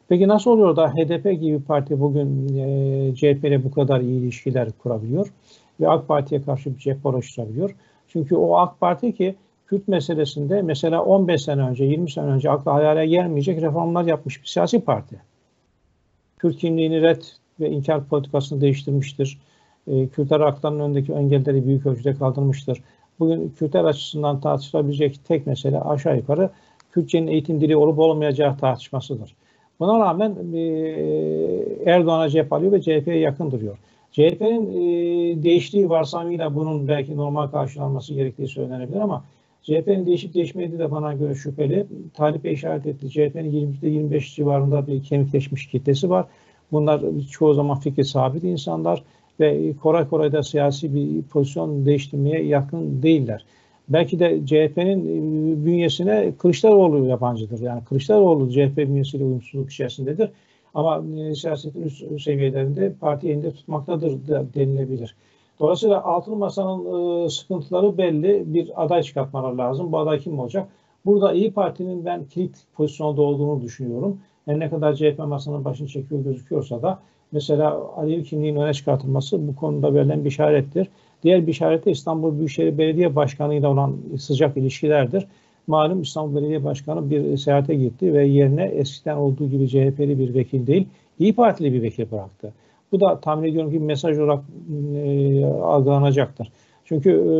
Peki 0.09 0.27
nasıl 0.27 0.51
oluyor 0.51 0.75
da 0.75 0.89
HDP 0.89 1.41
gibi 1.41 1.63
parti 1.63 1.99
bugün 1.99 2.57
e, 2.57 3.15
CHP 3.15 3.45
ile 3.45 3.63
bu 3.63 3.71
kadar 3.71 4.01
iyi 4.01 4.19
ilişkiler 4.19 4.71
kurabiliyor 4.71 5.33
ve 5.79 5.89
AK 5.89 6.07
Parti'ye 6.07 6.41
karşı 6.41 6.75
bir 6.75 6.79
cephe 6.79 7.09
oluşturabiliyor? 7.09 7.75
Çünkü 8.07 8.35
o 8.35 8.55
AK 8.57 8.79
Parti 8.79 9.15
ki 9.15 9.35
Kürt 9.67 9.87
meselesinde 9.87 10.61
mesela 10.61 11.03
15 11.03 11.41
sene 11.41 11.61
önce, 11.61 11.85
20 11.85 12.11
sene 12.11 12.25
önce 12.25 12.51
akla 12.51 12.73
hayale 12.73 13.07
gelmeyecek 13.07 13.61
reformlar 13.61 14.05
yapmış 14.05 14.41
bir 14.41 14.47
siyasi 14.47 14.79
parti. 14.79 15.21
Kürt 16.37 16.57
kimliğini 16.57 17.01
red 17.01 17.21
ve 17.59 17.69
inkar 17.69 18.05
politikasını 18.05 18.61
değiştirmiştir. 18.61 19.39
E, 19.87 20.07
Kürtler 20.07 20.39
haklarının 20.39 20.79
önündeki 20.79 21.13
engelleri 21.13 21.65
büyük 21.65 21.85
ölçüde 21.85 22.13
kaldırmıştır. 22.13 22.83
Bugün 23.19 23.49
Kürtler 23.49 23.83
açısından 23.83 24.41
tartışılabilecek 24.41 25.25
tek 25.25 25.47
mesele 25.47 25.79
aşağı 25.81 26.17
yukarı 26.17 26.49
Kürtçenin 26.91 27.27
eğitim 27.27 27.61
dili 27.61 27.77
olup 27.77 27.99
olmayacağı 27.99 28.57
tartışmasıdır. 28.57 29.35
Buna 29.83 29.99
rağmen 29.99 30.35
e, 30.53 30.59
Erdoğan'a 31.85 32.29
cep 32.29 32.53
alıyor 32.53 32.71
ve 32.71 32.81
CHP'ye 32.81 33.17
yakın 33.17 33.51
duruyor. 33.51 33.77
CHP'nin 34.11 34.71
e, 34.71 35.43
değiştiği 35.43 35.89
varsayımıyla 35.89 36.55
bunun 36.55 36.87
belki 36.87 37.17
normal 37.17 37.47
karşılanması 37.47 38.13
gerektiği 38.13 38.47
söylenebilir 38.47 38.99
ama 38.99 39.23
CHP'nin 39.61 40.05
değişip 40.05 40.33
değişmediği 40.33 40.79
de 40.79 40.91
bana 40.91 41.13
göre 41.13 41.35
şüpheli. 41.35 41.85
Talip'e 42.13 42.51
işaret 42.51 42.85
etti. 42.85 43.09
CHP'nin 43.09 43.73
20-25 43.81 44.35
civarında 44.35 44.87
bir 44.87 45.03
kemikleşmiş 45.03 45.67
kitlesi 45.67 46.09
var. 46.09 46.25
Bunlar 46.71 47.01
çoğu 47.31 47.53
zaman 47.53 47.79
fikri 47.79 48.05
sabit 48.05 48.43
insanlar 48.43 49.03
ve 49.39 49.73
kolay 49.81 50.09
kolay 50.09 50.31
da 50.31 50.43
siyasi 50.43 50.95
bir 50.95 51.21
pozisyon 51.21 51.85
değiştirmeye 51.85 52.43
yakın 52.43 53.03
değiller. 53.03 53.45
Belki 53.93 54.19
de 54.19 54.45
CHP'nin 54.45 54.99
e, 55.01 55.65
bünyesine 55.65 56.33
Kılıçdaroğlu 56.37 57.05
yabancıdır. 57.05 57.59
Yani 57.59 57.83
Kılıçdaroğlu 57.83 58.51
CHP 58.51 58.77
bünyesiyle 58.77 59.23
uyumsuzluk 59.23 59.71
içerisindedir. 59.71 60.29
Ama 60.73 61.03
e, 61.17 61.35
siyasetin 61.35 61.81
üst 61.81 62.21
seviyelerinde 62.21 62.93
parti 63.01 63.29
elinde 63.29 63.51
tutmaktadır 63.51 64.27
da 64.27 64.45
denilebilir. 64.55 65.15
Dolayısıyla 65.59 66.03
altın 66.03 66.37
masanın 66.37 67.25
e, 67.25 67.29
sıkıntıları 67.29 67.97
belli. 67.97 68.43
Bir 68.53 68.83
aday 68.83 69.03
çıkartmaları 69.03 69.57
lazım. 69.57 69.91
Bu 69.91 69.97
aday 69.97 70.19
kim 70.19 70.39
olacak? 70.39 70.67
Burada 71.05 71.33
İyi 71.33 71.51
Parti'nin 71.51 72.05
ben 72.05 72.25
kilit 72.25 72.57
pozisyonda 72.73 73.21
olduğunu 73.21 73.61
düşünüyorum. 73.61 74.19
Yani 74.47 74.59
ne 74.59 74.69
kadar 74.69 74.95
CHP 74.95 75.19
masanın 75.19 75.65
başını 75.65 75.87
çekiyor 75.87 76.23
gözüküyorsa 76.23 76.81
da 76.81 76.99
mesela 77.31 77.91
Alevi 77.97 78.23
kimliğin 78.23 78.55
öne 78.55 78.73
çıkartılması 78.73 79.47
bu 79.47 79.55
konuda 79.55 79.93
verilen 79.93 80.23
bir 80.23 80.29
işarettir. 80.29 80.87
Diğer 81.23 81.47
bir 81.47 81.51
işaret 81.51 81.85
de 81.85 81.91
İstanbul 81.91 82.37
Büyükşehir 82.37 82.77
Belediye 82.77 83.15
Başkanı 83.15 83.55
ile 83.55 83.67
olan 83.67 83.97
sıcak 84.19 84.57
ilişkilerdir. 84.57 85.27
Malum 85.67 86.01
İstanbul 86.01 86.35
Belediye 86.35 86.63
Başkanı 86.63 87.09
bir 87.09 87.37
seyahate 87.37 87.75
gitti 87.75 88.13
ve 88.13 88.27
yerine 88.27 88.63
eskiden 88.63 89.15
olduğu 89.15 89.49
gibi 89.49 89.67
CHP'li 89.67 90.19
bir 90.19 90.33
vekil 90.33 90.67
değil, 90.67 90.87
İyi 91.19 91.35
Partili 91.35 91.73
bir 91.73 91.81
vekil 91.81 92.11
bıraktı. 92.11 92.53
Bu 92.91 92.99
da 93.01 93.19
tahmin 93.19 93.49
ediyorum 93.49 93.71
ki 93.71 93.79
mesaj 93.79 94.19
olarak 94.19 94.43
e, 94.95 95.45
algılanacaktır. 95.45 96.51
Çünkü 96.85 97.09
e, 97.09 97.35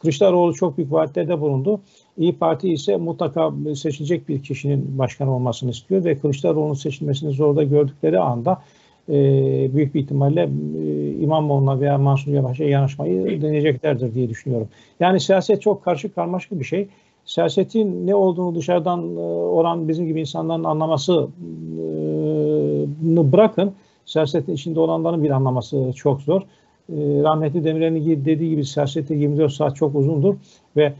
Kılıçdaroğlu 0.00 0.54
çok 0.54 0.78
büyük 0.78 0.92
vaatlerde 0.92 1.40
bulundu. 1.40 1.80
İyi 2.18 2.38
Parti 2.38 2.68
ise 2.68 2.96
mutlaka 2.96 3.52
seçilecek 3.76 4.28
bir 4.28 4.42
kişinin 4.42 4.98
başkan 4.98 5.28
olmasını 5.28 5.70
istiyor 5.70 6.04
ve 6.04 6.18
Kılıçdaroğlu'nun 6.18 6.74
seçilmesini 6.74 7.32
zorda 7.32 7.62
gördükleri 7.62 8.18
anda 8.18 8.62
e, 9.08 9.14
büyük 9.74 9.94
bir 9.94 10.00
ihtimalle 10.00 10.42
e, 10.42 11.10
İmamoğlu'na 11.10 11.80
veya 11.80 11.98
Mansur 11.98 12.32
Yavaş'a 12.32 12.64
yanaşmayı 12.64 13.42
deneyeceklerdir 13.42 14.14
diye 14.14 14.28
düşünüyorum. 14.28 14.68
Yani 15.00 15.20
siyaset 15.20 15.62
çok 15.62 15.84
karşı 15.84 16.14
karmaşık 16.14 16.60
bir 16.60 16.64
şey. 16.64 16.88
Siyasetin 17.24 18.06
ne 18.06 18.14
olduğunu 18.14 18.54
dışarıdan 18.54 19.16
e, 19.16 19.20
olan 19.20 19.88
bizim 19.88 20.06
gibi 20.06 20.20
insanların 20.20 20.64
anlamasını 20.64 21.28
bırakın. 23.32 23.72
Siyasetin 24.06 24.54
içinde 24.54 24.80
olanların 24.80 25.24
bir 25.24 25.30
anlaması 25.30 25.92
çok 25.96 26.20
zor. 26.20 26.42
Rahmetli 27.22 27.64
Demirel'in 27.64 28.24
dediği 28.24 28.50
gibi 28.50 28.64
siyasette 28.64 29.14
24 29.14 29.52
saat 29.52 29.76
çok 29.76 29.94
uzundur 29.94 30.34
ve 30.76 30.92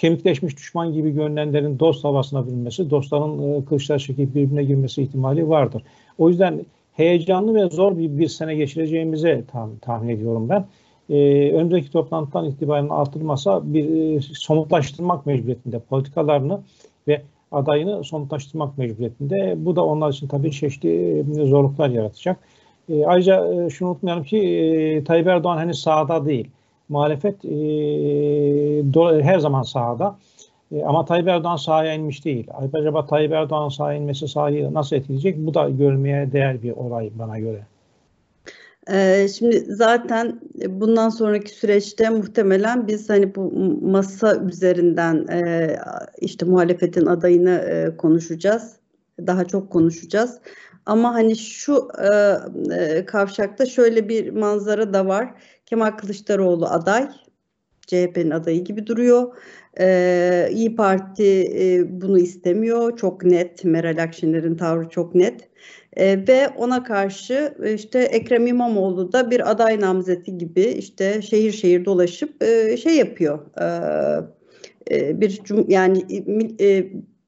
kemikleşmiş 0.00 0.56
düşman 0.56 0.92
gibi 0.92 1.10
görünenlerin 1.10 1.78
dost 1.78 2.04
havasına 2.04 2.46
bürünmesi, 2.46 2.90
dostların 2.90 3.52
e, 3.52 3.64
kılıçlar 3.64 3.98
çekip 3.98 4.34
birbirine 4.34 4.64
girmesi 4.64 5.02
ihtimali 5.02 5.48
vardır. 5.48 5.82
O 6.18 6.28
yüzden 6.28 6.60
heyecanlı 6.92 7.54
ve 7.54 7.68
zor 7.68 7.98
bir, 7.98 8.18
bir 8.18 8.28
sene 8.28 8.54
geçireceğimize 8.54 9.44
tahmin, 9.52 9.78
tahmin 9.78 10.08
ediyorum 10.08 10.48
ben. 10.48 10.66
Ee, 11.10 11.52
önümüzdeki 11.52 11.90
toplantıdan 11.90 12.44
itibaren 12.44 12.88
artırılmasa 12.88 13.60
bir 13.64 14.16
e, 14.16 14.20
somutlaştırmak 14.20 15.26
mecburiyetinde 15.26 15.78
politikalarını 15.78 16.60
ve 17.08 17.22
adayını 17.52 18.04
somutlaştırmak 18.04 18.78
mecburiyetinde. 18.78 19.54
Bu 19.56 19.76
da 19.76 19.84
onlar 19.84 20.12
için 20.12 20.28
tabii 20.28 20.52
çeşitli 20.52 21.18
e, 21.18 21.46
zorluklar 21.46 21.88
yaratacak. 21.88 22.38
E, 22.88 23.06
ayrıca 23.06 23.54
e, 23.54 23.70
şunu 23.70 23.88
unutmayalım 23.88 24.24
ki 24.24 24.38
e, 24.38 25.04
Tayyip 25.04 25.26
Erdoğan 25.26 25.58
henüz 25.58 25.78
sahada 25.78 26.26
değil. 26.26 26.48
Muhalefet 26.88 27.44
e, 27.44 29.22
her 29.22 29.38
zaman 29.38 29.62
sahada. 29.62 30.16
E, 30.72 30.84
ama 30.84 31.04
Tayyip 31.04 31.28
Erdoğan 31.28 31.56
sahaya 31.56 31.94
inmiş 31.94 32.24
değil. 32.24 32.46
Acaba 32.72 33.06
Tayyip 33.06 33.32
Erdoğan 33.32 33.68
sahaya 33.68 33.98
inmesi 33.98 34.28
sahayı 34.28 34.74
nasıl 34.74 34.96
etkileyecek? 34.96 35.36
Bu 35.38 35.54
da 35.54 35.68
görmeye 35.68 36.32
değer 36.32 36.62
bir 36.62 36.72
olay 36.72 37.10
bana 37.14 37.38
göre. 37.38 37.66
Ee, 38.90 39.28
şimdi 39.38 39.60
zaten 39.60 40.40
bundan 40.68 41.08
sonraki 41.08 41.50
süreçte 41.50 42.10
muhtemelen 42.10 42.86
biz 42.88 43.10
hani 43.10 43.34
bu 43.34 43.52
masa 43.82 44.36
üzerinden 44.36 45.26
e, 45.28 45.76
işte 46.20 46.46
muhalefetin 46.46 47.06
adayını 47.06 47.50
e, 47.50 47.96
konuşacağız. 47.96 48.76
daha 49.26 49.44
çok 49.44 49.70
konuşacağız. 49.70 50.38
Ama 50.86 51.14
hani 51.14 51.36
şu 51.36 51.88
e, 51.98 52.36
e, 52.74 53.04
kavşakta 53.04 53.66
şöyle 53.66 54.08
bir 54.08 54.30
manzara 54.30 54.92
da 54.94 55.06
var. 55.06 55.34
Kemal 55.66 55.90
Kılıçdaroğlu 55.90 56.66
aday, 56.66 57.08
CHP'nin 57.86 58.30
adayı 58.30 58.64
gibi 58.64 58.86
duruyor. 58.86 59.36
Ee, 59.80 60.48
İyi 60.52 60.76
Parti 60.76 61.52
e, 61.60 62.00
bunu 62.00 62.18
istemiyor. 62.18 62.96
Çok 62.96 63.24
net. 63.24 63.64
Meral 63.64 64.02
Akşener'in 64.02 64.56
tavrı 64.56 64.88
çok 64.88 65.14
net. 65.14 65.48
E, 65.96 66.28
ve 66.28 66.48
ona 66.48 66.82
karşı 66.82 67.54
işte 67.74 67.98
Ekrem 67.98 68.46
İmamoğlu 68.46 69.12
da 69.12 69.30
bir 69.30 69.50
aday 69.50 69.80
namzeti 69.80 70.38
gibi 70.38 70.62
işte 70.62 71.22
şehir 71.22 71.52
şehir 71.52 71.84
dolaşıp 71.84 72.42
e, 72.42 72.76
şey 72.76 72.96
yapıyor. 72.96 73.38
E, 73.60 73.66
e, 74.90 75.20
bir 75.20 75.40
yani 75.68 76.04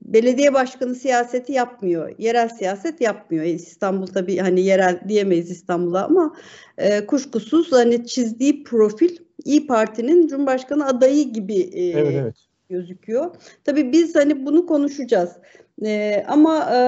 belediye 0.02 0.54
başkanı 0.54 0.94
siyaseti 0.94 1.52
yapmıyor. 1.52 2.14
Yerel 2.18 2.48
siyaset 2.48 3.00
yapmıyor. 3.00 3.44
İstanbul 3.44 4.06
tabii 4.06 4.36
hani 4.36 4.60
yerel 4.60 5.00
diyemeyiz 5.08 5.50
İstanbul'a 5.50 6.04
ama 6.04 6.36
e, 6.78 7.06
kuşkusuz 7.06 7.72
hani 7.72 8.06
çizdiği 8.06 8.64
profil 8.64 9.16
İyi 9.44 9.66
Parti'nin 9.66 10.26
Cumhurbaşkanı 10.26 10.86
adayı 10.86 11.32
gibi 11.32 11.58
e, 11.58 11.90
evet, 11.90 12.14
evet. 12.22 12.36
gözüküyor. 12.68 13.34
Tabii 13.64 13.92
biz 13.92 14.14
hani 14.14 14.46
bunu 14.46 14.66
konuşacağız. 14.66 15.30
E, 15.84 16.24
ama 16.28 16.70
e, 16.74 16.78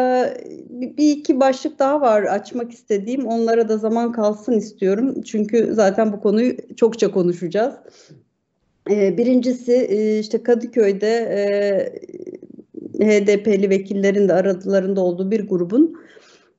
bir 0.70 1.10
iki 1.10 1.40
başlık 1.40 1.78
daha 1.78 2.00
var 2.00 2.22
açmak 2.22 2.72
istediğim. 2.72 3.26
Onlara 3.26 3.68
da 3.68 3.78
zaman 3.78 4.12
kalsın 4.12 4.52
istiyorum. 4.52 5.22
Çünkü 5.22 5.68
zaten 5.72 6.12
bu 6.12 6.20
konuyu 6.20 6.56
çokça 6.76 7.10
konuşacağız. 7.10 7.74
E, 8.90 9.18
birincisi 9.18 9.72
e, 9.72 10.18
işte 10.18 10.42
Kadıköy'de 10.42 11.08
e, 13.00 13.04
HDP'li 13.04 13.70
vekillerin 13.70 14.28
de 14.28 14.32
aralarında 14.32 15.00
olduğu 15.00 15.30
bir 15.30 15.48
grubun 15.48 15.96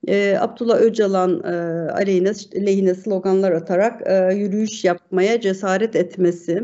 e, 0.08 0.36
Abdullah 0.40 0.80
Öcalan 0.80 1.42
e, 1.44 1.46
aleyhine, 1.92 2.32
lehine 2.66 2.94
sloganlar 2.94 3.52
atarak 3.52 4.02
e, 4.06 4.34
yürüyüş 4.34 4.84
yapmaya 4.84 5.40
cesaret 5.40 5.96
etmesi. 5.96 6.62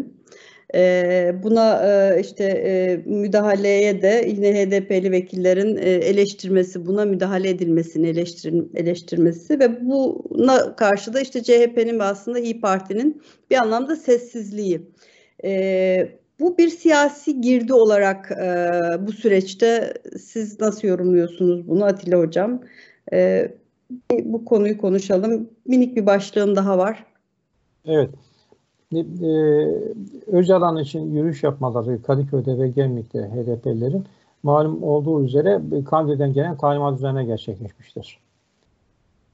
E, 0.75 1.35
buna 1.43 1.83
e, 1.87 2.21
işte 2.21 2.45
e, 2.45 2.97
müdahaleye 3.07 4.03
de 4.03 4.25
yine 4.29 4.55
HDP'li 4.55 5.13
vekillerin 5.13 5.77
e, 5.77 5.91
eleştirmesi, 5.91 6.87
buna 6.87 7.05
müdahale 7.05 7.51
edilmesini 7.51 8.09
eleştir, 8.09 8.55
eleştirmesi 8.75 9.61
ve 9.61 9.87
buna 9.89 10.77
karşı 10.77 11.15
da 11.15 11.21
işte 11.21 11.43
CHP'nin 11.43 11.99
ve 11.99 12.03
aslında 12.03 12.39
İyi 12.39 12.61
Parti'nin 12.61 13.23
bir 13.51 13.57
anlamda 13.57 13.97
sessizliği. 13.97 14.81
E, 15.45 16.09
bu 16.41 16.59
bir 16.59 16.69
siyasi 16.69 17.41
girdi 17.41 17.75
olarak 17.75 18.31
e, 18.31 18.69
bu 19.07 19.13
süreçte 19.13 19.95
siz 20.19 20.61
nasıl 20.61 20.89
yorumluyorsunuz 20.89 21.69
bunu 21.69 21.85
Atilla 21.85 22.19
Hocam? 22.19 22.63
E, 23.13 23.53
bu 24.25 24.45
konuyu 24.45 24.79
konuşalım. 24.79 25.49
Minik 25.67 25.97
bir 25.97 26.07
başlığım 26.07 26.57
daha 26.57 26.79
var. 26.79 27.07
Evet. 27.85 28.11
E, 28.95 29.05
Öcalan 30.27 30.77
için 30.77 31.15
yürüyüş 31.15 31.43
yapmaları 31.43 32.03
Kadıköy'de 32.03 32.59
ve 32.59 32.69
Gemlik'te 32.69 33.19
HDP'lerin 33.19 34.05
malum 34.43 34.83
olduğu 34.83 35.25
üzere 35.25 35.61
Kandil'den 35.85 36.33
gelen 36.33 36.57
talimat 36.57 36.99
üzerine 36.99 37.25
gerçekleşmiştir. 37.25 38.19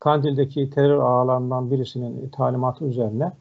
Kandil'deki 0.01 0.71
terör 0.71 0.99
ağlarından 0.99 1.71
birisinin 1.71 2.29
talimatı 2.29 2.85
üzerine 2.85 3.33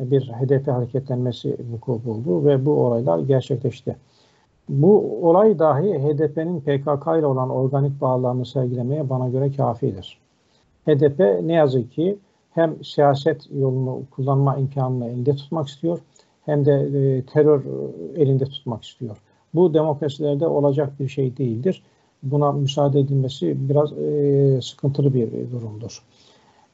bir 0.00 0.22
HDP 0.28 0.68
hareketlenmesi 0.68 1.56
vuku 1.72 2.00
buldu 2.04 2.44
ve 2.44 2.66
bu 2.66 2.72
olaylar 2.72 3.18
gerçekleşti. 3.18 3.96
Bu 4.68 5.20
olay 5.28 5.58
dahi 5.58 5.98
HDP'nin 5.98 6.60
PKK 6.60 7.06
ile 7.18 7.26
olan 7.26 7.50
organik 7.50 8.00
bağlarını 8.00 8.46
sergilemeye 8.46 9.10
bana 9.10 9.28
göre 9.28 9.52
kafidir. 9.52 10.18
HDP 10.86 11.20
ne 11.42 11.52
yazık 11.52 11.92
ki 11.92 12.18
hem 12.50 12.84
siyaset 12.84 13.48
yolunu 13.54 14.02
kullanma 14.10 14.56
imkanını 14.56 15.08
elinde 15.08 15.36
tutmak 15.36 15.68
istiyor 15.68 15.98
hem 16.46 16.66
de 16.66 16.72
e, 16.72 17.22
terör 17.22 17.62
elinde 18.16 18.44
tutmak 18.44 18.84
istiyor. 18.84 19.16
Bu 19.54 19.74
demokrasilerde 19.74 20.46
olacak 20.46 21.00
bir 21.00 21.08
şey 21.08 21.36
değildir. 21.36 21.82
Buna 22.22 22.52
müsaade 22.52 23.00
edilmesi 23.00 23.68
biraz 23.68 23.92
e, 23.92 24.60
sıkıntılı 24.62 25.14
bir 25.14 25.50
durumdur. 25.50 26.02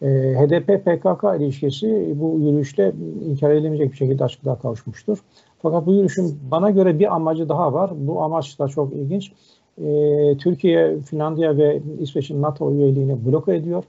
E, 0.02 0.06
HDP-PKK 0.08 1.36
ilişkisi 1.42 2.14
bu 2.16 2.40
yürüyüşte 2.40 2.92
inkar 3.28 3.50
edilemeyecek 3.50 3.92
bir 3.92 3.96
şekilde 3.96 4.24
açıklığa 4.24 4.58
kavuşmuştur. 4.58 5.18
Fakat 5.62 5.86
bu 5.86 5.92
yürüyüşün 5.92 6.38
bana 6.50 6.70
göre 6.70 6.98
bir 6.98 7.14
amacı 7.14 7.48
daha 7.48 7.72
var. 7.72 7.90
Bu 7.94 8.22
amaç 8.22 8.58
da 8.58 8.68
çok 8.68 8.92
ilginç. 8.92 9.32
E, 9.78 10.36
Türkiye, 10.38 11.00
Finlandiya 11.00 11.56
ve 11.56 11.82
İsveç'in 12.00 12.42
NATO 12.42 12.72
üyeliğini 12.72 13.26
bloke 13.26 13.54
ediyor. 13.54 13.84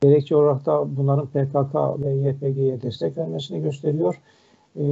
Gerekçe 0.00 0.36
olarak 0.36 0.66
da 0.66 0.96
bunların 0.96 1.26
PKK 1.26 2.04
ve 2.04 2.14
YPG'ye 2.14 2.82
destek 2.82 3.16
vermesini 3.18 3.62
gösteriyor. 3.62 4.20
E, 4.76 4.84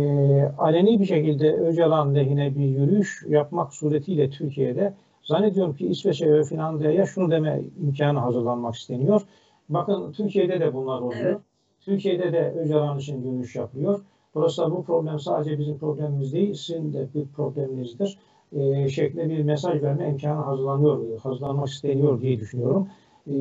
aleni 0.58 1.00
bir 1.00 1.06
şekilde 1.06 1.54
Öcalan 1.54 2.14
lehine 2.14 2.54
bir 2.54 2.64
yürüyüş 2.64 3.24
yapmak 3.28 3.74
suretiyle 3.74 4.30
Türkiye'de 4.30 4.94
zannediyorum 5.24 5.76
ki 5.76 5.86
İsveç'e 5.86 6.32
ve 6.32 6.44
Finlandiya'ya 6.44 7.06
şunu 7.06 7.30
deme 7.30 7.62
imkanı 7.82 8.18
hazırlanmak 8.18 8.74
isteniyor. 8.74 9.22
Bakın 9.68 10.12
Türkiye'de 10.12 10.60
de 10.60 10.74
bunlar 10.74 11.00
oluyor. 11.00 11.24
Evet. 11.24 11.38
Türkiye'de 11.80 12.32
de 12.32 12.54
Öcalan 12.58 12.98
için 12.98 13.22
yürüyüş 13.22 13.56
yapıyor. 13.56 14.00
Dolayısıyla 14.34 14.70
bu 14.70 14.84
problem 14.84 15.18
sadece 15.18 15.58
bizim 15.58 15.78
problemimiz 15.78 16.32
değil, 16.32 16.54
sizin 16.54 16.92
de 16.92 17.08
bir 17.14 17.26
probleminizdir. 17.26 18.18
E, 18.52 18.88
şeklinde 18.88 19.28
bir 19.28 19.44
mesaj 19.44 19.82
verme 19.82 20.08
imkanı 20.08 20.42
hazırlanıyor, 20.42 21.18
hazırlanmak 21.18 21.68
isteniyor 21.68 22.20
diye 22.20 22.40
düşünüyorum. 22.40 22.88
E, 23.26 23.34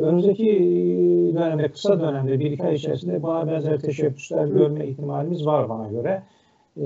önümüzdeki 0.00 0.46
dönemde, 1.34 1.68
kısa 1.68 2.00
dönemde, 2.00 2.40
bir 2.40 2.50
iki 2.50 2.64
ay 2.64 2.74
içerisinde 2.74 3.22
bana 3.22 3.50
benzer 3.50 3.80
teşebbüsler 3.80 4.46
görme 4.46 4.86
ihtimalimiz 4.86 5.46
var 5.46 5.68
bana 5.68 5.88
göre. 5.88 6.22
E, 6.76 6.84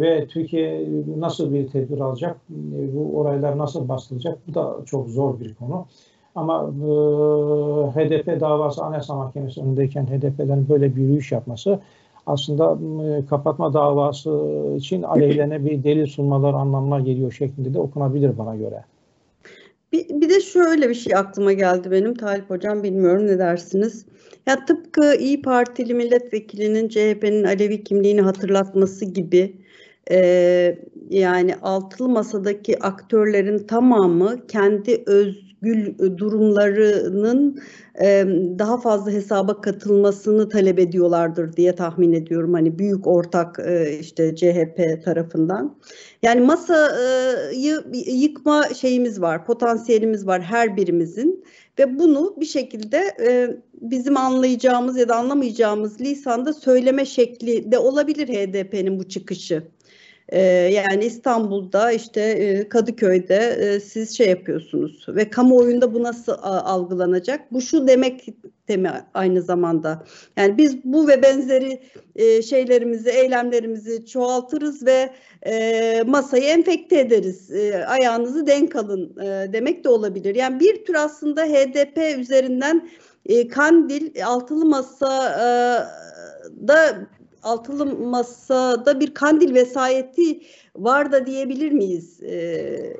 ve 0.00 0.26
Türkiye 0.26 0.88
nasıl 1.18 1.54
bir 1.54 1.68
tedbir 1.68 2.00
alacak, 2.00 2.36
e, 2.50 2.96
bu 2.96 3.20
olaylar 3.20 3.58
nasıl 3.58 3.88
bastırılacak, 3.88 4.38
bu 4.48 4.54
da 4.54 4.76
çok 4.86 5.08
zor 5.08 5.40
bir 5.40 5.54
konu. 5.54 5.86
Ama 6.34 6.62
e, 6.62 6.90
HDP 7.90 8.40
davası 8.40 8.84
Anayasa 8.84 9.14
Mahkemesi 9.14 9.60
önündeyken 9.60 10.06
HDP'lerin 10.06 10.68
böyle 10.68 10.96
bir 10.96 11.02
yürüyüş 11.02 11.32
yapması 11.32 11.80
aslında 12.28 12.78
e, 13.04 13.26
kapatma 13.26 13.74
davası 13.74 14.30
için 14.76 15.02
aleyhlerine 15.02 15.64
bir 15.64 15.84
delil 15.84 16.06
sunmalar 16.06 16.54
anlamına 16.54 17.00
geliyor 17.00 17.32
şeklinde 17.32 17.74
de 17.74 17.78
okunabilir 17.78 18.38
bana 18.38 18.56
göre. 18.56 18.84
Bir, 19.92 20.08
bir 20.08 20.30
de 20.30 20.40
şöyle 20.40 20.88
bir 20.88 20.94
şey 20.94 21.14
aklıma 21.16 21.52
geldi 21.52 21.90
benim 21.90 22.14
Talip 22.14 22.50
Hocam 22.50 22.82
bilmiyorum 22.82 23.26
ne 23.26 23.38
dersiniz? 23.38 24.06
Ya 24.46 24.64
tıpkı 24.64 25.14
İyi 25.14 25.42
Partili 25.42 25.94
milletvekilinin 25.94 26.88
CHP'nin 26.88 27.44
Alevi 27.44 27.84
kimliğini 27.84 28.20
hatırlatması 28.20 29.04
gibi 29.04 29.56
e, 30.10 30.78
yani 31.10 31.54
altılı 31.62 32.08
masadaki 32.08 32.82
aktörlerin 32.82 33.58
tamamı 33.58 34.46
kendi 34.46 35.02
öz 35.06 35.47
gül 35.62 35.98
durumlarının 36.18 37.60
daha 38.58 38.80
fazla 38.80 39.10
hesaba 39.10 39.60
katılmasını 39.60 40.48
talep 40.48 40.78
ediyorlardır 40.78 41.56
diye 41.56 41.74
tahmin 41.74 42.12
ediyorum. 42.12 42.52
Hani 42.52 42.78
büyük 42.78 43.06
ortak 43.06 43.60
işte 44.00 44.36
CHP 44.36 45.04
tarafından. 45.04 45.76
Yani 46.22 46.40
masayı 46.40 47.82
yıkma 48.06 48.64
şeyimiz 48.64 49.20
var, 49.20 49.46
potansiyelimiz 49.46 50.26
var 50.26 50.42
her 50.42 50.76
birimizin 50.76 51.44
ve 51.78 51.98
bunu 51.98 52.34
bir 52.40 52.46
şekilde 52.46 53.02
bizim 53.80 54.16
anlayacağımız 54.16 54.98
ya 54.98 55.08
da 55.08 55.16
anlamayacağımız 55.16 56.00
lisanda 56.00 56.52
söyleme 56.52 57.04
şekli 57.04 57.72
de 57.72 57.78
olabilir 57.78 58.28
HDP'nin 58.28 58.98
bu 58.98 59.08
çıkışı. 59.08 59.62
Ee, 60.28 60.40
yani 60.72 61.04
İstanbul'da 61.04 61.92
işte 61.92 62.20
e, 62.20 62.68
Kadıköy'de 62.68 63.36
e, 63.36 63.80
siz 63.80 64.16
şey 64.16 64.28
yapıyorsunuz 64.28 65.06
ve 65.08 65.30
kamuoyunda 65.30 65.94
bu 65.94 66.02
nasıl 66.02 66.32
algılanacak? 66.42 67.52
Bu 67.52 67.60
şu 67.60 67.88
demek 67.88 68.26
de 68.68 68.76
mi 68.76 68.90
aynı 69.14 69.42
zamanda? 69.42 70.04
Yani 70.36 70.58
biz 70.58 70.84
bu 70.84 71.08
ve 71.08 71.22
benzeri 71.22 71.80
e, 72.16 72.42
şeylerimizi, 72.42 73.10
eylemlerimizi 73.10 74.06
çoğaltırız 74.06 74.86
ve 74.86 75.10
masayı 76.06 76.44
enfekte 76.44 77.00
ederiz. 77.00 77.50
ayağınızı 77.86 78.46
denk 78.46 78.76
alın 78.76 79.16
demek 79.52 79.84
de 79.84 79.88
olabilir. 79.88 80.34
Yani 80.34 80.60
bir 80.60 80.84
tür 80.84 80.94
aslında 80.94 81.44
HDP 81.44 82.18
üzerinden 82.18 82.88
Kandil 83.50 84.26
altılı 84.26 84.64
masa 84.64 85.08
da 86.68 87.06
altılı 87.42 87.86
masada 87.86 89.00
bir 89.00 89.14
kandil 89.14 89.54
vesayeti 89.54 90.40
var 90.76 91.12
da 91.12 91.26
diyebilir 91.26 91.72
miyiz? 91.72 92.22
Ee, 92.22 92.96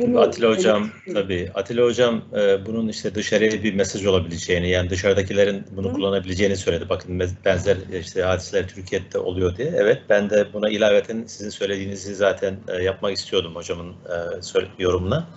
bunu 0.00 0.20
Atilla 0.20 0.50
Hocam 0.50 0.90
evet. 1.06 1.16
tabii. 1.16 1.50
Atilla 1.54 1.84
Hocam 1.84 2.22
e, 2.36 2.66
bunun 2.66 2.88
işte 2.88 3.14
dışarıya 3.14 3.62
bir 3.62 3.74
mesaj 3.74 4.06
olabileceğini 4.06 4.70
yani 4.70 4.90
dışarıdakilerin 4.90 5.62
bunu 5.76 5.88
Hı. 5.88 5.92
kullanabileceğini 5.92 6.56
söyledi. 6.56 6.88
Bakın 6.88 7.20
benzer 7.44 7.76
işte 8.00 8.22
hadiseler 8.22 8.68
Türkiye'de 8.68 9.18
oluyor 9.18 9.56
diye. 9.56 9.72
Evet 9.76 10.02
ben 10.08 10.30
de 10.30 10.52
buna 10.52 10.70
ilaveten 10.70 11.24
sizin 11.26 11.50
söylediğinizi 11.50 12.14
zaten 12.14 12.56
e, 12.68 12.82
yapmak 12.82 13.16
istiyordum 13.16 13.54
hocamın 13.54 13.90
e, 13.90 14.60
yorumuna. 14.78 15.28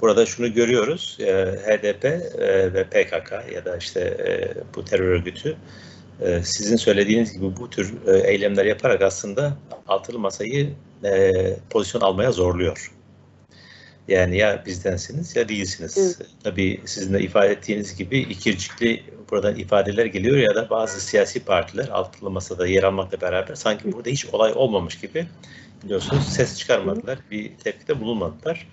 burada 0.00 0.26
şunu 0.26 0.54
görüyoruz. 0.54 1.18
E, 1.20 1.32
HDP 1.66 2.04
e, 2.04 2.74
ve 2.74 2.84
PKK 2.84 3.52
ya 3.54 3.64
da 3.64 3.76
işte 3.76 4.00
e, 4.00 4.54
bu 4.74 4.84
terör 4.84 5.08
örgütü 5.08 5.56
sizin 6.42 6.76
söylediğiniz 6.76 7.32
gibi 7.32 7.56
bu 7.56 7.70
tür 7.70 7.94
e, 8.06 8.30
eylemler 8.30 8.64
yaparak 8.64 9.02
aslında 9.02 9.56
altılı 9.88 10.18
masayı 10.18 10.70
e, 11.04 11.32
pozisyon 11.70 12.02
almaya 12.02 12.32
zorluyor. 12.32 12.92
Yani 14.08 14.36
ya 14.36 14.62
bizdensiniz 14.66 15.36
ya 15.36 15.48
değilsiniz. 15.48 15.98
Evet. 15.98 16.30
Tabii 16.44 16.80
sizin 16.84 17.14
de 17.14 17.20
ifade 17.20 17.52
ettiğiniz 17.52 17.96
gibi 17.96 18.18
ikircikli 18.18 19.02
buradan 19.30 19.56
ifadeler 19.56 20.06
geliyor 20.06 20.36
ya 20.36 20.54
da 20.54 20.70
bazı 20.70 21.00
siyasi 21.00 21.44
partiler 21.44 21.88
altılı 21.88 22.30
masada 22.30 22.66
yer 22.66 22.82
almakla 22.82 23.20
beraber 23.20 23.54
sanki 23.54 23.92
burada 23.92 24.10
hiç 24.10 24.26
olay 24.26 24.52
olmamış 24.54 25.00
gibi 25.00 25.26
biliyorsunuz 25.84 26.28
ses 26.28 26.58
çıkarmadılar, 26.58 27.18
bir 27.30 27.50
tepkide 27.64 28.00
bulunmadılar. 28.00 28.68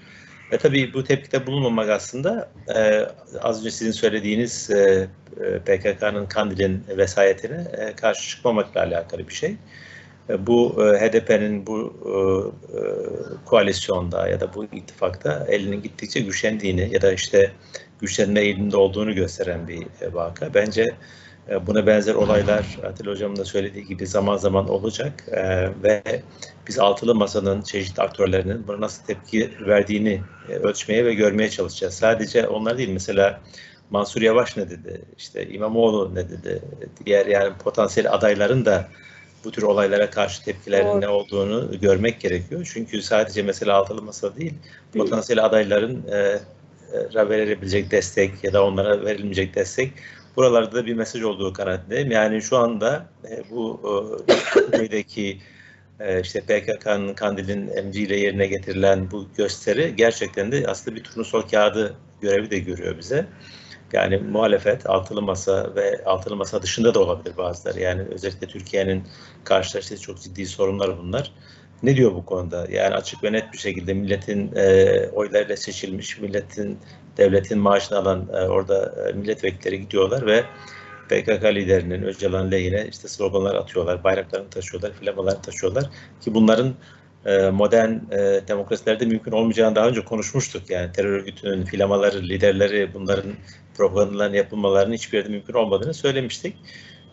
Ve 0.51 0.57
tabii 0.57 0.93
bu 0.93 1.03
tepkide 1.03 1.47
bulunmamak 1.47 1.89
aslında 1.89 2.49
e, 2.75 3.07
az 3.41 3.59
önce 3.59 3.71
sizin 3.71 3.91
söylediğiniz 3.91 4.69
e, 4.71 5.07
e 5.41 5.59
PKK'nın 5.59 6.25
Kandil'in 6.25 6.83
vesayetine 6.97 7.67
e, 7.77 7.95
karşı 7.95 8.29
çıkmamakla 8.29 8.81
alakalı 8.81 9.27
bir 9.27 9.33
şey. 9.33 9.55
E, 10.29 10.47
bu 10.47 10.85
e, 10.85 10.99
HDP'nin 10.99 11.67
bu 11.67 11.93
e, 12.05 12.11
e, 12.77 12.81
koalisyonda 13.45 14.27
ya 14.27 14.39
da 14.39 14.53
bu 14.53 14.65
ittifakta 14.65 15.45
elinin 15.49 15.81
gittikçe 15.81 16.19
güçlendiğini 16.19 16.89
ya 16.93 17.01
da 17.01 17.13
işte 17.13 17.51
güçlenme 18.01 18.41
eğiliminde 18.41 18.77
olduğunu 18.77 19.15
gösteren 19.15 19.67
bir 19.67 19.81
e, 20.01 20.13
vaka. 20.13 20.53
Bence 20.53 20.95
buna 21.67 21.87
benzer 21.87 22.15
olaylar 22.15 22.65
Atilla 22.83 23.11
Hocam'ın 23.11 23.35
da 23.35 23.45
söylediği 23.45 23.85
gibi 23.85 24.07
zaman 24.07 24.37
zaman 24.37 24.69
olacak. 24.69 25.23
E, 25.31 25.69
ve 25.83 26.03
biz 26.67 26.79
altılı 26.79 27.15
masanın 27.15 27.61
çeşitli 27.61 28.01
aktörlerinin 28.01 28.67
buna 28.67 28.81
nasıl 28.81 29.05
tepki 29.05 29.51
verdiğini 29.67 30.21
e, 30.49 30.53
ölçmeye 30.53 31.05
ve 31.05 31.13
görmeye 31.13 31.49
çalışacağız. 31.49 31.93
Sadece 31.93 32.47
onlar 32.47 32.77
değil 32.77 32.89
mesela 32.89 33.41
Mansur 33.89 34.21
Yavaş 34.21 34.57
ne 34.57 34.69
dedi, 34.69 35.01
işte 35.17 35.47
İmamoğlu 35.47 36.15
ne 36.15 36.29
dedi, 36.29 36.61
diğer 37.05 37.25
yani 37.25 37.53
potansiyel 37.63 38.13
adayların 38.13 38.65
da 38.65 38.87
bu 39.45 39.51
tür 39.51 39.61
olaylara 39.61 40.09
karşı 40.09 40.43
tepkilerin 40.43 41.01
ne 41.01 41.07
olduğunu 41.07 41.79
görmek 41.79 42.19
gerekiyor. 42.19 42.71
Çünkü 42.73 43.01
sadece 43.01 43.43
mesela 43.43 43.77
altılı 43.77 44.01
masa 44.01 44.35
değil, 44.35 44.53
potansiyel 44.93 45.45
adayların 45.45 46.07
e, 46.11 46.39
e, 47.15 47.29
verilebilecek 47.29 47.91
destek 47.91 48.43
ya 48.43 48.53
da 48.53 48.65
onlara 48.65 49.05
verilmeyecek 49.05 49.55
destek 49.55 49.93
buralarda 50.35 50.75
da 50.75 50.85
bir 50.85 50.93
mesaj 50.93 51.23
olduğu 51.23 51.53
kanaatindeyim. 51.53 52.11
Yani 52.11 52.41
şu 52.41 52.57
anda 52.57 53.05
e, 53.29 53.43
bu 53.51 53.81
Türkiye'deki 54.53 55.39
e, 55.99 56.21
işte 56.21 56.41
PKK'nın 56.41 57.13
Kandil'in 57.13 57.67
emriyle 57.67 58.15
yerine 58.15 58.47
getirilen 58.47 59.11
bu 59.11 59.27
gösteri 59.37 59.95
gerçekten 59.95 60.51
de 60.51 60.65
aslında 60.67 60.95
bir 60.95 61.03
turnusol 61.03 61.41
kağıdı 61.41 61.95
görevi 62.21 62.51
de 62.51 62.59
görüyor 62.59 62.97
bize. 62.97 63.25
Yani 63.93 64.17
muhalefet, 64.17 64.89
altılı 64.89 65.21
masa 65.21 65.75
ve 65.75 66.03
altılı 66.05 66.35
masa 66.35 66.61
dışında 66.61 66.93
da 66.93 66.99
olabilir 66.99 67.37
bazıları. 67.37 67.79
Yani 67.79 68.01
özellikle 68.01 68.47
Türkiye'nin 68.47 69.03
karşılaştığı 69.43 70.01
çok 70.01 70.21
ciddi 70.21 70.45
sorunlar 70.45 70.97
bunlar. 70.97 71.31
Ne 71.83 71.95
diyor 71.95 72.13
bu 72.13 72.25
konuda? 72.25 72.67
Yani 72.71 72.95
açık 72.95 73.23
ve 73.23 73.31
net 73.31 73.53
bir 73.53 73.57
şekilde 73.57 73.93
milletin 73.93 74.51
e, 74.55 75.07
oylarıyla 75.13 75.57
seçilmiş, 75.57 76.19
milletin, 76.19 76.79
devletin 77.17 77.59
maaşını 77.59 77.97
alan 77.97 78.27
e, 78.33 78.47
orada 78.47 79.09
e, 79.09 79.13
milletvekilleri 79.13 79.81
gidiyorlar 79.81 80.25
ve 80.25 80.43
PKK 81.09 81.43
liderinin 81.43 82.03
Öcalan 82.03 82.51
lehine 82.51 82.87
işte 82.91 83.07
sloganlar 83.07 83.55
atıyorlar, 83.55 84.03
bayraklarını 84.03 84.49
taşıyorlar, 84.49 84.91
flamalarını 84.91 85.41
taşıyorlar 85.41 85.89
ki 86.21 86.33
bunların 86.33 86.73
e, 87.25 87.49
modern 87.49 87.91
e, 87.91 88.47
demokrasilerde 88.47 89.05
mümkün 89.05 89.31
olmayacağını 89.31 89.75
daha 89.75 89.87
önce 89.87 90.05
konuşmuştuk. 90.05 90.69
Yani 90.69 90.91
terör 90.91 91.09
örgütünün 91.09 91.65
filamaları, 91.65 92.21
liderleri 92.21 92.93
bunların 92.93 93.33
propagandalarının 93.77 94.35
yapılmalarının 94.35 94.93
hiçbir 94.93 95.17
yerde 95.17 95.29
mümkün 95.29 95.53
olmadığını 95.53 95.93
söylemiştik. 95.93 96.55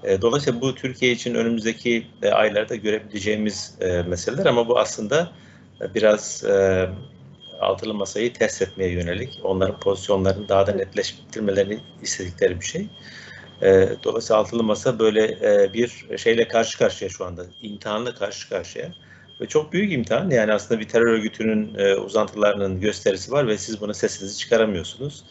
E, 0.04 0.22
dolayısıyla 0.22 0.60
bu 0.60 0.74
Türkiye 0.74 1.12
için 1.12 1.34
önümüzdeki 1.34 2.06
e, 2.22 2.30
aylarda 2.30 2.76
görebileceğimiz 2.76 3.74
e, 3.80 4.02
meseleler 4.02 4.46
ama 4.46 4.68
bu 4.68 4.78
aslında 4.78 5.30
biraz 5.94 6.44
altılı 7.60 7.94
masayı 7.94 8.32
test 8.32 8.62
etmeye 8.62 8.90
yönelik, 8.90 9.40
onların 9.42 9.80
pozisyonlarını 9.80 10.48
daha 10.48 10.66
da 10.66 10.72
netleştirmelerini 10.72 11.80
istedikleri 12.02 12.60
bir 12.60 12.64
şey. 12.64 12.86
Dolayısıyla 14.04 14.40
altılı 14.40 14.62
masa 14.62 14.98
böyle 14.98 15.38
bir 15.72 16.06
şeyle 16.18 16.48
karşı 16.48 16.78
karşıya 16.78 17.10
şu 17.10 17.24
anda, 17.24 17.46
imtihanla 17.62 18.14
karşı 18.14 18.48
karşıya. 18.48 18.94
Ve 19.40 19.46
çok 19.46 19.72
büyük 19.72 19.92
imtihan. 19.92 20.30
Yani 20.30 20.52
aslında 20.52 20.80
bir 20.80 20.88
terör 20.88 21.06
örgütünün 21.06 21.74
uzantılarının 22.04 22.80
gösterisi 22.80 23.32
var 23.32 23.46
ve 23.46 23.58
siz 23.58 23.80
buna 23.80 23.94
sesinizi 23.94 24.38
çıkaramıyorsunuz. 24.38 25.24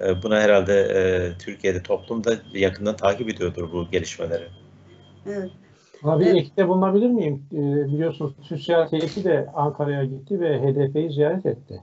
E, 0.00 0.22
buna 0.22 0.40
herhalde 0.40 0.80
e, 0.80 1.00
Türkiye'de 1.38 1.82
toplum 1.82 2.24
da 2.24 2.36
yakından 2.52 2.96
takip 2.96 3.28
ediyordur 3.28 3.72
bu 3.72 3.90
gelişmeleri. 3.90 4.48
Evet. 5.26 5.50
Abi 6.06 6.24
evet. 6.24 6.36
ekte 6.36 6.68
bulunabilir 6.68 7.10
miyim? 7.10 7.42
E, 7.52 7.86
biliyorsunuz 7.86 8.32
TÜSİAD 8.48 8.92
heyeti 8.92 9.24
de 9.24 9.50
Ankara'ya 9.54 10.04
gitti 10.04 10.40
ve 10.40 10.60
HDP'yi 10.60 11.10
ziyaret 11.10 11.46
etti. 11.46 11.82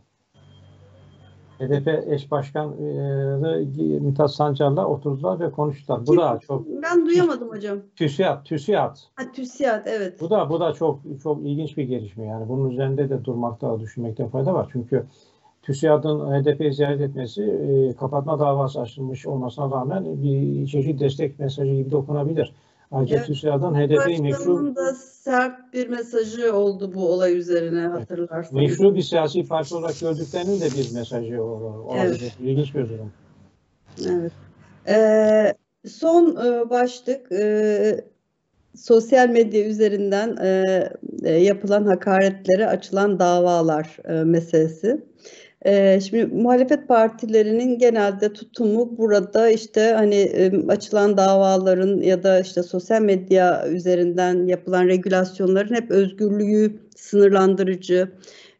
HDP 1.60 1.88
eş 2.08 2.32
başkanı 2.32 2.76
Mithat 4.02 4.32
Sancar'la 4.32 4.88
oturdular 4.88 5.40
ve 5.40 5.52
konuştular. 5.52 6.08
Bu 6.08 6.18
da 6.18 6.40
çok 6.48 6.68
Ben 6.68 7.06
duyamadım 7.06 7.50
hocam. 7.50 7.78
TÜSİAD, 7.96 8.46
TÜSİAD. 8.46 8.98
Ha 9.16 9.32
TÜSİAD 9.32 9.86
evet. 9.86 10.22
Bu 10.22 10.30
da 10.30 10.50
bu 10.50 10.60
da 10.60 10.74
çok 10.74 11.00
çok 11.24 11.46
ilginç 11.46 11.78
bir 11.78 11.84
gelişme 11.84 12.26
yani. 12.26 12.50
Bunun 12.50 12.70
üzerinde 12.70 13.10
de 13.10 13.26
durmakta, 13.26 13.80
düşünmekte 13.80 14.28
fayda 14.28 14.54
var. 14.54 14.70
Çünkü 14.74 15.06
TÜSİAD'ın 15.62 16.20
HDP'yi 16.20 16.74
ziyaret 16.74 17.02
etmesi 17.02 17.44
e, 17.44 17.96
kapatma 17.96 18.40
davası 18.40 18.82
açılmış 18.82 19.28
olmasına 19.28 19.72
rağmen 19.72 20.24
bir 20.24 20.68
çeşit 20.68 21.00
destek 21.00 21.40
mesajı 21.40 21.74
gibi 21.74 21.92
dokunabilir. 21.92 22.54
Ayrıca 22.94 23.16
evet. 23.18 23.28
TÜSİAD'ın 23.28 23.76
HDP'yi 23.76 24.22
meşru... 24.22 24.76
da 24.76 24.94
sert 24.94 25.74
bir 25.74 25.88
mesajı 25.88 26.56
oldu 26.56 26.92
bu 26.94 27.10
olay 27.10 27.38
üzerine 27.38 27.88
hatırlarsanız. 27.88 28.54
Meşru 28.54 28.96
bir 28.96 29.02
siyasi 29.02 29.48
parti 29.48 29.76
olarak 29.76 30.00
gördüklerinin 30.00 30.62
de 30.62 30.66
bir 30.66 30.94
mesajı 30.94 31.44
olabilir. 31.44 32.22
Evet. 32.22 32.34
İlginç 32.42 32.76
bir 32.76 32.90
durum. 32.90 33.12
Evet. 34.10 34.32
Ee, 34.88 35.54
son 35.88 36.36
e, 36.46 36.70
başlık 36.70 37.32
e, 37.32 38.06
sosyal 38.76 39.30
medya 39.30 39.66
üzerinden 39.66 40.38
e, 41.24 41.32
yapılan 41.32 41.86
hakaretlere 41.86 42.68
açılan 42.68 43.20
davalar 43.20 43.98
e, 44.06 44.24
meselesi. 44.24 45.04
Ee, 45.66 46.00
şimdi 46.10 46.26
muhalefet 46.26 46.88
partilerinin 46.88 47.78
genelde 47.80 48.34
tutumu 48.34 48.98
burada 48.98 49.50
işte 49.50 49.82
hani 49.82 50.32
açılan 50.68 51.18
davaların 51.18 52.02
ya 52.02 52.24
da 52.24 52.40
işte 52.40 52.64
sosyal 52.64 53.02
medya 53.02 53.68
üzerinden 53.68 54.48
yapılan 54.48 54.88
regülasyonların 54.88 55.76
hep 55.76 55.92
özgürlüğü 55.92 56.80
sınırlandırıcı, 56.96 58.12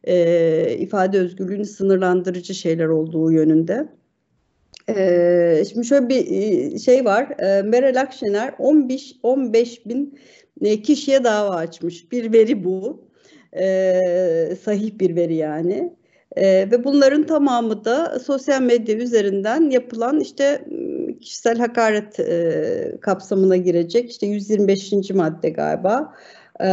e, 0.04 0.76
ifade 0.78 1.18
özgürlüğünü 1.18 1.64
sınırlandırıcı 1.64 2.54
şeyler 2.54 2.86
olduğu 2.86 3.32
yönünde. 3.32 3.88
Ee, 4.88 5.64
şimdi 5.72 5.86
şöyle 5.86 6.08
bir 6.08 6.78
şey 6.78 7.04
var. 7.04 7.28
Meral 7.64 8.00
Akşener 8.00 8.54
15 8.58 9.16
15 9.22 9.86
bin 9.86 10.18
kişiye 10.82 11.24
dava 11.24 11.54
açmış. 11.54 12.12
Bir 12.12 12.32
veri 12.32 12.64
bu. 12.64 13.04
Ee, 13.58 14.56
sahih 14.64 14.98
bir 14.98 15.16
veri 15.16 15.34
yani. 15.34 15.92
E, 16.36 16.70
ve 16.70 16.84
bunların 16.84 17.26
tamamı 17.26 17.84
da 17.84 18.18
sosyal 18.18 18.62
medya 18.62 18.96
üzerinden 18.96 19.70
yapılan 19.70 20.20
işte 20.20 20.64
kişisel 21.20 21.58
hakaret 21.58 22.20
e, 22.20 22.98
kapsamına 23.00 23.56
girecek. 23.56 24.10
İşte 24.10 24.26
125. 24.26 25.10
madde 25.10 25.50
galiba 25.50 26.14
e, 26.60 26.68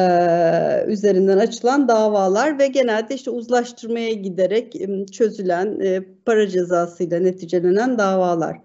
üzerinden 0.87 1.37
açılan 1.37 1.87
davalar 1.87 2.59
ve 2.59 2.67
genelde 2.67 3.15
işte 3.15 3.31
uzlaştırmaya 3.31 4.11
giderek 4.11 4.75
çözülen 5.11 5.79
e, 5.79 6.01
para 6.25 6.47
cezasıyla 6.47 7.19
neticelenen 7.19 7.97
davalar. 7.97 8.57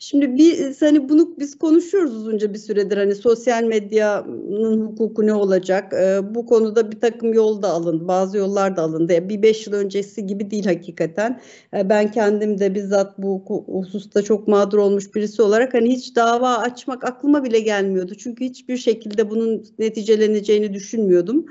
Şimdi 0.00 0.36
bir 0.36 0.76
hani 0.80 1.08
bunu 1.08 1.34
biz 1.38 1.58
konuşuyoruz 1.58 2.16
uzunca 2.16 2.54
bir 2.54 2.58
süredir 2.58 2.96
hani 2.96 3.14
sosyal 3.14 3.64
medyanın 3.64 4.86
hukuku 4.86 5.26
ne 5.26 5.34
olacak? 5.34 5.92
Ee, 5.92 6.34
bu 6.34 6.46
konuda 6.46 6.92
bir 6.92 7.00
takım 7.00 7.34
yol 7.34 7.62
da 7.62 7.68
alındı. 7.68 8.08
Bazı 8.08 8.38
yollar 8.38 8.76
da 8.76 8.82
alındı. 8.82 9.28
Bir 9.28 9.42
beş 9.42 9.66
yıl 9.66 9.74
öncesi 9.74 10.26
gibi 10.26 10.50
değil 10.50 10.64
hakikaten. 10.64 11.40
Ee, 11.76 11.88
ben 11.88 12.10
kendim 12.10 12.58
de 12.58 12.74
bizzat 12.74 13.18
bu 13.18 13.44
hususta 13.66 14.22
çok 14.22 14.48
mağdur 14.48 14.78
olmuş 14.78 15.14
birisi 15.14 15.42
olarak 15.42 15.74
hani 15.74 15.88
hiç 15.88 16.16
dava 16.16 16.56
açmak 16.56 17.04
aklıma 17.04 17.44
bile 17.44 17.60
gelmiyordu. 17.60 18.14
Çünkü 18.14 18.44
hiçbir 18.44 18.76
şekilde 18.76 19.30
bunun 19.30 19.64
neticeleneceğini 19.78 20.74
düşünmüyordum. 20.74 21.46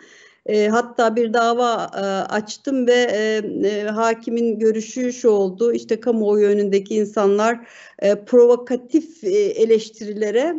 E, 0.47 0.67
hatta 0.67 1.15
bir 1.15 1.33
dava 1.33 1.91
e, 1.95 1.99
açtım 2.33 2.87
ve 2.87 2.93
e, 2.93 3.41
e, 3.67 3.83
hakimin 3.83 4.59
görüşü 4.59 5.13
şu 5.13 5.29
oldu. 5.29 5.73
İşte 5.73 5.99
kamuoyu 5.99 6.47
önündeki 6.47 6.95
insanlar 6.95 7.67
e, 7.99 8.25
provokatif 8.25 9.23
e, 9.23 9.29
eleştirilere 9.29 10.55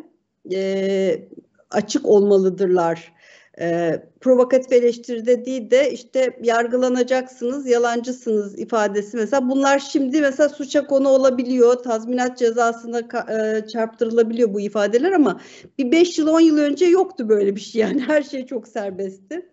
e, 0.52 1.28
açık 1.70 2.06
olmalıdırlar 2.06 3.12
e, 3.60 3.98
provokatif 4.20 4.72
eleştiride 4.72 5.44
değil 5.44 5.70
de 5.70 5.92
işte 5.92 6.38
yargılanacaksınız, 6.42 7.66
yalancısınız 7.66 8.58
ifadesi 8.58 9.16
mesela 9.16 9.48
bunlar 9.48 9.78
şimdi 9.78 10.20
mesela 10.20 10.48
suça 10.48 10.86
konu 10.86 11.08
olabiliyor, 11.08 11.74
tazminat 11.74 12.38
cezasına 12.38 12.98
e, 12.98 13.66
çarptırılabiliyor 13.66 14.54
bu 14.54 14.60
ifadeler 14.60 15.12
ama 15.12 15.40
bir 15.78 15.92
5 15.92 16.18
yıl 16.18 16.28
10 16.28 16.40
yıl 16.40 16.58
önce 16.58 16.86
yoktu 16.86 17.28
böyle 17.28 17.56
bir 17.56 17.60
şey 17.60 17.82
yani 17.82 18.00
her 18.00 18.22
şey 18.22 18.46
çok 18.46 18.68
serbestti. 18.68 19.48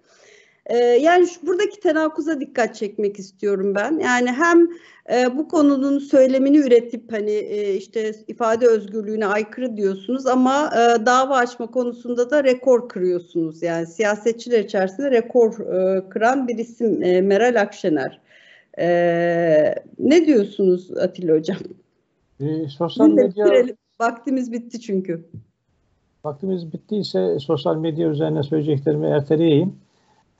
E, 0.66 0.78
yani 0.78 1.28
şu, 1.28 1.48
buradaki 1.48 1.80
tenakuza 1.80 2.40
dikkat 2.40 2.76
çekmek 2.76 3.20
istiyorum 3.20 3.76
ben. 3.76 4.00
Yani 4.00 4.32
hem 4.32 4.68
e, 5.14 5.38
bu 5.38 5.48
konunun 5.48 6.00
söylemini 6.00 6.58
üretip 6.58 7.12
hani 7.12 7.32
e, 7.32 7.76
işte 7.76 8.12
ifade 8.28 8.68
özgürlüğüne 8.68 9.26
aykırı 9.26 9.78
diyorsunuz 9.78 10.26
ama 10.28 10.72
e, 10.74 11.06
dava 11.06 11.36
açma 11.36 11.68
konusunda 11.68 12.30
da 12.30 12.44
rekor 12.44 12.90
kırıyorsunuz. 12.90 13.64
Yani 13.64 13.88
siyasetçiler 13.88 14.60
içerisinde 14.60 15.12
rekor 15.12 15.60
e, 15.60 16.10
kıran 16.10 16.48
bir 16.48 16.58
isim 16.58 17.04
e, 17.04 17.22
Meral 17.22 17.62
Akşener. 17.62 18.20
E, 18.80 18.88
ne 20.00 20.26
diyorsunuz 20.26 20.98
Atilla 20.98 21.36
Hocam? 21.36 21.58
E, 22.40 22.70
sosyal 22.70 23.10
medya... 23.10 23.46
Bitirelim. 23.46 23.76
Vaktimiz 24.00 24.52
bitti 24.52 24.82
çünkü. 24.82 25.26
Vaktimiz 26.26 26.74
bittiyse 26.74 27.40
sosyal 27.40 27.78
medya 27.78 28.10
üzerine 28.10 28.44
söyleyeceklerimi 28.44 29.08
erteleyeyim. 29.08 29.76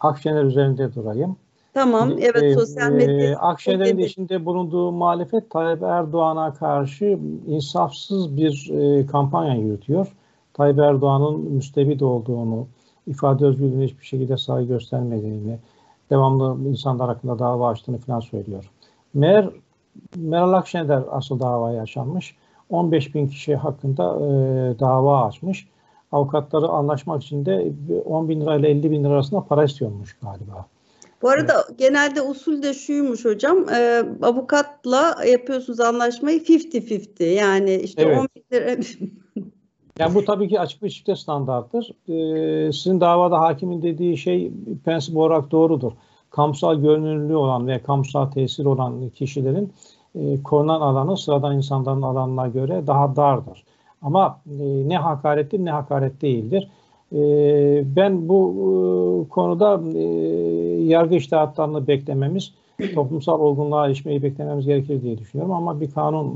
Akşener 0.06 0.44
üzerinde 0.44 0.96
durayım. 0.96 1.38
Tamam, 1.74 2.12
evet 2.20 2.44
e, 2.44 2.54
sosyal 2.54 2.92
medya. 2.92 3.30
E, 3.30 3.36
Akşener'in 3.36 3.98
içinde 3.98 4.46
bulunduğu 4.46 4.92
muhalefet 4.92 5.50
Tayyip 5.50 5.84
Erdoğan'a 5.84 6.54
karşı 6.54 7.20
insafsız 7.48 8.38
bir 8.38 8.70
e, 8.74 9.06
kampanya 9.06 9.56
yürütüyor. 9.56 10.08
Tayyip 10.54 10.80
Erdoğan'ın 10.80 11.40
müstebit 11.40 12.02
olduğunu, 12.02 12.68
ifade 13.08 13.46
özgürlüğüne 13.46 13.86
hiçbir 13.86 14.06
şekilde 14.06 14.38
saygı 14.38 14.68
göstermediğini, 14.68 15.58
devamlı 16.10 16.70
insanlar 16.70 17.08
hakkında 17.08 17.40
dava 17.40 17.70
açtığını 17.70 17.98
falan 17.98 18.20
söylüyor. 18.20 18.72
Meğer 19.14 19.50
Meral 20.16 20.54
Akşener 20.54 21.04
asıl 21.12 21.40
davaya 21.40 21.78
yaşanmış. 21.78 22.36
15 22.70 23.16
bin 23.16 23.28
kişi 23.28 23.56
hakkında 23.56 24.04
e, 24.04 24.80
dava 24.80 25.26
açmış. 25.26 25.68
Avukatları 26.16 26.68
anlaşmak 26.68 27.24
için 27.24 27.46
de 27.46 27.72
10 28.06 28.30
bin 28.30 28.42
lira 28.42 28.56
ile 28.56 28.70
50 28.70 28.92
bin 28.92 29.04
lira 29.04 29.14
arasında 29.14 29.42
para 29.42 29.64
istiyormuş 29.64 30.18
galiba. 30.22 30.66
Bu 31.22 31.30
arada 31.30 31.54
evet. 31.68 31.80
genelde 31.80 32.22
usul 32.22 32.64
de 32.64 32.74
şuymuş 32.74 33.26
hocam. 33.26 33.70
E, 33.70 34.04
avukatla 34.22 35.16
yapıyorsunuz 35.32 35.80
anlaşmayı 35.80 36.40
50-50. 36.40 37.24
Yani 37.24 37.76
işte 37.76 38.02
evet. 38.02 38.18
10 38.18 38.28
bin 38.36 38.44
lira... 38.54 38.70
yani 40.00 40.16
bu 40.16 40.26
tabii 40.26 40.50
ki 40.50 40.60
açık 40.60 40.84
bir 40.84 40.90
çifte 40.90 41.16
standarttır. 41.16 41.92
Ee, 42.08 42.72
sizin 42.72 43.02
davada 43.02 43.40
hakimin 43.40 43.82
dediği 43.82 44.18
şey 44.18 44.52
prensip 44.86 45.18
olarak 45.18 45.52
doğrudur. 45.52 45.92
Kamusal 46.30 46.76
görünürlüğü 46.76 47.36
olan 47.36 47.68
ve 47.68 47.84
kamusal 47.84 48.26
tesir 48.26 48.66
olan 48.66 49.10
kişilerin 49.10 49.74
e, 50.16 50.44
korunan 50.44 50.82
alanı 50.82 51.18
sıradan 51.18 51.56
insanların 51.56 52.02
alanına 52.02 52.48
göre 52.48 52.88
daha 52.88 53.16
dardır. 53.16 53.64
Ama 54.06 54.42
e, 54.60 54.90
ne 54.90 54.98
hakarettir 54.98 55.66
ne 55.66 55.72
hakaret 55.72 56.22
değildir. 56.22 56.70
E, 57.14 57.20
ben 57.96 58.30
bu 58.30 58.54
e, 58.56 59.30
konuda 59.30 59.82
e, 59.96 60.04
yargı 60.84 61.16
iştahatlarını 61.16 61.88
beklememiz, 61.88 62.54
toplumsal 62.96 63.40
olgunluğa 63.40 63.86
erişmeyi 63.88 64.24
beklememiz 64.24 64.66
gerekir 64.66 65.02
diye 65.02 65.18
düşünüyorum. 65.18 65.54
Ama 65.54 65.82
bir 65.82 65.92
kanun 65.92 66.28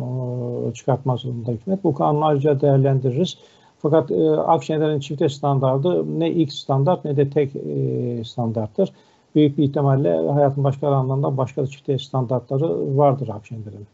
e, 0.70 0.74
çıkartmaz 0.74 1.20
zorunda 1.20 1.52
hükümet. 1.52 1.84
Bu 1.84 1.94
kanunu 1.94 2.26
ayrıca 2.26 2.62
değerlendiririz. 2.62 3.38
Fakat 3.80 4.12
e, 4.12 4.30
Akşener'in 4.30 5.00
çifte 5.00 5.30
standardı 5.30 6.20
ne 6.20 6.32
ilk 6.32 6.54
standart 6.54 7.06
ne 7.06 7.18
de 7.18 7.30
tek 7.30 7.56
e, 7.56 8.24
standarttır. 8.24 8.94
Büyük 9.36 9.58
bir 9.58 9.64
ihtimalle 9.64 10.32
hayatın 10.32 10.64
başka 10.64 10.88
alanlarında 10.88 11.38
başka 11.38 11.68
çifte 11.68 12.00
standartları 12.00 12.98
vardır 12.98 13.30
Akşener'in. 13.34 13.88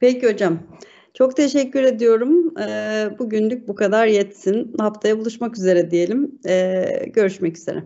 Peki 0.00 0.32
hocam. 0.32 0.58
Çok 1.14 1.36
teşekkür 1.36 1.82
ediyorum. 1.82 2.54
Bugünlük 3.18 3.68
bu 3.68 3.74
kadar 3.74 4.06
yetsin. 4.06 4.74
Haftaya 4.78 5.18
buluşmak 5.18 5.58
üzere 5.58 5.90
diyelim. 5.90 6.38
Görüşmek 7.14 7.58
üzere. 7.58 7.84